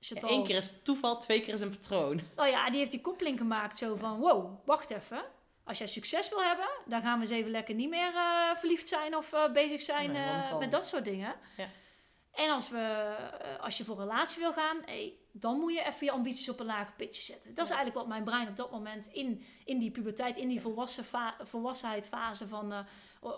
Chantal- 0.00 0.30
Eén 0.30 0.44
keer 0.44 0.56
is 0.56 0.82
toeval, 0.82 1.18
twee 1.20 1.42
keer 1.42 1.54
is 1.54 1.60
een 1.60 1.70
patroon. 1.78 2.20
nou 2.36 2.48
ja, 2.54 2.70
die 2.70 2.78
heeft 2.78 2.90
die 2.90 3.00
koppeling 3.00 3.38
gemaakt 3.38 3.78
zo 3.78 3.94
van... 3.96 4.18
Wow, 4.18 4.66
wacht 4.66 4.90
even. 4.90 5.22
Als 5.64 5.78
jij 5.78 5.86
succes 5.86 6.28
wil 6.28 6.42
hebben, 6.42 6.68
dan 6.86 7.02
gaan 7.02 7.14
we 7.14 7.20
eens 7.20 7.34
even 7.34 7.50
lekker 7.50 7.74
niet 7.74 7.88
meer 7.88 8.12
verliefd 8.58 8.88
zijn 8.88 9.16
of 9.16 9.32
bezig 9.52 9.82
zijn 9.82 10.10
Nee, 10.12 10.28
want 10.28 10.48
dan- 10.48 10.58
met 10.58 10.70
dat 10.70 10.86
soort 10.86 11.04
dingen. 11.04 11.34
Ja. 11.56 11.68
En 12.36 12.50
als, 12.50 12.68
we, 12.70 12.78
eh, 12.78 13.60
als 13.64 13.78
je 13.78 13.84
voor 13.84 13.96
een 14.00 14.08
relatie 14.08 14.42
wil 14.42 14.52
gaan, 14.52 14.76
hey, 14.84 15.14
dan 15.32 15.58
moet 15.58 15.72
je 15.74 15.80
even 15.84 16.04
je 16.06 16.10
ambities 16.10 16.48
op 16.48 16.60
een 16.60 16.66
laag 16.66 16.96
pitje 16.96 17.22
zetten. 17.22 17.54
Dat 17.54 17.64
is 17.64 17.70
Ja. 17.70 17.76
eigenlijk 17.76 18.06
wat 18.06 18.14
mijn 18.16 18.24
brein 18.24 18.48
op 18.48 18.56
dat 18.56 18.70
moment 18.70 19.06
in, 19.06 19.44
in 19.64 19.78
die 19.78 19.90
puberteit, 19.90 20.36
in 20.36 20.48
die 20.48 20.60
volwassen 20.60 21.04
fa- 21.04 21.36
volwassenheidfase 21.40 22.48
van 22.48 22.72
eh, 22.72 22.84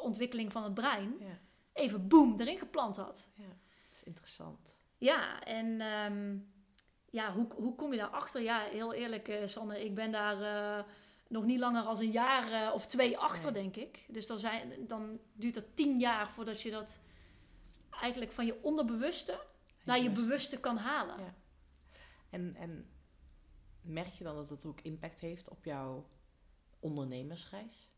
ontwikkeling 0.03 0.53
van 0.53 0.63
het 0.63 0.75
brein, 0.75 1.15
Ja, 1.21 1.39
even 1.73 2.09
boem 2.09 2.41
erin 2.41 2.59
geplant 2.59 2.97
had. 2.97 3.29
dat 3.37 3.47
is 3.93 4.03
interessant. 4.05 4.77
Ja, 4.99 5.41
en 5.43 5.81
ehm, 5.81 6.37
ja, 7.11 7.33
hoe, 7.33 7.47
hoe 7.57 7.75
kom 7.75 7.93
je 7.93 7.99
daarachter? 7.99 8.43
Ja, 8.43 8.61
heel 8.61 8.93
eerlijk, 8.95 9.29
eh, 9.29 9.47
Sanne, 9.47 9.85
ik 9.85 9.95
ben 9.95 10.11
daar 10.11 10.43
eh, 10.79 10.85
nog 11.29 11.45
niet 11.45 11.59
langer 11.59 11.83
als 11.83 12.01
een 12.01 12.11
jaar 12.11 12.53
eh, 12.53 12.75
of 12.75 12.87
twee 12.87 13.19
achter, 13.19 13.53
Nee. 13.53 13.63
denk 13.63 13.77
ik. 13.77 14.05
Dus 14.09 14.27
dan, 14.27 14.39
zijn, 14.39 14.73
dan 14.87 15.19
duurt 15.33 15.55
het 15.55 15.77
tien 15.77 15.99
jaar 15.99 16.31
voordat 16.31 16.63
je 16.63 16.71
dat 16.71 17.01
eigenlijk 18.01 18.33
van 18.33 18.47
je 18.47 18.63
onderbewuste 18.63 19.41
naar 19.85 19.99
je 19.99 20.11
bewust. 20.11 20.27
bewuste 20.27 20.61
kan 20.61 20.77
halen. 20.77 21.21
Ja. 21.21 21.35
En, 22.31 22.55
en 22.55 22.91
merk 23.81 24.13
je 24.13 24.25
dan 24.25 24.35
dat 24.35 24.51
het 24.51 24.65
ook 24.65 24.81
impact 24.81 25.21
heeft 25.21 25.49
op 25.49 25.65
jouw 25.65 26.07
ondernemersreis? 26.81 27.89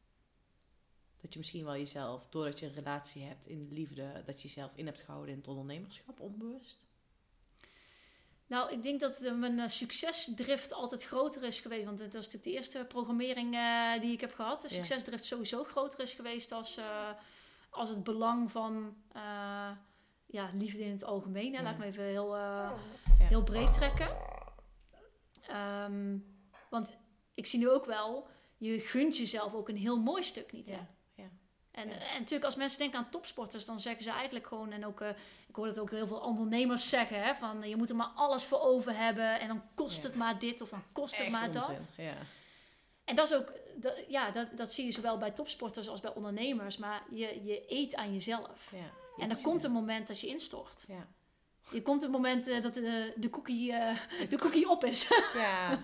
Dat 1.20 1.32
je 1.32 1.38
misschien 1.38 1.64
wel 1.64 1.76
jezelf, 1.76 2.28
doordat 2.28 2.58
je 2.58 2.66
een 2.66 2.72
relatie 2.72 3.22
hebt 3.22 3.46
in 3.46 3.68
de 3.68 3.74
liefde, 3.74 4.22
dat 4.26 4.42
je 4.42 4.48
jezelf 4.48 4.70
in 4.74 4.86
hebt 4.86 5.00
gehouden 5.00 5.30
in 5.30 5.38
het 5.38 5.48
ondernemerschap, 5.48 6.20
onbewust? 6.20 6.86
Nou, 8.46 8.72
ik 8.72 8.82
denk 8.82 9.00
dat 9.00 9.16
de, 9.16 9.32
mijn 9.32 9.58
eh, 9.58 9.68
succesdrift 9.68 10.72
altijd 10.72 11.04
groter 11.04 11.42
is 11.42 11.60
geweest. 11.60 11.84
Want 11.84 11.98
dat 11.98 12.06
is 12.06 12.14
natuurlijk 12.14 12.44
de 12.44 12.52
eerste 12.52 12.84
programmering 12.88 13.54
eh, 13.54 14.00
die 14.00 14.12
ik 14.12 14.20
heb 14.20 14.34
gehad. 14.34 14.62
De 14.62 14.68
succesdrift 14.68 15.24
sowieso 15.24 15.64
groter 15.64 16.00
is 16.00 16.14
geweest 16.14 16.52
als, 16.52 16.76
eh, 16.76 17.10
als 17.70 17.88
het 17.88 18.04
belang 18.04 18.50
van 18.50 18.96
eh, 19.12 19.70
ja, 20.30 20.50
liefde 20.54 20.84
in 20.84 20.90
het 20.90 21.04
algemeen. 21.04 21.54
Hè. 21.54 21.62
Laat 21.62 21.72
ik 21.72 21.78
me 21.78 21.84
even 21.84 22.04
heel, 22.04 22.34
eh, 22.36 22.40
Ja. 23.18 23.26
heel 23.26 23.42
breed 23.42 23.72
trekken. 23.72 24.08
Ehm, 25.48 26.16
want 26.70 26.96
ik 27.34 27.46
zie 27.46 27.58
nu 27.58 27.68
ook 27.70 27.84
wel, 27.86 28.28
je 28.56 28.80
gunt 28.80 29.16
jezelf 29.16 29.54
ook 29.54 29.68
een 29.68 29.76
heel 29.76 30.00
mooi 30.00 30.22
stuk 30.22 30.52
niet. 30.52 30.66
Hè? 30.66 30.72
Ja, 30.72 30.86
ja. 31.14 31.28
En, 31.70 31.88
Ja. 31.88 31.94
en 31.94 32.18
natuurlijk, 32.18 32.44
als 32.44 32.56
mensen 32.56 32.78
denken 32.78 32.98
aan 32.98 33.10
topsporters, 33.10 33.64
dan 33.64 33.80
zeggen 33.80 34.02
ze 34.02 34.10
eigenlijk 34.10 34.46
gewoon, 34.46 34.70
en 34.72 34.86
ook, 34.86 35.00
eh, 35.00 35.08
ik 35.48 35.54
hoor 35.54 35.66
dat 35.66 35.78
ook 35.78 35.90
heel 35.90 36.06
veel 36.06 36.20
ondernemers 36.20 36.88
zeggen, 36.88 37.22
hè, 37.22 37.34
van 37.34 37.68
je 37.68 37.76
moet 37.76 37.90
er 37.90 37.96
maar 37.96 38.12
alles 38.14 38.44
voor 38.44 38.60
over 38.60 38.96
hebben 38.96 39.40
en 39.40 39.48
dan 39.48 39.62
kost 39.74 40.02
Ja. 40.02 40.08
het 40.08 40.14
maar 40.16 40.38
dit 40.38 40.60
of 40.60 40.68
dan 40.68 40.82
kost 40.92 41.16
het 41.18 41.30
maar 41.30 41.46
onzin, 41.46 41.60
dat. 41.60 41.92
Ja. 41.96 42.12
En 43.04 43.14
dat 43.14 43.30
is 43.30 43.36
ook, 43.36 43.52
dat, 43.76 44.04
ja, 44.08 44.30
dat, 44.30 44.46
dat 44.56 44.72
zie 44.72 44.84
je 44.84 44.92
zowel 44.92 45.18
bij 45.18 45.30
topsporters 45.30 45.88
als 45.88 46.00
bij 46.00 46.14
ondernemers, 46.14 46.76
maar 46.76 47.02
je, 47.10 47.44
je 47.44 47.64
eet 47.68 47.94
aan 47.94 48.12
jezelf. 48.12 48.72
Ja. 48.72 49.22
En 49.22 49.30
er 49.30 49.36
komt 49.42 49.64
een 49.64 49.72
moment 49.72 50.08
dat 50.08 50.20
je 50.20 50.26
instort. 50.26 50.84
Ja. 50.88 51.06
Je 51.70 51.82
komt 51.82 52.02
een 52.02 52.10
moment 52.10 52.48
eh, 52.48 52.62
dat 52.62 52.74
de, 52.74 53.12
de, 53.16 53.30
cookie, 53.30 53.72
eh, 53.72 53.96
de 54.28 54.36
cookie 54.38 54.68
op 54.70 54.84
is. 54.84 55.08
Ja. 55.34 55.78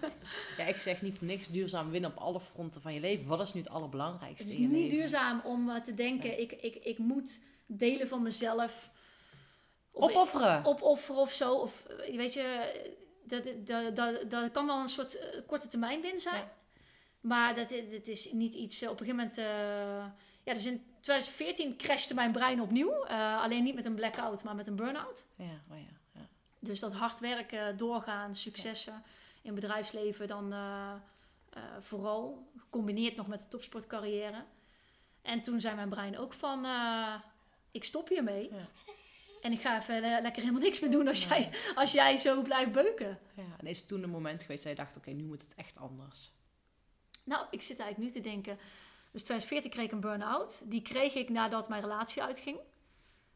ja, 0.57 0.65
ik 0.65 0.77
zeg 0.79 1.03
niet 1.03 1.19
voor 1.19 1.27
niks 1.27 1.49
duurzaam 1.49 1.91
winnen 1.91 2.11
op 2.11 2.17
alle 2.17 2.41
fronten 2.41 2.81
van 2.81 2.95
je 2.95 3.01
leven. 3.01 3.27
Wat 3.27 3.41
is 3.41 3.53
nu 3.55 3.61
het 3.61 3.71
allerbelangrijkste 3.71 4.43
Het 4.43 4.53
is 4.53 4.59
niet 4.59 4.71
leven? 4.71 4.89
duurzaam 4.89 5.41
om 5.45 5.71
eh, 5.71 5.81
te 5.83 5.95
denken, 5.95 6.29
Nee. 6.29 6.41
ik, 6.41 6.53
ik, 6.53 6.75
ik 6.85 6.99
moet 6.99 7.41
delen 7.67 8.09
van 8.09 8.23
mezelf 8.23 8.91
of 9.91 10.11
Opofferen. 10.11 10.65
opofferen 10.65 11.21
of 11.21 11.33
zo. 11.33 11.55
Of 11.55 11.85
eh, 11.87 12.17
weet 12.17 12.35
je, 12.35 12.73
dat, 13.25 13.43
dat, 13.67 13.97
dat, 13.97 14.31
dat 14.31 14.51
kan 14.51 14.67
wel 14.67 14.81
een 14.81 14.89
soort 14.89 15.19
eh, 15.19 15.41
korte 15.47 15.69
termijn 15.69 16.01
win 16.01 16.21
zijn. 16.21 16.37
Ja. 16.45 16.55
Maar 17.21 17.55
dat, 17.55 17.69
dat 17.69 18.07
is 18.07 18.33
niet 18.33 18.55
iets, 18.55 18.83
eh, 18.83 18.91
op 18.91 19.01
een 19.01 19.07
gegeven 19.07 19.25
moment... 19.25 19.39
eh, 19.39 20.07
ja, 20.45 20.55
dus 20.55 20.67
in 20.67 20.85
2014 21.01 21.77
crashte 21.77 22.15
mijn 22.15 22.33
brein 22.33 22.61
opnieuw. 22.61 23.05
Eh, 23.05 23.43
alleen 23.43 23.65
niet 23.65 23.75
met 23.75 23.85
een 23.85 23.95
blackout, 23.95 24.43
maar 24.45 24.55
met 24.55 24.67
een 24.67 24.77
burn-out. 24.77 25.25
Ja, 25.37 25.45
oh 25.71 25.79
ja, 25.79 26.21
ja. 26.21 26.27
Dus 26.59 26.81
dat 26.81 26.93
hard 26.93 27.19
werken, 27.21 27.77
doorgaan, 27.77 28.35
successen 28.35 29.03
in 29.43 29.55
bedrijfsleven 29.55 30.27
dan 30.29 30.55
vooral. 31.81 32.49
Gecombineerd 32.57 33.17
nog 33.17 33.27
met 33.27 33.41
de 33.41 33.49
topsportcarrière. 33.49 34.45
En 35.23 35.41
toen 35.41 35.61
zei 35.61 35.75
mijn 35.75 35.89
brein 35.89 36.19
ook 36.19 36.33
van, 36.35 36.67
ik 37.71 37.85
stop 37.85 38.09
hiermee. 38.09 38.55
Ja. 38.55 38.69
En 39.43 39.53
ik 39.53 39.61
ga 39.61 39.81
even 39.81 40.01
lekker 40.01 40.43
helemaal 40.43 40.61
niks 40.63 40.81
meer 40.81 40.91
doen 40.91 41.09
als, 41.09 41.29
Nee. 41.29 41.39
jij, 41.41 41.51
als 41.75 41.93
jij 41.93 42.17
zo 42.17 42.43
blijft 42.43 42.73
beuken. 42.73 43.19
ja. 43.35 43.43
En 43.59 43.67
is 43.67 43.79
het 43.79 43.89
toen 43.89 44.03
een 44.03 44.11
moment 44.11 44.43
geweest 44.43 44.63
dat 44.65 44.73
je 44.73 44.79
dacht, 44.79 44.97
oké, 44.97 45.11
nu 45.11 45.25
moet 45.25 45.41
het 45.41 45.55
echt 45.55 45.79
anders? 45.79 46.31
Nou, 47.27 47.47
ik 47.51 47.63
zit 47.63 47.79
eigenlijk 47.79 48.15
nu 48.15 48.21
te 48.23 48.29
denken. 48.29 48.59
Dus 49.11 49.23
2014 49.23 49.71
kreeg 49.71 49.85
ik 49.85 49.93
een 49.93 50.01
burn-out. 50.01 50.63
Die 50.71 50.83
kreeg 50.83 51.15
ik 51.15 51.29
nadat 51.29 51.69
mijn 51.69 51.83
relatie 51.83 52.23
uitging. 52.23 52.59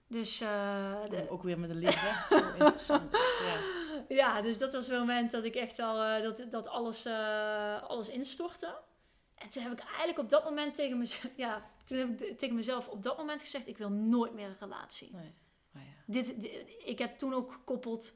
Dus 0.06 0.40
eh, 0.40 1.00
de- 1.10 1.26
Ook 1.30 1.42
weer 1.42 1.58
met 1.58 1.70
een 1.70 1.78
liefde. 1.78 2.08
Oh, 2.30 2.48
interessant. 2.58 3.12
Ja. 4.08 4.16
ja, 4.16 4.42
dus 4.42 4.58
dat 4.58 4.72
was 4.72 4.86
het 4.86 4.98
moment 4.98 5.30
dat 5.30 5.44
ik 5.44 5.54
echt 5.54 5.76
wel 5.76 6.02
eh, 6.02 6.22
dat, 6.22 6.44
dat 6.50 6.68
alles, 6.68 7.04
eh, 7.04 7.82
alles 7.82 8.08
instortte. 8.08 8.78
En 9.34 9.48
toen 9.50 9.62
heb 9.62 9.72
ik 9.72 9.78
eigenlijk 9.80 10.18
op 10.18 10.28
dat 10.30 10.44
moment 10.44 10.74
tegen 10.74 10.98
mezelf, 10.98 11.32
ja, 11.46 11.70
toen 11.84 11.98
heb 11.98 12.20
ik 12.22 12.38
tegen 12.38 12.54
mezelf 12.54 12.88
op 12.88 13.02
dat 13.02 13.16
moment 13.16 13.40
gezegd: 13.40 13.66
ik 13.68 13.78
wil 13.78 13.88
nooit 13.90 14.32
meer 14.34 14.46
een 14.48 14.56
relatie. 14.60 15.10
Nee. 15.12 15.34
Maar 15.70 15.82
ja. 15.82 15.88
Dit, 16.06 16.40
dit- 16.40 16.66
ik 16.84 16.98
heb 16.98 17.18
toen 17.18 17.34
ook 17.34 17.52
gekoppeld. 17.52 18.14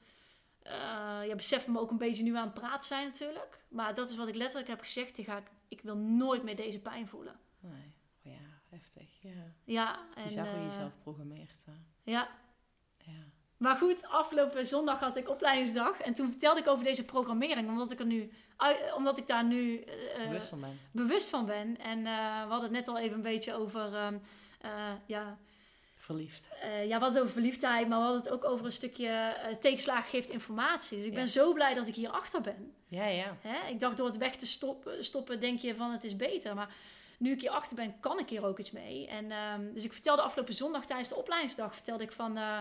ja, 1.26 1.34
besef 1.36 1.66
me 1.66 1.80
ook 1.80 1.90
een 1.90 1.98
beetje 1.98 2.22
nu 2.22 2.36
aan 2.36 2.44
het 2.44 2.54
praten 2.54 2.86
zijn 2.88 3.06
natuurlijk. 3.06 3.60
Maar 3.68 3.94
dat 3.94 4.10
is 4.10 4.16
wat 4.16 4.28
ik 4.28 4.34
letterlijk 4.34 4.68
heb 4.68 4.80
gezegd. 4.80 5.18
Ik, 5.18 5.24
ga, 5.26 5.36
ik 5.38 5.44
wil 5.82 5.96
nooit 5.96 6.42
meer 6.42 6.56
deze 6.56 6.78
pijn 6.80 7.08
voelen. 7.08 7.36
Nee. 7.60 7.92
Oh 8.26 8.32
ja, 8.32 8.38
heftig. 8.70 9.22
Ja. 9.22 9.30
Ja, 9.64 9.98
en, 10.14 10.22
Je 10.22 10.28
zag 10.28 10.48
hoe 10.48 10.58
je 10.58 10.64
jezelf 10.64 10.92
programmeert. 11.02 11.64
hè. 11.66 11.72
Ja, 12.12 12.28
Ja. 12.98 13.12
maar 13.56 13.76
goed, 13.76 14.06
afgelopen 14.06 14.66
zondag 14.66 15.00
had 15.00 15.16
ik 15.16 15.28
opleidingsdag. 15.28 16.00
En 16.00 16.14
toen 16.14 16.30
vertelde 16.30 16.60
ik 16.60 16.66
over 16.68 16.84
deze 16.84 17.04
programmering. 17.04 17.68
Omdat 17.68 17.90
ik, 17.90 17.98
er 17.98 18.06
nu, 18.06 18.30
omdat 18.96 19.18
ik 19.18 19.26
daar 19.26 19.44
nu 19.44 19.78
eh, 19.80 20.20
eh, 20.22 20.26
Bewust 20.28 20.48
van 20.48 20.60
ben. 20.60 20.78
bewust 20.92 21.28
van 21.28 21.46
ben. 21.46 21.78
En 21.78 21.98
eh, 21.98 22.42
we 22.44 22.48
hadden 22.50 22.60
het 22.62 22.70
net 22.70 22.88
al 22.88 22.98
even 22.98 23.16
een 23.16 23.22
beetje 23.22 23.54
over... 23.54 23.94
ehm, 23.94 24.18
eh, 24.60 24.92
ja, 25.06 25.38
Verliefd. 26.04 26.48
Eh, 26.62 26.86
ja, 26.88 27.00
het 27.00 27.18
over 27.18 27.32
verliefdheid, 27.32 27.88
maar 27.88 27.98
we 27.98 28.04
hadden 28.04 28.22
het 28.22 28.32
ook 28.32 28.44
over 28.44 28.66
een 28.66 28.72
stukje 28.72 29.08
eh, 29.08 29.54
tegenslagen 29.54 30.08
geeft 30.10 30.28
informatie. 30.28 30.96
Dus 30.96 31.06
ik 31.06 31.12
Ja. 31.12 31.18
ben 31.18 31.28
zo 31.28 31.52
blij 31.52 31.74
dat 31.74 31.86
ik 31.86 31.94
hier 31.94 32.10
achter 32.10 32.40
ben. 32.40 32.72
Ja, 32.88 33.06
ja. 33.06 33.36
Hè? 33.40 33.68
Ik 33.70 33.80
dacht 33.80 33.96
door 33.96 34.06
het 34.06 34.16
weg 34.16 34.36
te 34.36 34.46
stoppen, 34.46 35.04
stoppen, 35.04 35.40
denk 35.40 35.58
je 35.60 35.74
van 35.74 35.90
het 35.92 36.04
is 36.04 36.16
beter. 36.16 36.54
Maar 36.54 36.74
nu 37.18 37.32
ik 37.32 37.40
hier 37.40 37.50
achter 37.50 37.76
ben, 37.76 38.00
kan 38.00 38.18
ik 38.18 38.28
hier 38.28 38.44
ook 38.44 38.58
iets 38.58 38.70
mee. 38.70 39.06
En, 39.06 39.30
ehm, 39.30 39.72
dus 39.72 39.84
ik 39.84 39.92
vertelde 39.92 40.22
afgelopen 40.22 40.54
zondag 40.54 40.86
tijdens 40.86 41.08
de 41.08 41.16
opleidingsdag, 41.16 41.74
vertelde 41.74 42.04
ik 42.04 42.12
van, 42.12 42.36
eh, 42.36 42.58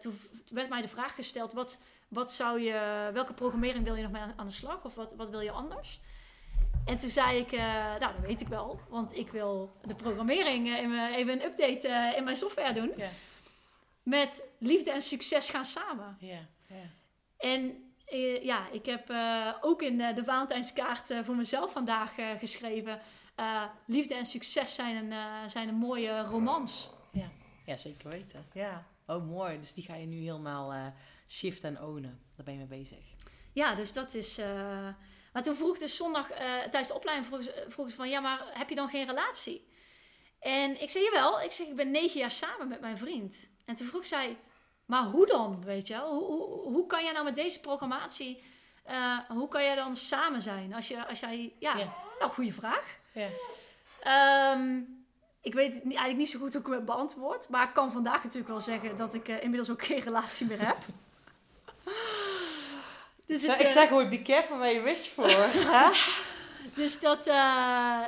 toen 0.00 0.18
werd 0.50 0.68
mij 0.68 0.82
de 0.82 0.88
vraag 0.88 1.14
gesteld, 1.14 1.52
wat, 1.52 1.82
wat 2.08 2.32
zou 2.32 2.60
je, 2.60 3.10
welke 3.12 3.32
programmering 3.34 3.84
wil 3.84 3.94
je 3.94 4.02
nog 4.02 4.12
mee 4.12 4.22
aan, 4.22 4.32
aan 4.36 4.46
de 4.46 4.52
slag? 4.52 4.84
Of 4.84 4.94
wat, 4.94 5.14
wat 5.14 5.30
wil 5.30 5.40
je 5.40 5.50
anders? 5.50 6.00
En 6.84 6.98
toen 6.98 7.10
zei 7.10 7.38
ik, 7.38 7.52
eh, 7.52 7.60
nou 7.74 7.98
dat 7.98 8.18
weet 8.26 8.40
ik 8.40 8.48
wel, 8.48 8.80
want 8.88 9.16
ik 9.16 9.30
wil 9.30 9.72
de 9.82 9.94
programmering 9.94 10.68
eh, 10.68 10.82
in 10.82 10.90
mijn- 10.90 11.14
even 11.14 11.32
een 11.32 11.44
update 11.44 11.88
eh, 11.88 12.16
in 12.16 12.24
mijn 12.24 12.36
software 12.36 12.72
doen. 12.72 12.92
Ja. 12.96 13.08
Met 14.02 14.48
liefde 14.58 14.90
en 14.92 15.02
succes 15.02 15.50
gaan 15.50 15.64
samen. 15.64 16.16
Ja. 16.20 16.38
ja. 16.68 16.84
En 17.36 17.92
ja, 18.42 18.68
ik 18.70 18.86
heb 18.86 19.12
ook 19.60 19.82
in 19.82 19.98
de 19.98 20.22
Valentijnskaart 20.24 21.12
voor 21.24 21.36
mezelf 21.36 21.72
vandaag 21.72 22.14
geschreven. 22.38 23.00
liefde 23.86 24.14
en 24.14 24.26
succes 24.26 24.74
zijn 24.74 25.12
een, 25.12 25.50
zijn 25.50 25.68
een 25.68 25.74
mooie 25.74 26.20
romans. 26.22 26.90
Ja, 27.66 27.76
zeker 27.76 28.08
weten. 28.08 28.46
Ja. 28.52 28.86
Oh, 29.06 29.26
mooi. 29.26 29.58
Dus 29.58 29.74
die 29.74 29.84
ga 29.84 29.94
je 29.94 30.06
nu 30.06 30.16
helemaal 30.16 30.92
shiften 31.28 31.76
en 31.76 31.82
ownen. 31.82 32.20
Daar 32.36 32.44
ben 32.44 32.54
je 32.54 32.58
mee 32.66 32.78
bezig. 32.78 32.98
Ja, 33.52 33.74
dus 33.74 33.92
dat 33.92 34.14
is. 34.14 34.40
Eh, 35.34 35.42
Maar 35.42 35.42
toen 35.42 35.56
vroeg 35.56 35.78
dus 35.78 35.96
zondag 35.96 36.30
eh, 36.30 36.38
tijdens 36.58 36.88
de 36.88 36.94
opleiding 36.94 37.26
vroeg 37.28 37.42
ze, 37.42 37.64
vroeg 37.68 37.90
ze 37.90 37.96
van 37.96 38.08
ja, 38.08 38.20
maar 38.20 38.40
heb 38.52 38.68
je 38.68 38.74
dan 38.74 38.88
geen 38.88 39.06
relatie? 39.06 39.72
En 40.40 40.82
ik 40.82 40.90
zei 40.90 41.04
jawel, 41.04 41.40
ik 41.40 41.52
zeg 41.52 41.66
ik 41.66 41.76
ben 41.76 41.90
negen 41.90 42.20
jaar 42.20 42.30
samen 42.30 42.68
met 42.68 42.80
mijn 42.80 42.98
vriend. 42.98 43.50
En 43.64 43.76
toen 43.76 43.86
vroeg 43.86 44.06
zij, 44.06 44.36
maar 44.86 45.04
hoe 45.04 45.26
dan, 45.26 45.64
weet 45.64 45.86
je? 45.86 45.94
wel? 45.94 46.14
Hoe, 46.14 46.24
hoe, 46.24 46.72
hoe 46.72 46.86
kan 46.86 47.04
jij 47.04 47.12
nou 47.12 47.24
met 47.24 47.36
deze 47.36 47.60
programmatie, 47.60 48.42
eh, 48.82 49.18
hoe 49.28 49.48
kan 49.48 49.64
jij 49.64 49.74
dan 49.74 49.96
samen 49.96 50.42
zijn? 50.42 50.74
Als, 50.74 50.88
je, 50.88 51.06
als 51.06 51.20
jij, 51.20 51.52
ja, 51.58 51.74
nou 52.18 52.30
goede 52.30 52.52
vraag. 52.52 52.96
Ja. 53.12 53.28
Ehm, 54.00 54.82
ik 55.40 55.54
weet 55.54 55.72
eigenlijk 55.72 56.16
niet 56.16 56.30
zo 56.30 56.38
goed 56.38 56.52
hoe 56.52 56.62
ik 56.62 56.72
het 56.72 56.84
beantwoord. 56.84 57.48
Maar 57.48 57.68
ik 57.68 57.74
kan 57.74 57.92
vandaag 57.92 58.22
natuurlijk 58.22 58.48
wel 58.48 58.60
zeggen 58.60 58.96
dat 58.96 59.14
ik 59.14 59.28
eh, 59.28 59.42
inmiddels 59.42 59.70
ook 59.70 59.84
geen 59.84 60.00
relatie 60.00 60.46
meer 60.46 60.66
heb. 60.66 60.78
Dus 63.34 63.44
ik, 63.44 63.50
het, 63.50 63.58
zeg, 63.58 63.60
ik 63.60 63.66
eh, 63.66 63.72
zeg 63.82 63.90
ooit, 63.92 64.10
be 64.10 64.22
careful 64.22 64.56
where 64.58 64.72
you 64.74 64.84
wish 64.84 65.06
for. 65.06 65.28
hè? 65.28 65.90
Dus 66.74 67.00
dat, 67.00 67.26
eh, 67.26 68.02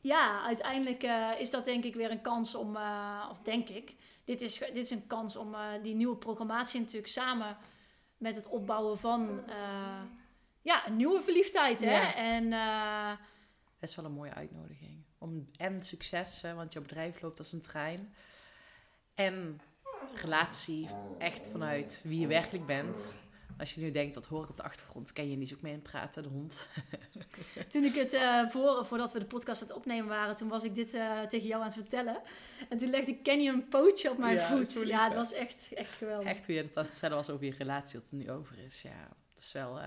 ja, 0.00 0.42
uiteindelijk 0.46 1.02
eh, 1.02 1.30
is 1.38 1.50
dat 1.50 1.64
denk 1.64 1.84
ik 1.84 1.94
weer 1.94 2.10
een 2.10 2.20
kans 2.22 2.54
om, 2.54 2.76
eh, 2.76 3.28
of 3.30 3.38
denk 3.42 3.68
ik, 3.68 3.94
dit 4.24 4.42
is, 4.42 4.58
dit 4.58 4.76
is 4.76 4.90
een 4.90 5.06
kans 5.06 5.36
om 5.36 5.54
eh, 5.54 5.60
die 5.82 5.94
nieuwe 5.94 6.16
programmatie 6.16 6.80
natuurlijk 6.80 7.08
samen 7.12 7.56
met 8.18 8.36
het 8.36 8.46
opbouwen 8.46 8.98
van, 8.98 9.40
eh, 9.48 10.02
ja, 10.62 10.86
een 10.86 10.96
nieuwe 10.96 11.20
verliefdheid, 11.22 11.80
hè. 11.80 12.00
Ja. 12.00 12.14
En 12.14 12.52
eh, 12.52 13.08
Dat 13.80 13.88
is 13.88 13.96
wel 13.96 14.04
een 14.04 14.12
mooie 14.12 14.34
uitnodiging. 14.34 15.04
Om 15.18 15.48
en 15.56 15.82
succes, 15.82 16.42
hè, 16.42 16.54
want 16.54 16.72
jouw 16.72 16.82
bedrijf 16.82 17.20
loopt 17.20 17.38
als 17.38 17.52
een 17.52 17.62
trein. 17.62 18.14
En 19.14 19.60
relatie 20.14 20.88
echt 21.18 21.46
vanuit 21.50 22.02
wie 22.06 22.20
je 22.20 22.26
werkelijk 22.26 22.66
bent. 22.66 23.14
Als 23.58 23.74
je 23.74 23.80
nu 23.80 23.90
denkt, 23.90 24.14
dat 24.14 24.26
hoor 24.26 24.42
ik 24.42 24.48
op 24.48 24.56
de 24.56 24.62
achtergrond, 24.62 25.12
ken 25.12 25.30
je 25.30 25.36
niet 25.36 25.54
ook 25.54 25.60
mee 25.60 25.72
in 25.72 25.82
praten, 25.82 26.22
de 26.22 26.28
hond. 26.28 26.66
toen 27.72 27.84
ik 27.84 27.94
het, 27.94 28.12
eh, 28.12 28.48
voor, 28.50 28.86
voordat 28.86 29.12
we 29.12 29.18
de 29.18 29.24
podcast 29.24 29.62
aan 29.62 29.68
het 29.68 29.76
opnemen 29.76 30.08
waren, 30.08 30.36
toen 30.36 30.48
was 30.48 30.64
ik 30.64 30.74
dit 30.74 30.94
eh, 30.94 31.20
tegen 31.20 31.46
jou 31.46 31.60
aan 31.60 31.66
het 31.68 31.76
vertellen. 31.76 32.20
En 32.68 32.78
toen 32.78 32.90
legde 32.90 33.16
Kenny 33.22 33.48
een 33.48 33.68
pootje 33.68 34.10
op 34.10 34.18
mijn 34.18 34.34
Ja, 34.34 34.46
voet. 34.48 34.72
ja, 34.86 35.06
dat 35.06 35.16
was 35.16 35.32
echt, 35.32 35.72
echt 35.72 35.96
geweldig. 35.96 36.28
Echt 36.28 36.46
hoe 36.46 36.54
je 36.54 36.62
dat 36.62 36.76
aan 36.76 36.82
het 36.82 36.90
vertellen 36.92 37.16
was 37.16 37.30
over 37.30 37.44
je 37.44 37.54
relatie, 37.58 38.00
dat 38.00 38.10
het 38.10 38.20
nu 38.20 38.30
over 38.30 38.58
is. 38.58 38.82
Ja, 38.82 39.08
dat 39.34 39.42
is 39.44 39.52
wel... 39.52 39.80
eh, 39.80 39.86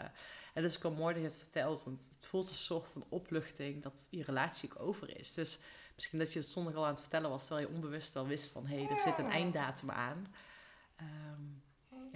en 0.53 0.61
dat 0.61 0.71
is 0.71 0.77
ook 0.77 0.83
wel 0.83 0.91
mooi 0.91 1.13
dat 1.13 1.23
je 1.23 1.29
het 1.29 1.37
vertelt, 1.37 1.83
want 1.83 2.09
het 2.15 2.25
voelt 2.27 2.49
een 2.49 2.55
soort 2.55 2.87
van 2.91 3.03
opluchting 3.09 3.83
dat 3.83 4.07
je 4.09 4.23
relatie 4.23 4.69
ook 4.69 4.87
over 4.87 5.17
is. 5.19 5.33
Dus 5.33 5.59
misschien 5.95 6.19
dat 6.19 6.33
je 6.33 6.39
het 6.39 6.47
zondag 6.47 6.75
al 6.75 6.83
aan 6.85 6.91
het 6.91 6.99
vertellen 6.99 7.29
was, 7.29 7.45
terwijl 7.47 7.67
je 7.67 7.73
onbewust 7.73 8.13
wel 8.13 8.27
wist 8.27 8.45
van, 8.51 8.67
hé, 8.67 8.75
hey, 8.83 8.89
er 8.89 8.99
zit 8.99 9.17
een 9.17 9.29
einddatum 9.31 9.91
aan. 9.91 10.33
Ehm, 10.95 11.41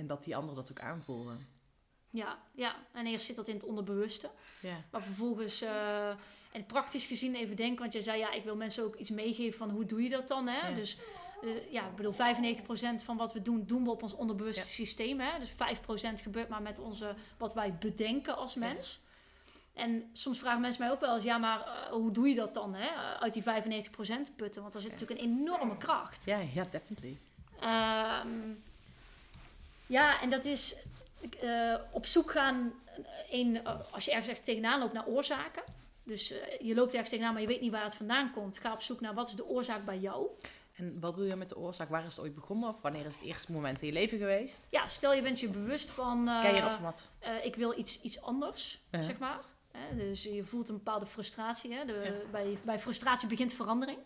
en 0.04 0.10
dat 0.10 0.24
die 0.24 0.36
anderen 0.36 0.56
dat 0.56 0.72
ook 0.72 0.80
aanvoelen. 0.80 1.48
Ja, 2.10 2.38
ja, 2.52 2.76
en 2.92 3.06
eerst 3.06 3.26
zit 3.26 3.36
dat 3.36 3.48
in 3.48 3.54
het 3.56 3.64
onderbewuste. 3.64 4.30
Ja, 4.62 4.76
Maar 4.92 5.02
vervolgens, 5.04 5.62
eh, 5.62 6.08
en 6.52 6.66
praktisch 6.68 7.06
gezien 7.06 7.36
even 7.36 7.56
denken, 7.56 7.80
want 7.80 7.94
je 7.94 8.02
zei 8.02 8.20
ja, 8.20 8.32
ik 8.32 8.44
wil 8.44 8.56
mensen 8.56 8.84
ook 8.84 8.96
iets 8.96 9.10
meegeven 9.10 9.58
van 9.58 9.70
hoe 9.70 9.86
doe 9.86 10.04
je 10.04 10.10
dat 10.10 10.28
dan, 10.28 10.48
hè? 10.48 10.68
Ja. 10.68 10.74
Dus 10.76 10.98
eh, 11.44 11.72
ja, 11.72 11.88
ik 11.88 11.96
bedoel, 11.96 12.14
95% 12.14 13.04
van 13.04 13.18
wat 13.18 13.34
we 13.34 13.42
doen, 13.42 13.66
doen 13.66 13.84
we 13.84 13.90
op 13.90 14.04
ons 14.04 14.14
onderbewuste 14.14 14.62
Ja. 14.62 14.68
systeem, 14.68 15.20
hè? 15.20 15.40
Dus 15.40 15.50
5% 15.52 16.22
gebeurt 16.22 16.50
maar 16.50 16.62
met 16.62 16.80
onze, 16.80 17.16
wat 17.38 17.54
wij 17.54 17.74
bedenken 17.80 18.36
als 18.38 18.56
mens. 18.56 19.02
En 19.74 20.10
soms 20.14 20.40
vragen 20.40 20.62
mensen 20.62 20.82
mij 20.84 20.92
ook 20.92 21.00
wel 21.00 21.16
eens, 21.16 21.24
ja, 21.24 21.38
maar 21.38 21.60
eh, 21.60 21.92
hoe 21.92 22.12
doe 22.12 22.28
je 22.30 22.36
dat 22.36 22.54
dan, 22.54 22.74
hè? 22.76 22.88
Uit 23.20 23.34
die 23.34 23.44
95% 23.44 24.36
putten, 24.36 24.62
want 24.62 24.74
daar 24.74 24.82
zit 24.82 24.92
natuurlijk 24.92 25.20
een 25.22 25.28
enorme 25.28 25.78
kracht. 25.78 26.26
ja, 26.26 26.38
ja 26.54 26.66
definitely. 26.72 27.18
Ehm, 27.60 28.54
ja, 29.88 30.22
en 30.22 30.30
dat 30.30 30.46
is 30.46 30.76
eh, 31.42 31.76
op 31.92 32.06
zoek 32.06 32.32
gaan, 32.32 32.74
eh, 33.32 33.70
als 33.92 34.06
je 34.06 34.12
ergens 34.12 34.30
echt 34.30 34.46
tegenaan 34.46 34.80
loopt, 34.80 34.94
naar 34.94 35.06
oorzaken. 35.08 35.64
Dus 36.04 36.32
eh, 36.32 36.60
je 36.68 36.76
loopt 36.76 36.92
ergens 36.92 37.10
tegenaan, 37.10 37.34
maar 37.34 37.42
je 37.42 37.48
weet 37.48 37.62
niet 37.62 37.72
waar 37.72 37.84
het 37.84 37.96
vandaan 37.96 38.32
komt. 38.34 38.58
Ga 38.60 38.74
op 38.74 38.82
zoek 38.82 39.02
naar 39.02 39.14
wat 39.14 39.28
is 39.28 39.36
de 39.36 39.46
oorzaak 39.46 39.86
bij 39.86 39.98
jou. 39.98 40.28
En 40.74 41.00
wat 41.00 41.12
bedoel 41.16 41.30
je 41.30 41.36
met 41.36 41.50
de 41.50 41.58
oorzaak? 41.58 41.90
Waar 41.90 42.06
is 42.06 42.16
het 42.16 42.24
ooit 42.24 42.36
begonnen? 42.36 42.70
Of 42.70 42.82
wanneer 42.82 43.06
is 43.06 43.16
het 43.16 43.24
eerste 43.24 43.52
moment 43.52 43.82
in 43.82 43.88
je 43.88 43.94
leven 43.94 44.18
geweest? 44.18 44.68
Ja, 44.70 44.88
stel 44.88 45.14
je 45.14 45.22
bent 45.22 45.40
je 45.40 45.48
bewust 45.50 45.90
van, 45.90 46.26
Ken 46.42 46.56
je 46.56 46.62
dat 46.62 46.80
wat? 46.80 47.08
eh, 47.20 47.46
ik 47.46 47.56
wil 47.56 47.78
iets, 47.80 48.02
iets 48.02 48.22
anders, 48.22 48.82
zeg 48.92 49.18
maar. 49.18 49.40
Hè, 49.72 49.96
dus 49.98 50.24
je 50.24 50.44
voelt 50.44 50.68
een 50.70 50.76
bepaalde 50.78 51.06
frustratie. 51.06 51.74
Hè? 51.74 51.86
De, 51.86 51.94
Ja. 52.04 52.30
bij, 52.32 52.58
bij 52.66 52.80
frustratie 52.80 53.28
begint 53.28 53.54
verandering. 53.54 53.98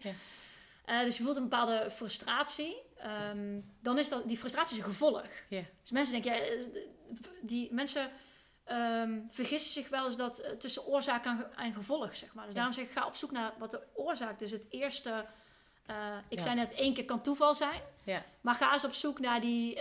Ja. 0.85 1.03
Dus 1.03 1.17
je 1.17 1.23
voelt 1.23 1.35
een 1.35 1.49
bepaalde 1.49 1.91
frustratie. 1.91 2.77
Ehm, 2.99 3.59
dan 3.81 3.97
is 3.97 4.09
dat, 4.09 4.27
die 4.27 4.37
frustratie 4.37 4.77
is 4.77 4.83
een 4.83 4.89
gevolg. 4.89 5.25
Dus 5.81 5.91
mensen 5.91 6.13
denken, 6.21 6.31
ja, 6.33 6.39
eh, 6.39 6.63
die 7.41 7.73
mensen 7.73 8.11
ehm, 8.63 9.19
vergissen 9.29 9.71
zich 9.73 9.89
wel 9.89 10.05
eens 10.05 10.17
dat 10.17 10.39
eh, 10.39 10.51
tussen 10.51 10.85
oorzaak 10.85 11.25
en, 11.25 11.37
ge- 11.37 11.61
en 11.61 11.73
gevolg, 11.73 12.15
zeg 12.15 12.33
maar. 12.33 12.45
Dus 12.45 12.53
daarom 12.55 12.73
zeg 12.73 12.85
ik, 12.85 12.91
ga 12.91 13.05
op 13.07 13.15
zoek 13.15 13.31
naar 13.31 13.53
wat 13.57 13.71
de 13.71 13.81
oorzaak. 13.93 14.39
Dus 14.39 14.51
het 14.51 14.65
eerste, 14.69 15.25
eh, 15.85 16.17
ik 16.29 16.37
Ja. 16.37 16.43
zei 16.43 16.55
net, 16.55 16.73
één 16.73 16.93
keer 16.93 17.05
kan 17.05 17.21
toeval 17.21 17.55
zijn. 17.55 17.81
Ja. 18.03 18.25
Maar 18.41 18.55
ga 18.55 18.73
eens 18.73 18.85
op 18.85 18.93
zoek 18.93 19.19
naar 19.19 19.41
die 19.41 19.79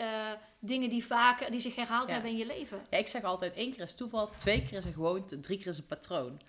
dingen 0.59 0.89
die 0.91 1.05
vaak, 1.07 1.51
die 1.51 1.61
zich 1.61 1.75
herhaald 1.75 2.07
Ja. 2.09 2.13
hebben 2.13 2.31
in 2.31 2.37
je 2.37 2.47
leven. 2.47 2.87
Ja, 2.91 2.99
ik 2.99 3.09
zeg 3.09 3.23
altijd, 3.23 3.55
één 3.55 3.73
keer 3.73 3.83
is 3.83 3.95
toeval, 3.95 4.31
twee 4.37 4.63
keer 4.65 4.77
is 4.79 4.85
een 4.85 4.93
gewoonte, 4.93 5.41
drie 5.41 5.59
keer 5.59 5.67
is 5.67 5.79
een 5.79 5.87
patroon. 5.87 6.41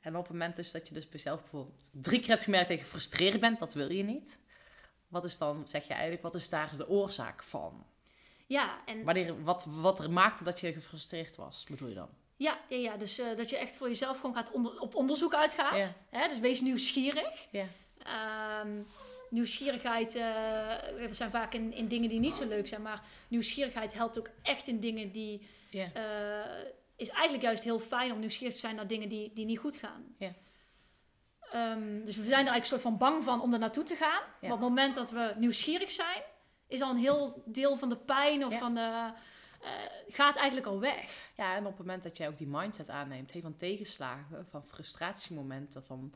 En 0.00 0.16
op 0.16 0.22
het 0.22 0.32
moment 0.32 0.56
dus 0.56 0.70
dat 0.70 0.88
je 0.88 0.94
dus 0.94 1.02
bij 1.08 1.12
jezelf 1.12 1.40
bijvoorbeeld 1.40 1.82
drie 1.90 2.20
keer 2.20 2.28
hebt 2.28 2.42
gemerkt 2.42 2.68
dat 2.68 2.76
je 2.76 2.82
gefrustreerd 2.84 3.40
bent, 3.40 3.58
dat 3.58 3.74
wil 3.74 3.90
je 3.92 4.02
niet. 4.02 4.38
Wat 5.12 5.24
is 5.24 5.38
dan, 5.38 5.62
zeg 5.66 5.86
je 5.86 5.92
eigenlijk, 5.92 6.22
wat 6.22 6.34
is 6.34 6.48
daar 6.48 6.76
de 6.76 6.88
oorzaak 6.88 7.42
van? 7.42 7.86
Ja, 8.46 8.78
en 8.86 9.04
Wanneer, 9.04 9.42
wat, 9.42 9.64
wat 9.68 10.00
er 10.00 10.10
maakte 10.10 10.44
dat 10.44 10.60
je 10.60 10.72
gefrustreerd 10.72 11.36
was, 11.36 11.64
bedoel 11.68 11.88
je 11.88 11.94
dan? 11.94 12.08
Ja, 12.36 12.60
ja, 12.68 12.76
ja 12.76 12.96
dus 12.96 13.18
eh, 13.18 13.36
dat 13.36 13.50
je 13.50 13.56
echt 13.56 13.76
voor 13.76 13.88
jezelf 13.88 14.20
gewoon 14.20 14.34
gaat 14.34 14.50
onder, 14.50 14.80
op 14.80 14.94
onderzoek 14.94 15.34
uitgaat. 15.34 15.76
Ja. 16.10 16.18
Hè? 16.18 16.28
Dus 16.28 16.38
wees 16.38 16.60
nieuwsgierig. 16.60 17.48
Ja. 17.50 17.66
Ehm, 17.98 18.82
nieuwsgierigheid 19.30 20.14
eh, 20.14 20.22
we 20.96 21.08
zijn 21.10 21.30
vaak 21.30 21.54
in, 21.54 21.72
in 21.72 21.88
dingen 21.88 22.08
die 22.08 22.20
niet 22.20 22.34
zo 22.34 22.48
leuk 22.48 22.68
zijn, 22.68 22.82
maar 22.82 23.02
nieuwsgierigheid 23.28 23.94
helpt 23.94 24.18
ook 24.18 24.30
echt 24.42 24.66
in 24.66 24.80
dingen 24.80 25.12
die. 25.12 25.46
Ja. 25.70 25.92
eh, 25.92 26.64
is 26.96 27.08
eigenlijk 27.08 27.42
juist 27.42 27.64
heel 27.64 27.80
fijn 27.80 28.12
om 28.12 28.18
nieuwsgierig 28.18 28.54
te 28.54 28.60
zijn 28.60 28.76
naar 28.76 28.86
dingen 28.86 29.08
die, 29.08 29.30
die 29.34 29.44
niet 29.44 29.58
goed 29.58 29.76
gaan. 29.76 30.14
Ja. 30.18 30.32
Ehm, 31.52 32.04
dus 32.04 32.16
we 32.16 32.24
zijn 32.24 32.46
er 32.46 32.52
eigenlijk 32.52 32.64
soort 32.64 32.80
van 32.80 32.96
bang 32.96 33.24
van 33.24 33.40
om 33.40 33.52
er 33.52 33.58
naartoe 33.58 33.84
te 33.84 33.94
gaan. 33.96 34.22
Maar 34.40 34.52
op 34.52 34.60
het 34.60 34.68
moment 34.68 34.94
dat 34.94 35.10
we 35.10 35.34
nieuwsgierig 35.36 35.90
zijn, 35.90 36.22
is 36.66 36.80
al 36.80 36.90
een 36.90 36.96
heel 36.96 37.42
deel 37.46 37.76
van 37.76 37.88
de 37.88 37.96
pijn 37.96 38.44
of 38.44 38.52
Ja. 38.52 38.58
van 38.58 38.74
de... 38.74 39.12
eh, 39.60 39.70
gaat 40.08 40.36
eigenlijk 40.36 40.66
al 40.66 40.80
weg. 40.80 41.30
Ja, 41.36 41.54
en 41.54 41.60
op 41.66 41.76
het 41.76 41.78
moment 41.78 42.02
dat 42.02 42.16
jij 42.16 42.28
ook 42.28 42.38
die 42.38 42.46
mindset 42.46 42.88
aanneemt, 42.88 43.32
hey, 43.32 43.40
van 43.42 43.56
tegenslagen, 43.56 44.46
van 44.50 44.66
frustratiemomenten, 44.66 45.84
van 45.84 46.14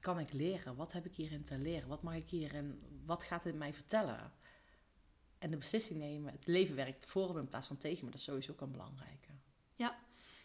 kan 0.00 0.18
ik 0.18 0.32
leren? 0.32 0.76
Wat 0.76 0.92
heb 0.92 1.04
ik 1.04 1.14
hierin 1.14 1.44
te 1.44 1.58
leren? 1.58 1.88
Wat 1.88 2.02
mag 2.02 2.14
ik 2.14 2.28
hierin, 2.28 2.82
wat 3.06 3.24
gaat 3.24 3.44
het 3.44 3.54
mij 3.54 3.74
vertellen? 3.74 4.32
En 5.38 5.50
de 5.50 5.56
beslissing 5.56 5.98
nemen, 5.98 6.32
het 6.32 6.46
leven 6.46 6.76
werkt 6.76 7.04
voor 7.06 7.32
me 7.34 7.40
in 7.40 7.48
plaats 7.48 7.66
van 7.66 7.78
tegen 7.78 8.04
me, 8.04 8.10
dat 8.10 8.18
is 8.20 8.26
sowieso 8.26 8.52
ook 8.52 8.60
een 8.60 8.70
belangrijke. 8.72 9.28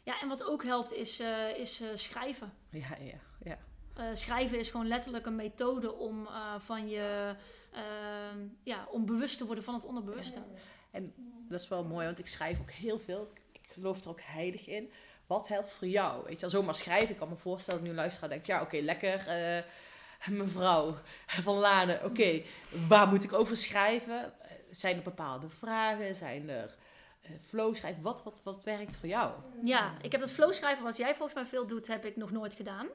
Ja, 0.04 0.22
en 0.22 0.28
wat 0.28 0.44
ook 0.44 0.64
helpt 0.64 0.92
is, 0.94 1.20
eh, 1.20 1.58
is 1.58 1.82
eh, 1.82 1.88
schrijven. 1.94 2.54
Ja, 2.70 2.96
ja, 3.00 3.20
ja. 3.44 3.58
Eh, 3.96 4.06
schrijven 4.14 4.60
is 4.60 4.70
gewoon 4.70 4.88
letterlijk 4.88 5.26
een 5.26 5.36
methode 5.36 5.94
om 5.94 6.26
eh, 6.28 6.56
van 6.60 6.90
je... 6.90 7.36
ehm, 7.72 8.40
ja, 8.64 8.88
om 8.92 9.06
bewust 9.06 9.38
te 9.38 9.46
worden 9.46 9.64
van 9.64 9.74
het 9.74 9.86
onderbewuste. 9.86 10.40
Dat 11.50 11.62
is 11.62 11.68
wel 11.68 11.84
mooi, 11.84 12.06
want 12.06 12.20
ik 12.20 12.28
schrijf 12.28 12.60
ook 12.60 12.72
heel 12.72 13.00
veel. 13.00 13.32
Ik 13.52 13.70
geloof 13.72 14.04
er 14.04 14.10
ook 14.10 14.22
heilig 14.22 14.68
in. 14.68 14.92
Wat 15.28 15.48
helpt 15.48 15.70
voor 15.70 15.88
jou? 15.88 16.24
Weet 16.24 16.34
je, 16.34 16.40
wel, 16.40 16.50
zomaar 16.50 16.76
schrijven. 16.76 17.10
Ik 17.10 17.18
kan 17.18 17.30
me 17.30 17.36
voorstellen 17.36 17.80
dat 17.80 17.90
nu 17.90 17.96
een 17.96 18.02
luisteraar 18.02 18.30
denkt, 18.30 18.46
ja, 18.46 18.62
oké, 18.62 18.78
lekker. 18.78 19.28
eh, 19.28 19.64
mevrouw 20.44 20.98
van 21.26 21.56
Lanen, 21.56 22.04
oké, 22.04 22.42
waar 22.88 23.08
moet 23.08 23.24
ik 23.24 23.34
over 23.34 23.58
schrijven? 23.58 24.34
Zijn 24.72 24.98
er 24.98 25.04
bepaalde 25.04 25.50
vragen? 25.50 26.16
Zijn 26.16 26.50
er 26.50 26.76
flow 27.48 27.76
schrijven? 27.76 28.02
Wat, 28.02 28.24
wat, 28.24 28.42
wat 28.44 28.64
werkt 28.64 28.98
voor 28.98 29.10
jou? 29.10 29.32
Ja, 29.64 29.94
ik 30.02 30.12
heb 30.12 30.22
dat 30.22 30.32
flow 30.32 30.54
schrijven 30.54 30.84
wat 30.84 30.98
jij 30.98 31.16
volgens 31.16 31.34
mij 31.34 31.46
veel 31.46 31.68
doet, 31.68 31.88
heb 31.88 32.06
ik 32.06 32.16
nog 32.16 32.32
nooit 32.32 32.56
gedaan. 32.56 32.88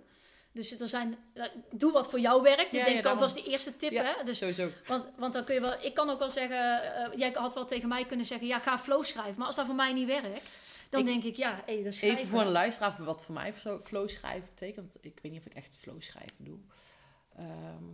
Dus 0.53 0.81
er 0.81 0.89
zijn, 0.89 1.17
eh, 1.33 1.45
doe 1.71 1.93
wat 1.93 2.11
voor 2.11 2.21
jou 2.21 2.43
werkt. 2.43 2.71
Dus 2.71 2.81
Ja, 2.81 2.87
denk 2.87 3.03
ja, 3.05 3.11
ik, 3.11 3.19
dat 3.19 3.19
was 3.21 3.35
de 3.35 3.51
eerste 3.51 3.77
tip. 3.77 3.91
Ja. 3.91 4.03
Hè? 4.05 4.25
Dus, 4.25 4.39
Sowieso. 4.39 4.69
want, 4.87 5.09
want 5.17 5.33
dan 5.33 5.45
kun 5.45 5.55
je 5.55 5.61
wel, 5.61 5.83
ik 5.85 5.95
kan 5.95 6.11
ook 6.11 6.19
wel 6.19 6.31
zeggen, 6.31 6.95
eh, 6.95 7.19
jij 7.19 7.31
had 7.35 7.55
wel 7.55 7.67
tegen 7.67 7.89
mij 7.89 8.07
kunnen 8.07 8.27
zeggen, 8.27 8.47
ja, 8.47 8.59
ga 8.59 8.79
flow 8.79 9.05
schrijven. 9.05 9.35
Maar 9.39 9.47
als 9.47 9.57
dat 9.57 9.67
voor 9.67 9.75
mij 9.75 9.93
niet 9.93 10.07
werkt, 10.07 10.61
dan 10.91 11.01
Ik- 11.01 11.07
denk 11.07 11.25
ik, 11.25 11.37
ja, 11.37 11.57
dat. 11.67 11.67
Even 12.01 12.27
voor 12.27 12.45
de 12.45 12.51
luisteraar, 12.51 13.05
wat 13.05 13.25
voor 13.25 13.35
mij 13.35 13.55
flow 13.85 14.09
schrijven 14.09 14.49
betekent. 14.49 14.97
Ik 15.01 15.19
weet 15.23 15.33
niet 15.33 15.41
of 15.41 15.47
ik 15.47 15.55
echt 15.55 15.77
flow 15.77 16.01
schrijven 16.03 16.45
doe. 16.45 16.59
Ehm, 17.37 17.85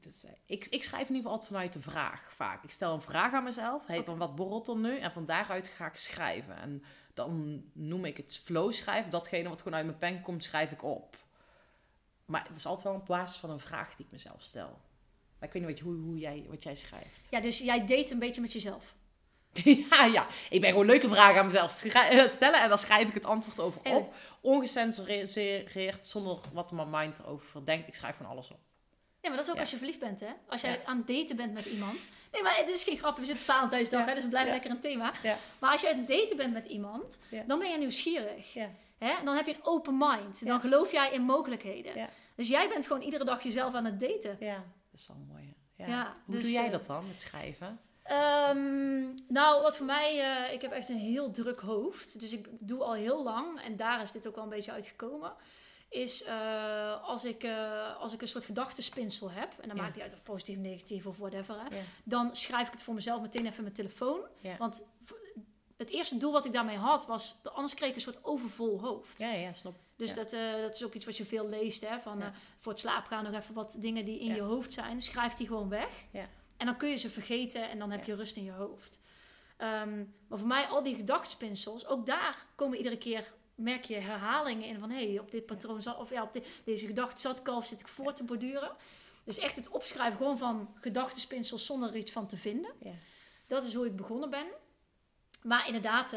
is, 0.00 0.24
eh, 0.24 0.30
ik, 0.46 0.66
ik 0.66 0.82
schrijf 0.82 1.08
in 1.08 1.14
ieder 1.14 1.16
geval 1.16 1.30
altijd 1.32 1.50
vanuit 1.50 1.72
de 1.72 1.80
vraag 1.80 2.32
vaak. 2.34 2.62
Ik 2.64 2.70
stel 2.70 2.94
een 2.94 3.00
vraag 3.00 3.32
aan 3.32 3.44
mezelf. 3.44 3.86
Hey, 3.86 4.04
van 4.04 4.18
wat 4.18 4.34
borrelt 4.36 4.68
er 4.68 4.76
nu? 4.76 4.98
En 4.98 5.12
van 5.12 5.26
daaruit 5.26 5.68
ga 5.68 5.86
ik 5.86 5.96
schrijven. 5.96 6.56
En 6.56 6.84
dan 7.20 7.64
noem 7.72 8.04
ik 8.04 8.16
het 8.16 8.40
flow 8.44 8.72
schrijven. 8.72 9.10
Datgene 9.10 9.48
wat 9.48 9.62
gewoon 9.62 9.74
uit 9.74 9.86
mijn 9.86 9.98
pen 9.98 10.22
komt, 10.22 10.44
schrijf 10.44 10.70
ik 10.70 10.82
op. 10.82 11.16
Maar 12.24 12.46
het 12.48 12.56
is 12.56 12.66
altijd 12.66 12.86
wel 12.86 12.94
op 12.94 13.06
basis 13.06 13.38
van 13.38 13.50
een 13.50 13.58
vraag 13.58 13.96
die 13.96 14.06
ik 14.06 14.12
mezelf 14.12 14.42
stel. 14.42 14.78
Maar 15.38 15.48
ik 15.48 15.52
weet 15.52 15.66
niet 15.66 15.80
hoe, 15.80 15.94
hoe 15.94 16.18
jij, 16.18 16.46
wat 16.48 16.62
jij 16.62 16.74
schrijft. 16.74 17.26
Ja, 17.30 17.40
dus 17.40 17.58
jij 17.58 17.86
date 17.86 18.12
een 18.12 18.18
beetje 18.18 18.40
met 18.40 18.52
jezelf. 18.52 18.94
Ja, 19.90 20.04
ja. 20.04 20.26
Ik 20.50 20.60
ben 20.60 20.70
gewoon 20.70 20.86
leuke 20.86 21.08
vragen 21.08 21.40
aan 21.40 21.46
mezelf 21.46 21.70
stellen 22.30 22.62
en 22.62 22.68
dan 22.68 22.78
schrijf 22.78 23.08
ik 23.08 23.14
het 23.14 23.24
antwoord 23.24 23.60
over 23.60 23.80
op. 23.96 24.14
Ongecensureerd, 24.40 26.06
zonder 26.06 26.38
wat 26.52 26.72
mijn 26.72 26.90
mind 26.90 27.18
erover 27.18 27.64
denkt. 27.64 27.88
Ik 27.88 27.94
schrijf 27.94 28.16
gewoon 28.16 28.32
alles 28.32 28.50
op. 28.50 28.60
Ja, 29.22 29.28
maar 29.28 29.36
dat 29.36 29.44
is 29.44 29.48
ook 29.48 29.54
Ja. 29.54 29.60
als 29.60 29.70
je 29.70 29.76
verliefd 29.76 29.98
bent, 29.98 30.20
hè? 30.20 30.28
Als 30.48 30.60
jij 30.60 30.70
Ja. 30.72 30.78
aan 30.84 30.96
het 30.96 31.06
daten 31.06 31.36
bent 31.36 31.52
met 31.52 31.64
iemand. 31.66 32.06
Nee, 32.32 32.42
maar 32.42 32.56
het 32.56 32.70
is 32.70 32.84
geen 32.84 32.98
grap. 32.98 33.16
We 33.16 33.24
zitten 33.24 33.44
Valentijnsdag, 33.44 34.00
Ja. 34.00 34.06
hè? 34.06 34.12
Dus 34.12 34.22
het 34.22 34.30
blijft 34.30 34.50
lekker 34.50 34.70
een 34.70 34.80
thema. 34.80 35.12
Maar 35.58 35.72
als 35.72 35.80
je 35.80 35.90
aan 35.92 35.98
het 35.98 36.08
daten 36.08 36.36
bent 36.36 36.52
met 36.52 36.66
iemand, 36.66 37.18
dan 37.46 37.58
ben 37.58 37.70
je 37.70 37.78
nieuwsgierig. 37.78 38.54
Hè? 38.98 39.14
Dan 39.24 39.36
heb 39.36 39.46
je 39.46 39.54
een 39.54 39.64
open 39.64 39.96
mind. 39.98 40.46
Dan 40.46 40.60
geloof 40.60 40.92
jij 40.92 41.12
in 41.12 41.22
mogelijkheden. 41.22 42.08
Dus 42.34 42.48
jij 42.48 42.68
bent 42.68 42.86
gewoon 42.86 43.02
iedere 43.02 43.24
dag 43.24 43.42
jezelf 43.42 43.74
aan 43.74 43.84
het 43.84 44.00
daten. 44.00 44.36
Ja, 44.40 44.64
dat 44.90 45.00
is 45.00 45.06
wel 45.06 45.16
mooi. 45.28 45.54
Ja. 45.76 45.86
Ja, 45.86 46.16
Hoe 46.24 46.34
dus, 46.34 46.44
doe 46.44 46.52
jij 46.52 46.64
eh, 46.64 46.70
dat 46.70 46.86
dan, 46.86 47.06
met 47.06 47.20
schrijven? 47.20 47.80
Ehm, 48.02 49.02
nou, 49.28 49.62
wat 49.62 49.76
voor 49.76 49.86
mij, 49.86 50.20
eh, 50.20 50.52
ik 50.52 50.62
heb 50.62 50.70
echt 50.70 50.88
een 50.88 50.98
heel 50.98 51.30
druk 51.30 51.60
hoofd. 51.60 52.20
Dus 52.20 52.32
ik 52.32 52.46
doe 52.50 52.82
al 52.82 52.92
heel 52.94 53.22
lang, 53.22 53.60
en 53.62 53.76
daar 53.76 54.02
is 54.02 54.12
dit 54.12 54.26
ook 54.26 54.34
wel 54.34 54.44
een 54.44 54.50
beetje 54.50 54.72
uitgekomen. 54.72 55.32
Is 55.90 56.22
eh, 56.24 57.02
als, 57.08 57.24
ik, 57.24 57.42
eh, 57.44 57.96
als 57.96 58.12
ik 58.12 58.22
een 58.22 58.28
soort 58.28 58.44
gedachtenspinsel 58.44 59.30
heb, 59.30 59.52
en 59.60 59.68
dan 59.68 59.76
Ja. 59.76 59.82
maakt 59.82 59.94
niet 59.94 60.04
uit 60.04 60.12
of 60.12 60.22
positief, 60.22 60.56
negatief 60.56 61.06
of 61.06 61.16
whatever, 61.18 61.54
hè, 61.54 61.76
Ja. 61.76 61.82
dan 62.04 62.36
schrijf 62.36 62.66
ik 62.66 62.72
het 62.72 62.82
voor 62.82 62.94
mezelf 62.94 63.20
meteen 63.20 63.46
even 63.46 63.62
mijn 63.62 63.74
telefoon. 63.74 64.20
Ja. 64.40 64.56
Want 64.56 64.86
het 65.76 65.90
eerste 65.90 66.16
doel 66.18 66.32
wat 66.32 66.46
ik 66.46 66.52
daarmee 66.52 66.76
had 66.76 67.06
was, 67.06 67.36
anders 67.52 67.74
kreeg 67.74 67.88
ik 67.88 67.94
een 67.94 68.00
soort 68.00 68.24
overvol 68.24 68.80
hoofd. 68.80 69.18
Ja, 69.18 69.32
ja, 69.32 69.52
snap. 69.52 69.74
Dus 69.96 70.14
dat, 70.14 70.32
eh, 70.32 70.52
dat 70.60 70.74
is 70.74 70.84
ook 70.84 70.94
iets 70.94 71.04
wat 71.04 71.16
je 71.16 71.24
veel 71.24 71.48
leest. 71.48 71.88
Hè? 71.88 72.00
Van, 72.00 72.22
voor 72.56 72.72
het 72.72 72.80
slapen 72.80 73.08
gaan 73.08 73.24
nog 73.24 73.34
even 73.34 73.54
wat 73.54 73.76
dingen 73.78 74.04
die 74.04 74.18
in 74.20 74.34
je 74.34 74.40
hoofd 74.40 74.72
zijn. 74.72 75.02
Schrijf 75.02 75.34
die 75.34 75.46
gewoon 75.46 75.68
weg. 75.68 76.04
Ja. 76.12 76.28
En 76.56 76.66
dan 76.66 76.76
kun 76.76 76.88
je 76.88 76.96
ze 76.96 77.10
vergeten 77.10 77.70
en 77.70 77.78
dan 77.78 77.90
heb 77.90 78.04
je 78.04 78.14
rust 78.14 78.36
in 78.36 78.44
je 78.44 78.52
hoofd. 78.52 79.00
Ehm, 79.56 79.96
maar 80.28 80.38
voor 80.38 80.46
mij, 80.48 80.66
al 80.66 80.82
die 80.82 80.94
gedachtspinsels, 80.94 81.86
ook 81.86 82.06
daar 82.06 82.46
komen 82.54 82.76
iedere 82.78 82.98
keer, 82.98 83.32
merk 83.60 83.84
je 83.84 83.94
herhalingen 83.94 84.68
in 84.68 84.78
van 84.78 84.90
hé, 84.90 85.08
hey, 85.08 85.18
op 85.18 85.30
dit 85.30 85.46
patroon 85.46 85.82
zat, 85.82 85.98
of 85.98 86.10
ja, 86.10 86.22
op 86.22 86.42
deze 86.64 86.86
gedachte 86.86 87.20
zat 87.20 87.38
ik 87.38 87.48
al 87.48 87.56
of 87.56 87.66
zit 87.66 87.80
ik 87.80 87.88
voor 87.88 88.12
te 88.12 88.24
borduren. 88.24 88.70
Dus 89.24 89.38
echt 89.38 89.56
het 89.56 89.68
opschrijven 89.68 90.16
gewoon 90.16 90.38
van 90.38 90.74
gedachtenspinsels 90.80 91.66
zonder 91.66 91.88
er 91.88 91.96
iets 91.96 92.12
van 92.12 92.26
te 92.26 92.36
vinden. 92.36 92.72
Ja. 92.78 92.92
Dat 93.46 93.64
is 93.64 93.74
hoe 93.74 93.86
ik 93.86 93.96
begonnen 93.96 94.30
ben. 94.30 94.46
Maar 95.42 95.66
inderdaad, 95.66 96.12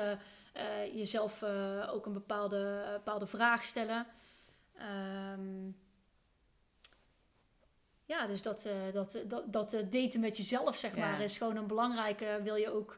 eh, 0.53 0.95
jezelf 0.95 1.41
eh, 1.41 1.89
ook 1.93 2.05
een 2.05 2.13
bepaalde, 2.13 2.89
bepaalde 2.93 3.27
vraag 3.27 3.63
stellen. 3.63 4.07
Ehm, 4.77 5.65
ja, 8.05 8.27
dus 8.27 8.41
dat, 8.41 8.69
dat, 8.93 9.23
dat, 9.25 9.53
dat 9.53 9.71
daten 9.71 10.19
met 10.19 10.37
jezelf, 10.37 10.77
zeg 10.77 10.95
Ja. 10.95 11.09
maar, 11.09 11.21
is 11.21 11.37
gewoon 11.37 11.55
een 11.55 11.67
belangrijke. 11.67 12.39
Wil 12.43 12.55
je 12.55 12.73
ook, 12.73 12.97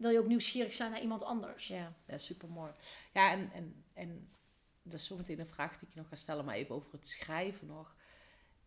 wil 0.00 0.10
je 0.10 0.18
ook 0.18 0.26
nieuwsgierig 0.26 0.74
zijn 0.74 0.90
naar 0.90 1.00
iemand 1.00 1.22
anders? 1.22 1.68
Ja, 1.68 1.92
ja 2.06 2.18
super 2.18 2.48
mooi. 2.48 2.72
Ja, 3.12 3.32
en, 3.32 3.50
en, 3.52 3.84
en 3.94 4.28
dat 4.82 5.00
is 5.00 5.06
zo 5.06 5.16
meteen 5.16 5.40
een 5.40 5.46
vraag 5.46 5.78
die 5.78 5.88
ik 5.88 5.94
je 5.94 6.00
nog 6.00 6.08
ga 6.08 6.16
stellen, 6.16 6.44
maar 6.44 6.54
even 6.54 6.74
over 6.74 6.92
het 6.92 7.08
schrijven 7.08 7.66
nog. 7.66 7.94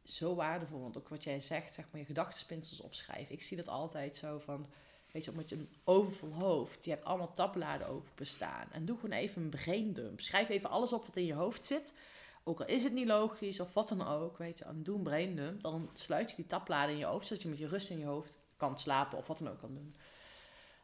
Zo 0.04 0.36
waardevol, 0.36 0.82
want 0.82 0.98
ook 0.98 1.10
wat 1.10 1.24
jij 1.24 1.40
zegt, 1.40 1.74
zeg 1.74 1.86
maar, 1.92 2.00
je 2.00 2.06
gedachtenspinsels 2.06 2.82
opschrijven. 2.82 3.34
Ik 3.34 3.42
zie 3.42 3.58
dat 3.58 3.68
altijd 3.68 4.18
zo 4.18 4.40
van, 4.40 4.68
weet 5.12 5.26
je, 5.26 5.32
je 5.46 5.56
een 5.56 5.76
overvol 5.84 6.34
hoofd, 6.34 6.86
je 6.86 6.92
hebt 6.92 7.06
allemaal 7.06 7.34
tabbladen 7.34 7.88
openstaan. 7.88 8.72
En 8.72 8.86
doe 8.86 8.96
gewoon 8.96 9.18
even 9.18 9.42
een 9.42 9.50
braindump. 9.50 10.22
Schrijf 10.22 10.50
even 10.50 10.70
alles 10.70 10.94
op 10.94 11.06
wat 11.06 11.16
in 11.16 11.26
je 11.26 11.34
hoofd 11.34 11.66
zit. 11.66 11.98
Ook 12.44 12.60
al 12.60 12.68
is 12.68 12.84
het 12.84 12.94
niet 12.94 13.08
logisch 13.08 13.60
of 13.60 13.74
wat 13.74 13.90
dan 13.90 14.08
ook, 14.08 14.38
weet 14.38 14.60
je, 14.60 14.66
en 14.66 14.84
doe 14.84 14.98
een 14.98 15.04
braindump. 15.04 15.62
Dan 15.62 15.90
sluit 15.94 16.30
je 16.30 16.36
die 16.36 16.46
tabbladen 16.46 16.94
in 16.94 17.00
je 17.00 17.06
hoofd, 17.06 17.28
zodat 17.28 17.44
je 17.44 17.50
met 17.50 17.58
je 17.58 17.68
rust 17.68 17.90
in 17.90 18.00
je 18.00 18.06
hoofd 18.06 18.40
kan 18.58 18.80
slapen 18.80 19.18
of 19.18 19.28
wat 19.28 19.38
dan 19.38 19.50
ook 19.50 19.60
kan 19.60 19.74
doen. 19.74 19.96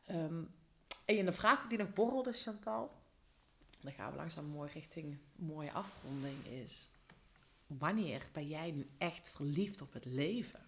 Ehm, 0.09 0.41
en 1.05 1.25
de 1.25 1.31
vraag 1.31 1.67
die 1.67 1.77
nog 1.77 1.93
borrelde, 1.93 2.33
Chantal, 2.33 2.91
dan 3.81 3.91
gaan 3.93 4.11
we 4.11 4.17
langzaam 4.17 4.45
mooi 4.45 4.71
richting 4.73 5.05
een 5.05 5.45
mooie 5.45 5.71
afronding, 5.71 6.45
is 6.45 6.87
wanneer 7.67 8.21
ben 8.33 8.47
jij 8.47 8.71
nu 8.71 8.89
echt 8.97 9.29
verliefd 9.29 9.81
op 9.81 9.93
het 9.93 10.05
leven? 10.05 10.59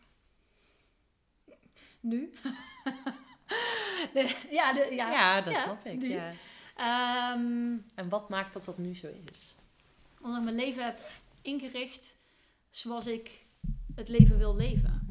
Nu? 1.99 2.33
De- 4.13 4.47
ja, 4.51 4.73
de, 4.73 4.87
ja. 4.91 5.11
Ja, 5.11 5.41
dat 5.41 5.53
ja, 5.53 5.63
snap 5.63 5.85
ik. 5.85 6.01
Ja. 6.01 6.33
Ehm, 6.75 7.77
En 7.95 8.09
wat 8.09 8.29
maakt 8.29 8.53
dat 8.53 8.65
dat 8.65 8.77
nu 8.77 8.95
zo 8.95 9.07
is? 9.31 9.55
omdat 10.21 10.37
ik 10.37 10.43
mijn 10.43 10.55
leven 10.55 10.85
heb 10.85 10.99
ingericht 11.41 12.15
zoals 12.69 13.07
ik 13.07 13.45
het 13.95 14.09
leven 14.09 14.37
wil 14.37 14.55
leven. 14.55 15.05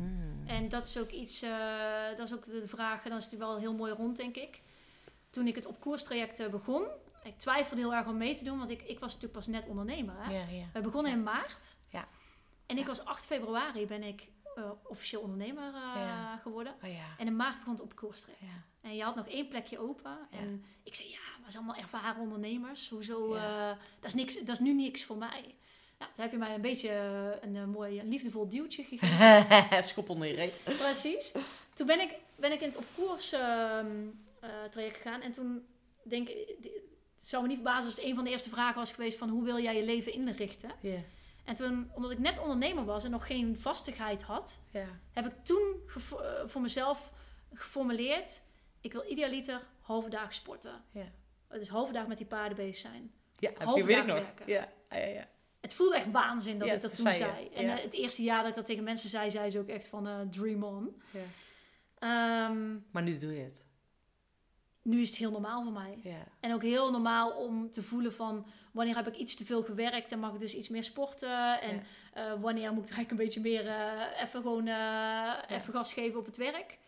En 0.51 0.69
dat 0.69 0.87
is 0.87 0.99
ook 0.99 1.11
iets, 1.11 1.43
eh, 1.43 2.09
dat 2.17 2.27
is 2.27 2.35
ook 2.35 2.45
de 2.45 2.69
vraag, 2.69 3.05
en 3.05 3.11
dat 3.11 3.21
is 3.21 3.29
die 3.29 3.39
wel 3.39 3.59
heel 3.59 3.75
mooi 3.75 3.93
rond, 3.93 4.17
denk 4.17 4.37
ik. 4.37 4.61
Toen 5.31 5.47
ik 5.47 5.55
het 5.55 5.67
op 5.67 5.81
koerstraject 5.81 6.41
eh, 6.41 6.49
begon, 6.49 6.87
ik 7.23 7.39
twijfelde 7.39 7.83
heel 7.83 7.95
erg 7.95 8.07
om 8.07 8.17
mee 8.17 8.35
te 8.35 8.45
doen, 8.45 8.59
want 8.59 8.71
ik, 8.71 8.83
ik 8.83 8.99
was 8.99 9.13
natuurlijk 9.13 9.33
pas 9.33 9.47
net 9.47 9.67
ondernemer. 9.67 10.15
Hè? 10.19 10.33
Ja, 10.33 10.45
ja. 10.49 10.65
We 10.73 10.81
begonnen 10.81 11.13
in 11.13 11.23
maart. 11.23 11.75
Ja. 11.89 12.09
En 12.67 12.79
ik 12.79 12.87
was 12.87 13.05
8 13.05 13.27
februari 13.27 13.87
ben 13.87 14.03
ik 14.03 14.29
eh, 14.55 14.71
officieel 14.83 15.21
ondernemer 15.21 15.73
geworden. 16.43 16.75
Oh. 16.83 16.91
En 17.19 17.27
in 17.27 17.37
maart 17.37 17.59
begon 17.59 17.73
het 17.73 17.83
op 17.83 17.97
koerstraject. 17.97 18.61
En 18.81 18.97
je 18.97 19.03
had 19.03 19.15
nog 19.15 19.29
één 19.29 19.49
plekje 19.49 19.79
open. 19.79 20.19
En 20.31 20.65
ik 20.83 20.95
zei, 20.95 21.09
ja, 21.09 21.19
maar 21.19 21.43
het 21.43 21.53
zijn 21.53 21.65
allemaal 21.65 21.83
ervaren 21.83 22.23
ondernemers. 22.23 22.89
Hoezo? 22.89 23.35
Dat, 24.01 24.05
is 24.05 24.15
niks, 24.15 24.39
dat 24.39 24.55
is 24.55 24.59
nu 24.59 24.73
niks 24.73 25.05
voor 25.05 25.17
mij. 25.17 25.55
Nou, 26.01 26.13
toen 26.13 26.23
heb 26.23 26.31
je 26.33 26.39
mij 26.39 26.55
een 26.55 26.61
beetje 26.61 26.89
eh, 26.89 27.49
een, 27.49 27.57
eh, 27.57 27.65
mooi 27.65 28.03
liefdevol 28.03 28.49
duwtje 28.49 28.85
gegeven. 28.91 29.83
Schop 29.85 30.09
onder 30.09 30.29
je 30.29 30.35
reet. 30.35 30.63
Precies. 30.65 31.33
Toen 31.75 31.87
ben 31.87 32.01
ik, 32.01 32.15
ben 32.37 32.53
ik 32.53 32.61
in 32.61 32.69
het 32.69 32.77
op 32.77 32.85
koers 32.95 33.33
ehm, 33.33 34.07
eh, 34.41 34.49
traject 34.71 34.97
gegaan. 34.97 35.21
En 35.21 35.33
toen 35.33 35.67
denk 36.03 36.29
ik, 36.29 36.49
het 37.17 37.29
zou 37.29 37.43
me 37.43 37.49
niet 37.49 37.57
verbazen 37.57 37.85
als 37.91 38.03
een 38.03 38.15
van 38.15 38.25
de 38.25 38.31
eerste 38.31 38.49
vragen 38.49 38.79
was 38.79 38.93
geweest 38.93 39.19
van 39.19 39.29
hoe 39.29 39.45
wil 39.45 39.59
jij 39.59 39.77
je 39.77 39.85
leven 39.85 40.13
inrichten? 40.13 40.71
Ja. 40.81 40.99
En 41.45 41.55
toen, 41.55 41.91
omdat 41.95 42.11
ik 42.11 42.19
net 42.19 42.41
ondernemer 42.41 42.85
was 42.85 43.05
en 43.05 43.11
nog 43.11 43.27
geen 43.27 43.59
vastigheid 43.59 44.23
had, 44.23 44.61
Ja. 44.71 44.87
heb 45.13 45.27
ik 45.27 45.45
toen 45.45 45.75
eh, 45.95 46.33
voor 46.47 46.61
mezelf 46.61 47.13
geformuleerd: 47.53 48.43
ik 48.81 48.93
wil 48.93 49.11
idealiter 49.11 49.67
halve 49.81 50.09
sporten. 50.31 50.85
Ja. 50.93 51.07
Dus 51.49 51.69
halve 51.69 52.05
met 52.09 52.17
die 52.19 52.27
paarden 52.27 52.57
bezig 52.57 52.77
zijn. 52.77 53.13
Ja, 53.39 53.51
heb 53.59 53.77
je, 53.77 53.85
weet 53.85 53.97
ik 53.97 54.07
nog. 54.07 54.17
werken. 54.19 54.47
Ja. 54.49 54.69
Ja, 54.91 54.97
ja, 54.99 55.07
ja. 55.07 55.29
Het 55.61 55.75
voelde 55.75 55.97
echt 55.97 56.11
waanzin 56.11 56.59
dat 56.59 56.69
Ja, 56.69 56.75
ik 56.75 56.81
dat 56.83 56.97
toen 56.97 57.13
zei. 57.15 57.49
En 57.55 57.65
ja. 57.65 57.77
eh, 57.79 57.85
het 57.85 57.95
eerste 57.95 58.23
jaar 58.23 58.41
dat 58.41 58.49
ik 58.51 58.55
dat 58.57 58.67
tegen 58.67 58.85
mensen 58.85 59.09
zei, 59.11 59.31
zei 59.31 59.51
ze 59.51 59.59
ook 59.59 59.69
echt 59.69 59.87
van 59.89 60.07
eh, 60.07 60.21
dream 60.31 60.63
on. 60.65 61.03
Ja. 61.11 61.21
Ehm, 61.99 62.77
Maar 62.91 63.03
nu 63.03 63.19
doe 63.19 63.35
je 63.35 63.41
het. 63.43 63.65
nu 64.83 65.01
is 65.01 65.09
het 65.09 65.19
heel 65.19 65.31
normaal 65.31 65.63
voor 65.63 65.73
mij. 65.73 65.99
Ja. 66.03 66.25
En 66.41 66.53
ook 66.55 66.63
heel 66.63 66.91
normaal 66.91 67.31
om 67.31 67.71
te 67.71 67.83
voelen 67.83 68.15
van 68.15 68.47
wanneer 68.73 68.97
heb 68.97 69.07
ik 69.09 69.17
iets 69.17 69.37
te 69.37 69.45
veel 69.45 69.63
gewerkt 69.63 70.13
en 70.13 70.19
mag 70.19 70.33
ik 70.35 70.41
dus 70.41 70.55
iets 70.55 70.69
meer 70.69 70.85
sporten. 70.85 71.61
En 71.61 71.83
eh, 72.15 72.33
wanneer 72.41 72.73
moet 72.73 72.89
ik 72.89 72.95
eigenlijk 72.95 73.11
een 73.11 73.17
beetje 73.27 73.41
meer 73.41 73.67
eh, 73.67 74.23
even 74.23 74.43
gewoon 74.43 74.67
eh, 74.67 75.35
even 75.49 75.73
gas 75.73 75.93
geven 75.93 76.19
op 76.19 76.27
het 76.27 76.37
werk. 76.37 76.79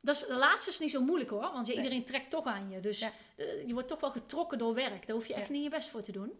Dat 0.00 0.16
is, 0.16 0.26
de 0.26 0.36
laatste 0.36 0.70
is 0.70 0.78
niet 0.78 0.90
zo 0.90 1.02
moeilijk 1.02 1.30
hoor, 1.30 1.40
want 1.52 1.66
Nee. 1.66 1.76
iedereen 1.76 2.04
trekt 2.04 2.30
toch 2.30 2.44
aan 2.44 2.70
je. 2.70 2.80
Dus 2.80 2.98
Ja. 2.98 3.10
je 3.66 3.72
wordt 3.72 3.88
toch 3.88 4.00
wel 4.00 4.10
getrokken 4.10 4.58
door 4.58 4.74
werk. 4.74 5.06
Daar 5.06 5.16
hoef 5.16 5.26
je 5.26 5.34
echt 5.34 5.46
Ja. 5.46 5.52
niet 5.52 5.62
je 5.62 5.70
best 5.70 5.88
voor 5.88 6.02
te 6.02 6.12
doen. 6.12 6.32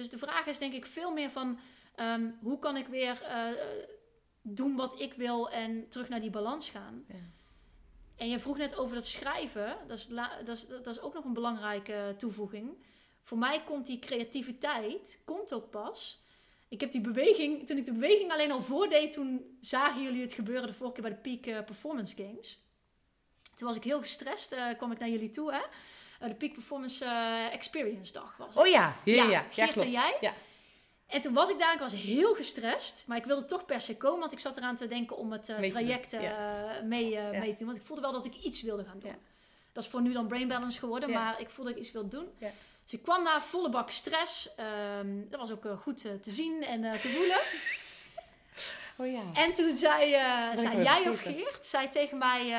Dus 0.00 0.10
de 0.10 0.18
vraag 0.18 0.46
is 0.46 0.58
denk 0.58 0.72
ik 0.72 0.86
veel 0.86 1.12
meer 1.12 1.30
van 1.30 1.58
ehm, 1.94 2.30
hoe 2.42 2.58
kan 2.58 2.76
ik 2.76 2.86
weer 2.86 3.22
eh, 3.22 3.46
doen 4.42 4.76
wat 4.76 5.00
ik 5.00 5.14
wil 5.14 5.50
en 5.50 5.88
terug 5.88 6.08
naar 6.08 6.20
die 6.20 6.30
balans 6.30 6.70
gaan. 6.70 7.04
Ja. 7.08 7.14
En 8.16 8.28
je 8.28 8.38
vroeg 8.38 8.56
net 8.56 8.78
over 8.78 8.94
dat 8.94 9.06
schrijven. 9.06 9.76
Dat 9.86 9.98
is, 9.98 10.06
dat 10.44 10.48
is, 10.48 10.66
dat 10.68 10.86
is 10.86 11.00
ook 11.00 11.14
nog 11.14 11.24
een 11.24 11.32
belangrijke 11.32 12.14
toevoeging. 12.18 12.84
Voor 13.22 13.38
mij 13.38 13.62
komt 13.64 13.86
die 13.86 13.98
creativiteit, 13.98 15.20
komt 15.24 15.52
ook 15.52 15.70
pas. 15.70 16.24
Ik 16.68 16.80
heb 16.80 16.92
die 16.92 17.00
beweging, 17.00 17.66
toen 17.66 17.76
ik 17.76 17.84
de 17.84 17.92
beweging 17.92 18.32
alleen 18.32 18.52
al 18.52 18.62
voordeed, 18.62 19.12
toen 19.12 19.58
zagen 19.60 20.02
jullie 20.02 20.22
het 20.22 20.32
gebeuren 20.32 20.66
de 20.66 20.74
vorige 20.74 21.00
keer 21.00 21.10
bij 21.10 21.20
de 21.22 21.38
Peak 21.38 21.56
eh, 21.56 21.64
Performance 21.64 22.16
Games. 22.16 22.58
Toen 23.56 23.68
was 23.68 23.76
ik 23.76 23.84
heel 23.84 24.00
gestrest, 24.00 24.52
eh, 24.52 24.76
kwam 24.76 24.92
ik 24.92 24.98
naar 24.98 25.08
jullie 25.08 25.30
toe, 25.30 25.52
hè. 25.52 25.62
Eh, 26.20 26.28
de 26.28 26.34
Peak 26.34 26.52
Performance 26.52 27.04
eh, 27.04 27.52
Experience 27.52 28.12
dag 28.12 28.34
was 28.36 28.48
het. 28.48 28.56
Oh 28.56 28.66
ja, 28.66 28.96
ja, 29.04 29.14
ja. 29.14 29.30
ja. 29.30 29.44
Geert 29.50 29.72
klopt. 29.72 29.86
en 29.86 29.92
jij? 29.92 30.16
Ja. 30.20 30.32
En 31.06 31.20
toen 31.20 31.34
was 31.34 31.50
ik 31.50 31.58
daar, 31.58 31.74
ik 31.74 31.80
was 31.80 31.94
heel 31.94 32.34
gestrest. 32.34 33.04
Maar 33.08 33.16
ik 33.16 33.24
wilde 33.24 33.44
toch 33.44 33.64
per 33.66 33.80
se 33.80 33.96
komen, 33.96 34.20
want 34.20 34.32
ik 34.32 34.38
zat 34.38 34.56
eraan 34.56 34.76
te 34.76 34.88
denken 34.88 35.16
om 35.16 35.32
het 35.32 35.48
eh, 35.48 35.56
traject 35.70 36.12
mee, 36.82 37.08
Ja. 37.08 37.30
mee 37.30 37.52
te 37.52 37.58
doen. 37.58 37.66
Want 37.66 37.78
ik 37.78 37.84
voelde 37.84 38.02
wel 38.02 38.12
dat 38.12 38.26
ik 38.26 38.34
iets 38.34 38.62
wilde 38.62 38.84
gaan 38.84 38.98
doen. 38.98 39.10
Ja. 39.10 39.16
Dat 39.72 39.84
is 39.84 39.90
voor 39.90 40.02
nu 40.02 40.12
dan 40.12 40.26
Brain 40.26 40.48
Balance 40.48 40.78
geworden, 40.78 41.08
Ja. 41.08 41.22
maar 41.22 41.40
ik 41.40 41.50
voelde 41.50 41.70
dat 41.70 41.78
ik 41.78 41.84
iets 41.86 41.94
wilde 41.94 42.08
doen. 42.08 42.28
Ja. 42.38 42.50
Dus 42.82 42.92
ik 42.92 43.02
kwam 43.02 43.24
daar 43.24 43.42
volle 43.42 43.68
bak 43.68 43.90
stress. 43.90 44.54
Ehm, 44.54 45.28
dat 45.28 45.40
was 45.40 45.50
ook 45.50 45.64
goed 45.82 45.98
te 45.98 46.30
zien 46.30 46.62
en 46.62 46.80
te 46.82 47.08
voelen. 47.08 47.40
Oh 48.96 49.12
ja. 49.12 49.22
En 49.34 49.54
toen 49.54 49.76
zei, 49.76 50.10
zei 50.58 50.82
jij 50.82 51.08
of. 51.08 51.22
Geert, 51.22 51.66
zei 51.66 51.88
tegen 51.88 52.18
mij... 52.18 52.52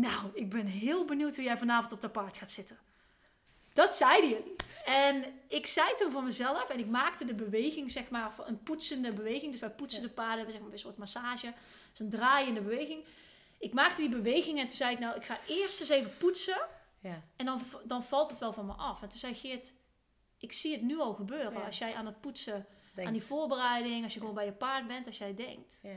nou, 0.00 0.30
ik 0.32 0.50
ben 0.50 0.66
heel 0.66 1.04
benieuwd 1.04 1.36
hoe 1.36 1.44
jij 1.44 1.58
vanavond 1.58 1.92
op 1.92 2.00
dat 2.00 2.12
paard 2.12 2.36
gaat 2.36 2.50
zitten. 2.50 2.78
Dat 3.72 3.94
zeiden 3.94 4.30
jullie. 4.30 4.56
En 4.84 5.24
ik 5.48 5.66
zei 5.66 5.94
toen 5.98 6.10
van 6.12 6.24
mezelf, 6.24 6.68
en 6.68 6.78
ik 6.78 6.86
maakte 6.86 7.24
de 7.24 7.34
beweging, 7.34 7.90
zeg 7.90 8.10
maar, 8.10 8.32
een 8.44 8.62
poetsende 8.62 9.12
beweging. 9.12 9.50
Dus 9.50 9.60
wij 9.60 9.70
poetsen 9.70 10.02
de 10.02 10.08
paarden, 10.08 10.36
hebben 10.36 10.52
zeg 10.52 10.62
maar 10.62 10.72
een 10.72 10.78
soort 10.78 10.96
massage. 10.96 11.46
Het 11.46 11.54
is 11.92 11.98
een 11.98 12.10
draaiende 12.10 12.60
beweging. 12.60 13.04
Ik 13.58 13.72
maakte 13.72 14.00
die 14.00 14.08
beweging 14.08 14.58
en 14.58 14.66
toen 14.66 14.76
zei 14.76 14.92
ik, 14.92 14.98
nou, 14.98 15.16
ik 15.16 15.24
ga 15.24 15.38
eerst 15.48 15.80
eens 15.80 15.88
even 15.88 16.16
poetsen. 16.18 16.66
Ja. 17.00 17.22
En 17.36 17.46
dan, 17.46 17.60
dan 17.84 18.04
valt 18.04 18.30
het 18.30 18.38
wel 18.38 18.52
van 18.52 18.66
me 18.66 18.72
af. 18.72 19.02
En 19.02 19.08
toen 19.08 19.18
zei 19.18 19.34
Geert, 19.34 19.72
ik 20.38 20.52
zie 20.52 20.72
het 20.72 20.82
nu 20.82 20.98
al 20.98 21.14
gebeuren. 21.14 21.52
Ja. 21.52 21.66
Als 21.66 21.78
jij 21.78 21.94
aan 21.94 22.06
het 22.06 22.20
poetsen, 22.20 22.66
Denk. 22.94 23.06
aan 23.06 23.12
die 23.12 23.22
voorbereiding, 23.22 24.04
als 24.04 24.14
je 24.14 24.20
gewoon 24.20 24.34
bij 24.34 24.44
je 24.44 24.52
paard 24.52 24.86
bent, 24.86 25.06
als 25.06 25.18
jij 25.18 25.34
denkt. 25.34 25.78
Ja. 25.82 25.96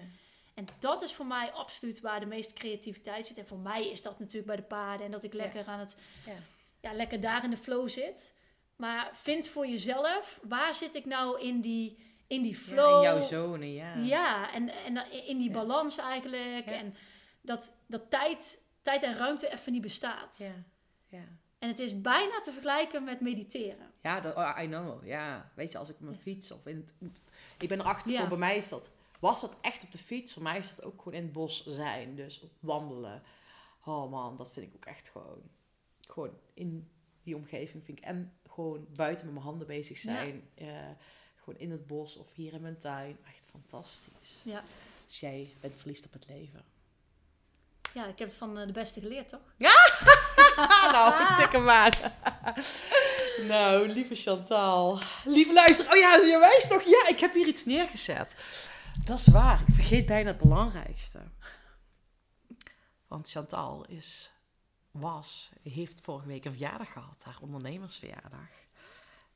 En 0.58 0.66
dat 0.80 1.02
is 1.02 1.14
voor 1.14 1.26
mij 1.26 1.52
absoluut 1.52 2.00
waar 2.02 2.20
de 2.20 2.26
meeste 2.26 2.54
creativiteit 2.54 3.28
zit. 3.28 3.38
En 3.38 3.48
voor 3.48 3.58
mij 3.60 3.88
is 3.90 4.02
dat 4.02 4.20
natuurlijk 4.20 4.46
bij 4.48 4.56
de 4.56 4.62
paarden. 4.62 5.06
En 5.06 5.12
dat 5.12 5.24
ik 5.24 5.34
Ja. 5.34 5.40
lekker 5.42 5.66
aan 5.66 5.80
het, 5.80 5.98
Ja. 6.26 6.34
ja, 6.82 6.94
lekker 6.94 7.20
daar 7.20 7.44
in 7.44 7.50
de 7.50 7.58
flow 7.58 7.90
zit. 7.90 8.36
Maar 8.76 9.10
vind 9.14 9.48
voor 9.48 9.68
jezelf, 9.68 10.40
waar 10.44 10.76
zit 10.76 10.96
ik 10.96 11.06
nou 11.06 11.42
in 11.42 11.62
die, 11.62 11.98
in 12.28 12.42
die 12.42 12.52
Ja, 12.54 12.58
flow? 12.60 12.96
in 12.96 13.02
jouw 13.02 13.22
zone, 13.22 13.74
ja. 13.74 13.96
Ja, 13.96 14.54
en, 14.54 14.70
en 14.70 15.12
in 15.28 15.38
die 15.38 15.52
balans 15.52 15.98
eigenlijk. 15.98 16.66
En 16.66 16.96
dat, 17.42 17.78
dat 17.88 18.10
tijd, 18.10 18.62
tijd 18.82 19.04
en 19.04 19.14
ruimte 19.18 19.52
even 19.54 19.72
niet 19.72 19.82
bestaat. 19.82 20.36
Ja. 20.38 20.54
Ja. 21.08 21.24
En 21.60 21.68
het 21.68 21.80
is 21.80 22.02
bijna 22.02 22.40
te 22.42 22.52
vergelijken 22.52 23.04
met 23.04 23.22
mediteren. 23.22 23.92
Ja, 24.02 24.20
dat, 24.22 24.36
oh, 24.36 24.58
I 24.62 24.66
know. 24.66 25.06
Ja, 25.08 25.52
weet 25.56 25.72
je, 25.72 25.78
als 25.78 25.90
ik 25.90 25.96
op 25.96 26.02
mijn 26.02 26.18
fiets 26.20 26.52
of 26.52 26.66
in 26.68 26.76
het... 26.76 26.94
Ik 27.60 27.68
ben 27.70 27.80
erachter 27.80 28.12
Ja. 28.12 28.28
bij 28.28 28.38
mij 28.38 28.58
is 28.58 28.70
dat... 28.70 28.90
Was 29.20 29.42
dat 29.42 29.56
echt 29.62 29.84
op 29.84 29.92
de 29.92 29.98
fiets? 29.98 30.34
Voor 30.34 30.44
mij 30.44 30.58
is 30.58 30.76
dat 30.76 30.86
ook 30.86 30.98
gewoon 31.02 31.14
in 31.18 31.24
het 31.24 31.32
bos 31.34 31.66
zijn. 31.66 32.16
Dus 32.16 32.44
wandelen. 32.60 33.24
Oh 33.86 34.12
man, 34.12 34.38
dat 34.38 34.54
vind 34.54 34.66
ik 34.68 34.76
ook 34.76 34.86
echt 34.86 35.10
gewoon... 35.10 35.42
Gewoon 36.08 36.34
in 36.54 36.92
die 37.24 37.36
omgeving 37.36 37.86
vind 37.86 37.98
ik... 37.98 38.04
En 38.04 38.34
gewoon 38.50 38.88
buiten 38.96 39.26
met 39.26 39.34
mijn 39.34 39.46
handen 39.46 39.68
bezig 39.68 39.98
zijn. 39.98 40.50
eh, 40.56 40.68
gewoon 41.44 41.60
in 41.60 41.72
het 41.72 41.88
bos 41.88 42.16
of 42.18 42.34
hier 42.34 42.54
in 42.54 42.62
mijn 42.62 42.78
tuin. 42.80 43.18
Echt 43.36 43.48
fantastisch. 43.52 44.40
Ja. 44.44 44.64
Dus 45.06 45.20
jij 45.20 45.54
bent 45.62 45.78
verliefd 45.78 46.06
op 46.06 46.14
het 46.14 46.28
leven. 46.28 46.66
Ja, 47.94 48.06
ik 48.06 48.20
heb 48.20 48.28
het 48.28 48.38
van 48.38 48.58
eh, 48.58 48.66
de 48.68 48.72
beste 48.74 49.00
geleerd, 49.00 49.30
toch? 49.30 49.40
nou, 50.92 51.36
tik 51.36 51.52
hem 51.52 51.70
aan. 51.70 51.92
nou, 53.48 53.88
lieve 53.88 54.16
Chantal. 54.16 55.00
Lieve 55.26 55.54
luister. 55.54 55.92
Oh 55.92 55.98
ja, 55.98 56.16
je 56.16 56.38
wijst 56.40 56.70
nog. 56.70 56.84
Ja, 56.84 57.08
ik 57.08 57.20
heb 57.20 57.34
hier 57.34 57.48
iets 57.48 57.66
neergezet. 57.66 58.36
Dat 59.06 59.20
is 59.20 59.28
waar. 59.28 59.62
Ik 59.68 59.74
vergeet 59.74 60.06
bijna 60.06 60.30
het 60.30 60.38
belangrijkste. 60.38 61.22
Want 63.08 63.30
Chantal 63.30 63.86
is, 63.86 64.32
was, 64.92 65.52
heeft 65.64 66.02
vorige 66.02 66.28
week 66.28 66.46
een 66.46 66.52
verjaardag 66.52 66.92
gehad. 66.92 67.24
Haar 67.24 67.38
ondernemersverjaardag. 67.42 68.50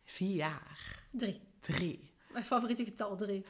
Vier 0.03 0.35
jaar. 0.35 1.03
Drie. 1.11 1.41
Drie. 1.59 2.13
Mijn 2.31 2.45
favoriete 2.45 2.83
getal, 2.83 3.17
drie. 3.17 3.45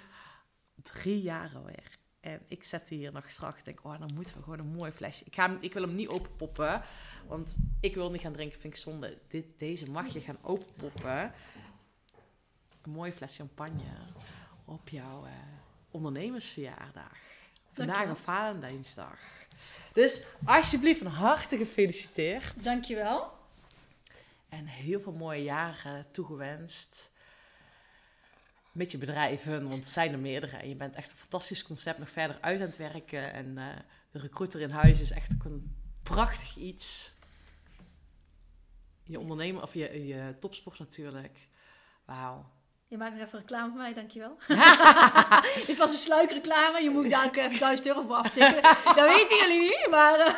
Drie 0.81 1.21
jaar 1.21 1.51
alweer. 1.55 1.99
En 2.19 2.41
ik 2.47 2.63
zet 2.63 2.89
hier 2.89 3.11
nog 3.11 3.31
straks. 3.31 3.59
Ik 3.59 3.65
denk, 3.65 3.79
oh, 3.83 3.99
dan 3.99 4.09
moeten 4.13 4.35
we 4.35 4.43
gewoon 4.43 4.59
een 4.59 4.75
mooi 4.75 4.91
flesje. 4.91 5.25
Ik, 5.25 5.35
ga 5.35 5.49
hem, 5.49 5.57
ik 5.61 5.73
wil 5.73 5.81
hem 5.81 5.95
niet 5.95 6.09
openpoppen. 6.09 6.81
Want 7.27 7.57
ik 7.79 7.95
wil 7.95 8.11
niet 8.11 8.21
gaan 8.21 8.33
drinken, 8.33 8.59
vind 8.59 8.73
ik 8.73 8.79
zonde. 8.79 9.21
Dit, 9.27 9.59
deze 9.59 9.91
mag 9.91 10.13
je 10.13 10.19
gaan 10.21 10.37
openpoppen. 10.41 11.33
Een 12.81 12.91
mooi 12.91 13.11
fles 13.11 13.35
champagne 13.35 13.83
op 14.65 14.89
jouw 14.89 15.25
eh, 15.25 15.31
ondernemersverjaardag. 15.91 17.17
Vandaag 17.71 17.95
Dankjewel. 17.95 18.15
op 18.15 18.23
Valentijnsdag. 18.23 19.19
Dus 19.93 20.27
alsjeblieft 20.45 20.99
van 20.99 21.11
harte 21.11 21.57
gefeliciteerd. 21.57 22.63
Dankjewel. 22.63 23.31
En 24.49 24.65
heel 24.65 24.99
veel 24.99 25.11
mooie 25.11 25.43
jaren 25.43 26.11
toegewenst. 26.11 27.11
Met 28.71 28.91
je 28.91 28.97
bedrijven, 28.97 29.61
want 29.69 29.75
het 29.75 29.89
zijn 29.89 30.11
er 30.11 30.19
meerdere. 30.19 30.57
En 30.57 30.69
je 30.69 30.75
bent 30.75 30.95
echt 30.95 31.11
een 31.11 31.17
fantastisch 31.17 31.63
concept 31.63 31.99
nog 31.99 32.09
verder 32.09 32.37
uit 32.41 32.59
aan 32.59 32.65
het 32.65 32.77
werken. 32.77 33.33
En 33.33 33.57
eh, 33.57 33.67
de 34.11 34.19
recruiter 34.19 34.61
in 34.61 34.69
huis 34.69 34.99
is 34.99 35.11
echt 35.11 35.33
ook 35.33 35.43
een 35.43 35.75
prachtig 36.03 36.55
iets. 36.55 37.13
Je 39.03 39.19
ondernemer, 39.19 39.63
of 39.63 39.73
je, 39.73 40.05
je 40.07 40.35
topsport 40.39 40.79
natuurlijk. 40.79 41.37
Wauw. 42.05 42.49
Je 42.91 42.97
maakt 42.97 43.13
nog 43.17 43.25
even 43.27 43.39
reclame 43.39 43.69
voor 43.69 43.77
mij, 43.77 43.93
dankjewel. 43.93 44.37
Dit 45.67 45.77
was 45.77 45.91
een 45.91 45.97
sluikreclame. 45.97 46.81
Je 46.83 46.89
moet 46.89 47.09
daar 47.09 47.25
ook 47.25 47.35
even 47.35 47.59
1000 47.59 47.87
euro 47.87 48.01
voor 48.01 48.15
aftikken. 48.15 48.61
Dat 48.85 49.07
weten 49.15 49.37
jullie 49.37 49.59
niet, 49.61 49.87
maar... 49.89 50.19
eh, 50.19 50.33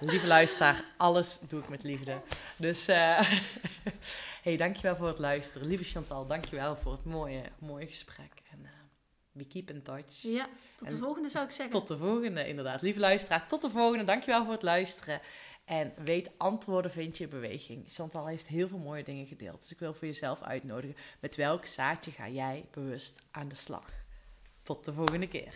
Lieve 0.10 0.26
luisteraar, 0.26 0.84
alles 0.96 1.38
doe 1.40 1.60
ik 1.60 1.68
met 1.68 1.82
liefde. 1.82 2.20
Dus, 2.56 2.88
eh 2.88 3.20
hey, 4.42 4.56
dankjewel 4.56 4.96
voor 4.96 5.06
het 5.08 5.18
luisteren. 5.18 5.66
Lieve 5.68 5.84
Chantal, 5.84 6.26
dankjewel 6.26 6.76
voor 6.76 6.92
het 6.92 7.04
mooie, 7.04 7.42
mooie 7.58 7.86
gesprek. 7.86 8.32
En 8.52 8.58
eh, 8.64 8.70
we 9.32 9.46
keep 9.46 9.70
in 9.70 9.82
touch. 9.82 10.22
ja, 10.22 10.46
tot 10.78 10.88
de 10.88 10.94
En- 10.94 11.00
volgende 11.00 11.28
zou 11.28 11.44
ik 11.44 11.50
zeggen. 11.50 11.74
Tot 11.74 11.88
de 11.88 11.98
volgende, 11.98 12.48
inderdaad. 12.48 12.82
Lieve 12.82 13.00
luisteraar, 13.00 13.46
tot 13.48 13.62
de 13.62 13.70
volgende. 13.70 14.04
Dankjewel 14.04 14.44
voor 14.44 14.52
het 14.52 14.62
luisteren. 14.62 15.20
En 15.64 15.92
weet, 16.04 16.30
antwoorden 16.36 16.90
vind 16.90 17.16
je 17.16 17.24
in 17.24 17.30
beweging. 17.30 17.84
Chantal 17.88 18.26
heeft 18.26 18.46
heel 18.46 18.68
veel 18.68 18.78
mooie 18.78 19.04
dingen 19.04 19.26
gedeeld. 19.26 19.60
Dus 19.60 19.72
ik 19.72 19.78
wil 19.78 19.94
voor 19.94 20.06
jezelf 20.06 20.42
uitnodigen. 20.42 20.96
Met 21.20 21.36
welk 21.36 21.66
zaadje 21.66 22.10
ga 22.10 22.28
jij 22.28 22.64
bewust 22.70 23.22
aan 23.30 23.48
de 23.48 23.54
slag? 23.54 23.90
Tot 24.62 24.84
de 24.84 24.92
volgende 24.92 25.28
keer. 25.28 25.54